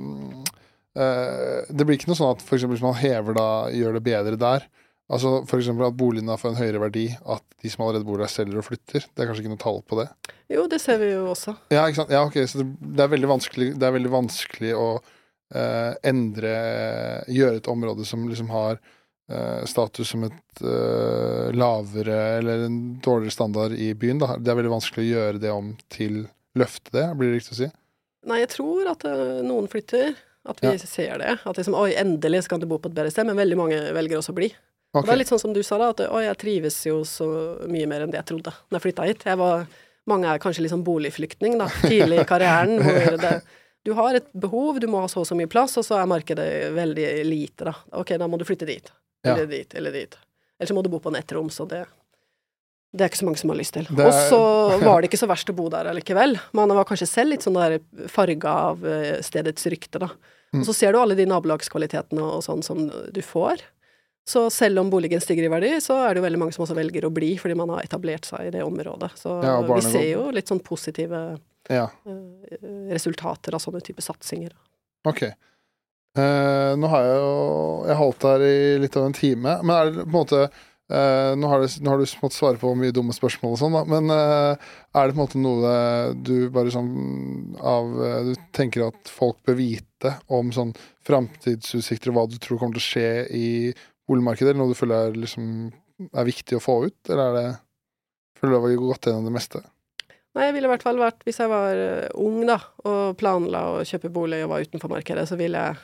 [0.97, 4.05] øh, Det blir ikke noe sånn at for eksempel hvis man hever da, gjør det
[4.07, 4.65] bedre der
[5.13, 8.57] Altså eksempel at boligene får en høyere verdi, at de som allerede bor der, selger
[8.57, 9.03] og flytter.
[9.05, 10.07] Det er kanskje ikke noe tall på det?
[10.49, 11.53] Jo, det ser vi jo også.
[11.69, 12.13] Ja, ikke sant.
[12.15, 16.55] Ja, ok, Så det, det, er, veldig vanskelig, det er veldig vanskelig å øh, endre
[17.29, 18.81] Gjøre et område som liksom har
[19.65, 24.19] status som et uh, lavere eller en dårligere standard i byen.
[24.21, 24.35] Da.
[24.37, 26.21] Det er veldig vanskelig å gjøre det om til
[26.55, 27.69] løfte det, blir det riktig å si?
[28.29, 30.13] Nei, jeg tror at uh, noen flytter.
[30.45, 30.77] At vi Ja.
[30.77, 31.31] ser det.
[31.41, 33.25] At liksom, oi, endelig skal du bo på et bedre sted.
[33.25, 34.51] Men veldig mange velger også å bli.
[34.93, 35.87] Og det er litt sånn som du sa, da.
[35.89, 37.25] At oi, jeg trives jo så
[37.65, 39.25] mye mer enn det jeg trodde når jeg flytta hit.
[39.25, 39.65] Jeg var
[40.05, 43.31] mange er kanskje litt sånn boligflyktning, da, tidlig i karrieren, hvor det,
[43.89, 46.05] du har et behov, du må ha så og så mye plass, og så er
[46.13, 46.45] markedet
[46.77, 47.73] veldig lite, da.
[47.97, 48.91] Ok, da må du flytte dit.
[49.25, 49.51] Eller ja.
[49.51, 50.17] dit, eller dit.
[50.59, 51.83] Eller så må du bo på nettrom, så det
[52.95, 53.87] det er ikke så mange som har lyst til.
[53.91, 54.05] Er...
[54.07, 54.37] Og så
[54.79, 56.37] var det ikke så verst å bo der allikevel.
[56.55, 57.81] Man var kanskje selv litt sånn der
[58.11, 60.07] farga av eh, stedets rykte, da.
[60.55, 60.61] Mm.
[60.61, 63.65] Og så ser du alle de nabolagskvalitetene og sånn som du får.
[64.25, 66.77] Så selv om boligen stiger i verdi, så er det jo veldig mange som også
[66.77, 69.11] velger å bli, fordi man har etablert seg i det området.
[69.19, 71.19] Så ja, vi ser jo litt sånn positive
[71.69, 71.89] ja.
[72.07, 72.55] uh,
[72.89, 74.55] resultater av sånne type satsinger.
[75.05, 75.27] Ok.
[76.15, 77.31] Uh, nå har jeg jo
[77.89, 80.47] Jeg holdt her i litt av en time, men er det på en måte
[80.85, 83.73] Uh, nå, har du, nå har du måttet svare på mye dumme spørsmål og sånn,
[83.73, 85.71] da, men uh, er det på en måte noe
[86.13, 87.89] du bare sånn av
[88.27, 90.75] Du tenker at folk bør vite om sånn
[91.09, 93.47] framtidsutsikter og hva du tror kommer til å skje i
[94.05, 95.49] boligmarkedet, eller noe du føler er, liksom,
[96.05, 97.47] er viktig å få ut, eller er det
[98.37, 99.63] Føler du har gått gjennom det meste?
[100.37, 101.81] Nei, jeg ville i hvert fall vært Hvis jeg var
[102.13, 105.81] ung, da, og planla å kjøpe bolig og var utenfor markedet, så ville jeg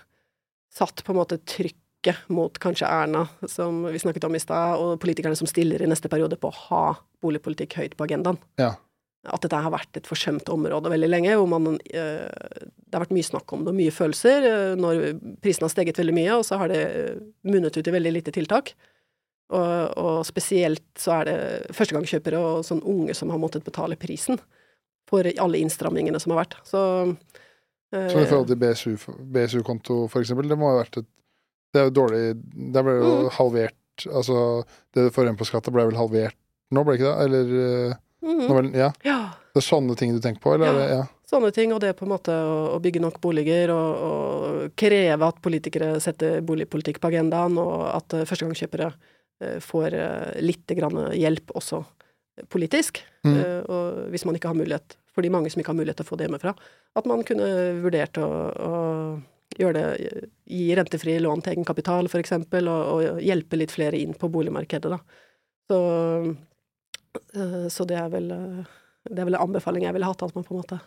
[0.73, 5.02] satt på en måte trykket mot kanskje Erna, som vi snakket om i stad, og
[5.03, 6.85] politikerne som stiller i neste periode på å ha
[7.22, 8.39] boligpolitikk høyt på agendaen.
[8.61, 8.73] Ja.
[9.30, 13.14] At dette har vært et forsømt område veldig lenge, hvor man eh, Det har vært
[13.14, 15.03] mye snakk om det, og mye følelser, eh, når
[15.43, 16.81] prisene har steget veldig mye, og så har det
[17.45, 18.73] munnet ut i veldig lite tiltak.
[19.52, 21.38] Og, og spesielt så er det
[21.76, 24.39] førstegangskjøpere og sånn unge som har måttet betale prisen
[25.11, 26.57] for alle innstrammingene som har vært.
[26.65, 26.81] Så
[27.93, 31.09] eh, Så i forhold til BSU-konto, BSU for eksempel, det må ha vært et
[31.72, 32.22] det er jo dårlig
[32.76, 33.27] Det ble jo mm.
[33.38, 34.38] halvert Altså,
[34.91, 36.38] det du får igjen på skatta, ble vel halvert
[36.72, 37.23] nå, ble det ikke det?
[37.26, 37.49] Eller
[38.23, 38.43] mm.
[38.47, 38.85] vel, ja.
[39.03, 39.18] ja.
[39.51, 40.77] Det er sånne ting du tenker på, eller?
[40.80, 40.85] Ja.
[41.01, 41.01] ja.
[41.27, 45.41] Sånne ting, og det på en måte å, bygge nok boliger og, og, kreve at
[45.43, 48.88] politikere setter boligpolitikk på agendaen, og at uh, førstegangskjøpere
[49.68, 49.97] får
[50.39, 51.81] litt hjelp også
[52.52, 53.02] politisk.
[53.28, 53.34] Mm.
[53.36, 56.08] Uh, og hvis man ikke har mulighet, for de mange som ikke har mulighet til
[56.08, 56.53] å få det hjemmefra,
[56.99, 57.48] at man kunne
[57.84, 58.76] vurdert å, å
[59.60, 64.32] gjøre det, gi rentefrie lån til egenkapital, f.eks., og, og hjelpe litt flere inn på
[64.32, 65.02] boligmarkedet, da.
[65.72, 65.80] Så,
[67.36, 70.45] eh, så det er vel det er vel en anbefaling jeg ville hatt, at man
[70.45, 70.78] på en måte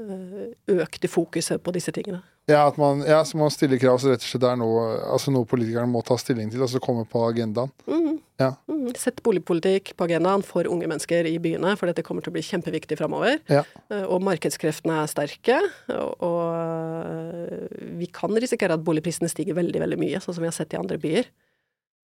[0.00, 2.18] Eh, økte fokuset på disse tingene.
[2.50, 4.86] Ja, at man, ja, så man stiller krav så rett og slett det er noe,
[5.14, 7.70] altså noe politikerne må ta stilling til, altså komme på agendaen.
[7.86, 8.16] Mm.
[8.40, 8.50] Ja.
[8.66, 8.88] Mm.
[8.98, 12.42] Sett boligpolitikk på agendaen for unge mennesker i byene, for dette kommer til å bli
[12.44, 13.38] kjempeviktig framover.
[13.50, 13.62] Ja.
[13.92, 15.60] Eh, og markedskreftene er sterke,
[15.94, 20.56] og, og vi kan risikere at boligprisene stiger veldig, veldig mye, sånn som vi har
[20.56, 21.30] sett i andre byer.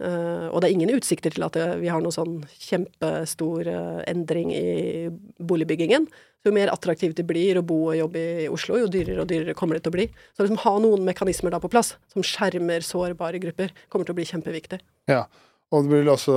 [0.00, 4.48] Uh, og det er ingen utsikter til at vi har noen sånn kjempestor uh, endring
[4.48, 5.10] i
[5.44, 6.06] boligbyggingen.
[6.40, 9.28] Så jo mer attraktivt det blir å bo og jobbe i Oslo, jo dyrere og
[9.28, 10.06] dyrere kommer det til å bli.
[10.32, 14.20] Så liksom ha noen mekanismer da på plass som skjermer sårbare grupper, kommer til å
[14.22, 14.80] bli kjempeviktig.
[15.12, 15.26] Ja,
[15.70, 16.36] og det vil også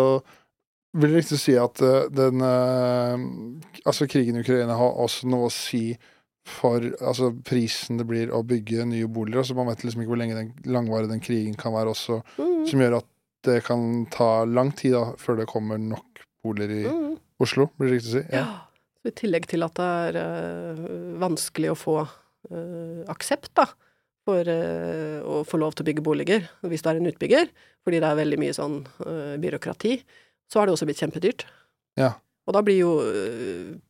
[1.01, 2.43] vil riktig si at uh, den
[3.83, 5.95] Altså, krigen i Ukraina har også noe å si
[6.47, 9.41] for altså, prisen det blir å bygge nye boliger.
[9.41, 12.65] Altså, man vet liksom ikke hvor lenge den, langvarig den krigen kan være også, mm.
[12.69, 13.09] som gjør at
[13.47, 17.09] det kan ta lang tid da, før det kommer nok boliger i mm.
[17.43, 18.25] Oslo, blir det riktig å si?
[18.31, 18.43] Ja.
[18.43, 18.59] ja.
[19.03, 20.83] I tillegg til at det er øh,
[21.19, 23.65] vanskelig å få øh, aksept da,
[24.23, 27.51] for øh, å få lov til å bygge boliger hvis du er en utbygger,
[27.83, 28.77] fordi det er veldig mye sånn
[29.43, 29.97] byråkrati,
[30.51, 31.45] så har det også blitt kjempedyrt.
[31.99, 32.13] Ja.
[32.47, 32.91] Og da blir jo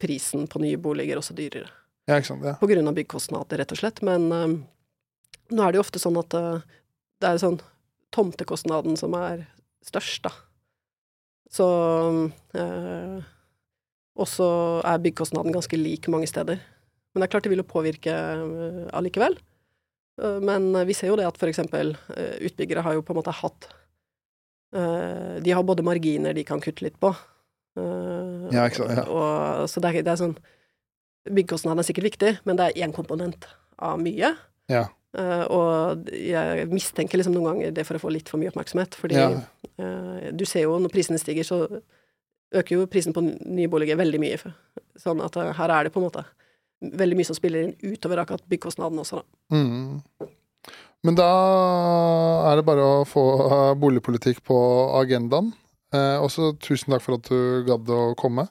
[0.01, 1.69] prisen på nye boliger også dyrere.
[2.09, 2.55] Ja, ikke sant, ja.
[2.59, 4.01] På grunn av byggkostnader, rett og slett.
[4.05, 7.61] Men nå er det jo ofte sånn at det er sånn
[8.13, 9.45] tomtekostnaden som er
[9.85, 10.33] størst, da.
[11.53, 11.65] Så
[12.57, 13.17] eh,
[14.17, 14.47] også
[14.89, 16.61] er byggkostnaden ganske lik mange steder.
[17.13, 18.13] Men det er klart det vil jo påvirke
[18.95, 19.37] allikevel.
[20.45, 23.69] Men vi ser jo det at eh, utbyggere har jo på en måte hatt
[24.73, 27.11] De har både marginer de kan kutte litt på.
[27.77, 29.05] Eh, ja, ikke sant, ja.
[29.09, 30.35] Og, så det er, det er sånn
[31.23, 33.45] Byggkostnaden er sikkert viktig, men det er én komponent
[33.79, 34.33] av mye.
[34.67, 34.89] Ja.
[35.15, 38.97] Uh, og jeg mistenker liksom noen ganger det for å få litt for mye oppmerksomhet.
[38.99, 39.29] Fordi ja.
[39.79, 41.61] uh, du ser jo når prisene stiger, så
[42.51, 44.51] øker jo prisen på nye boliger veldig mye.
[44.99, 46.25] Sånn at uh, her er det på en måte
[46.83, 49.55] veldig mye som spiller inn utover akkurat byggkostnaden også, da.
[49.55, 50.27] Mm.
[51.03, 51.29] Men da
[52.51, 53.23] er det bare å få
[53.79, 54.57] boligpolitikk på
[55.01, 55.51] agendaen.
[55.93, 58.47] og så tusen takk for at du gadd å komme.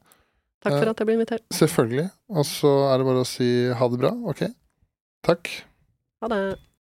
[0.62, 1.46] Takk for at jeg ble invitert.
[1.50, 2.10] Selvfølgelig.
[2.30, 4.12] Og så er det bare å si ha det bra.
[4.30, 4.44] Ok.
[5.26, 5.50] Takk.
[6.22, 6.42] Ha det.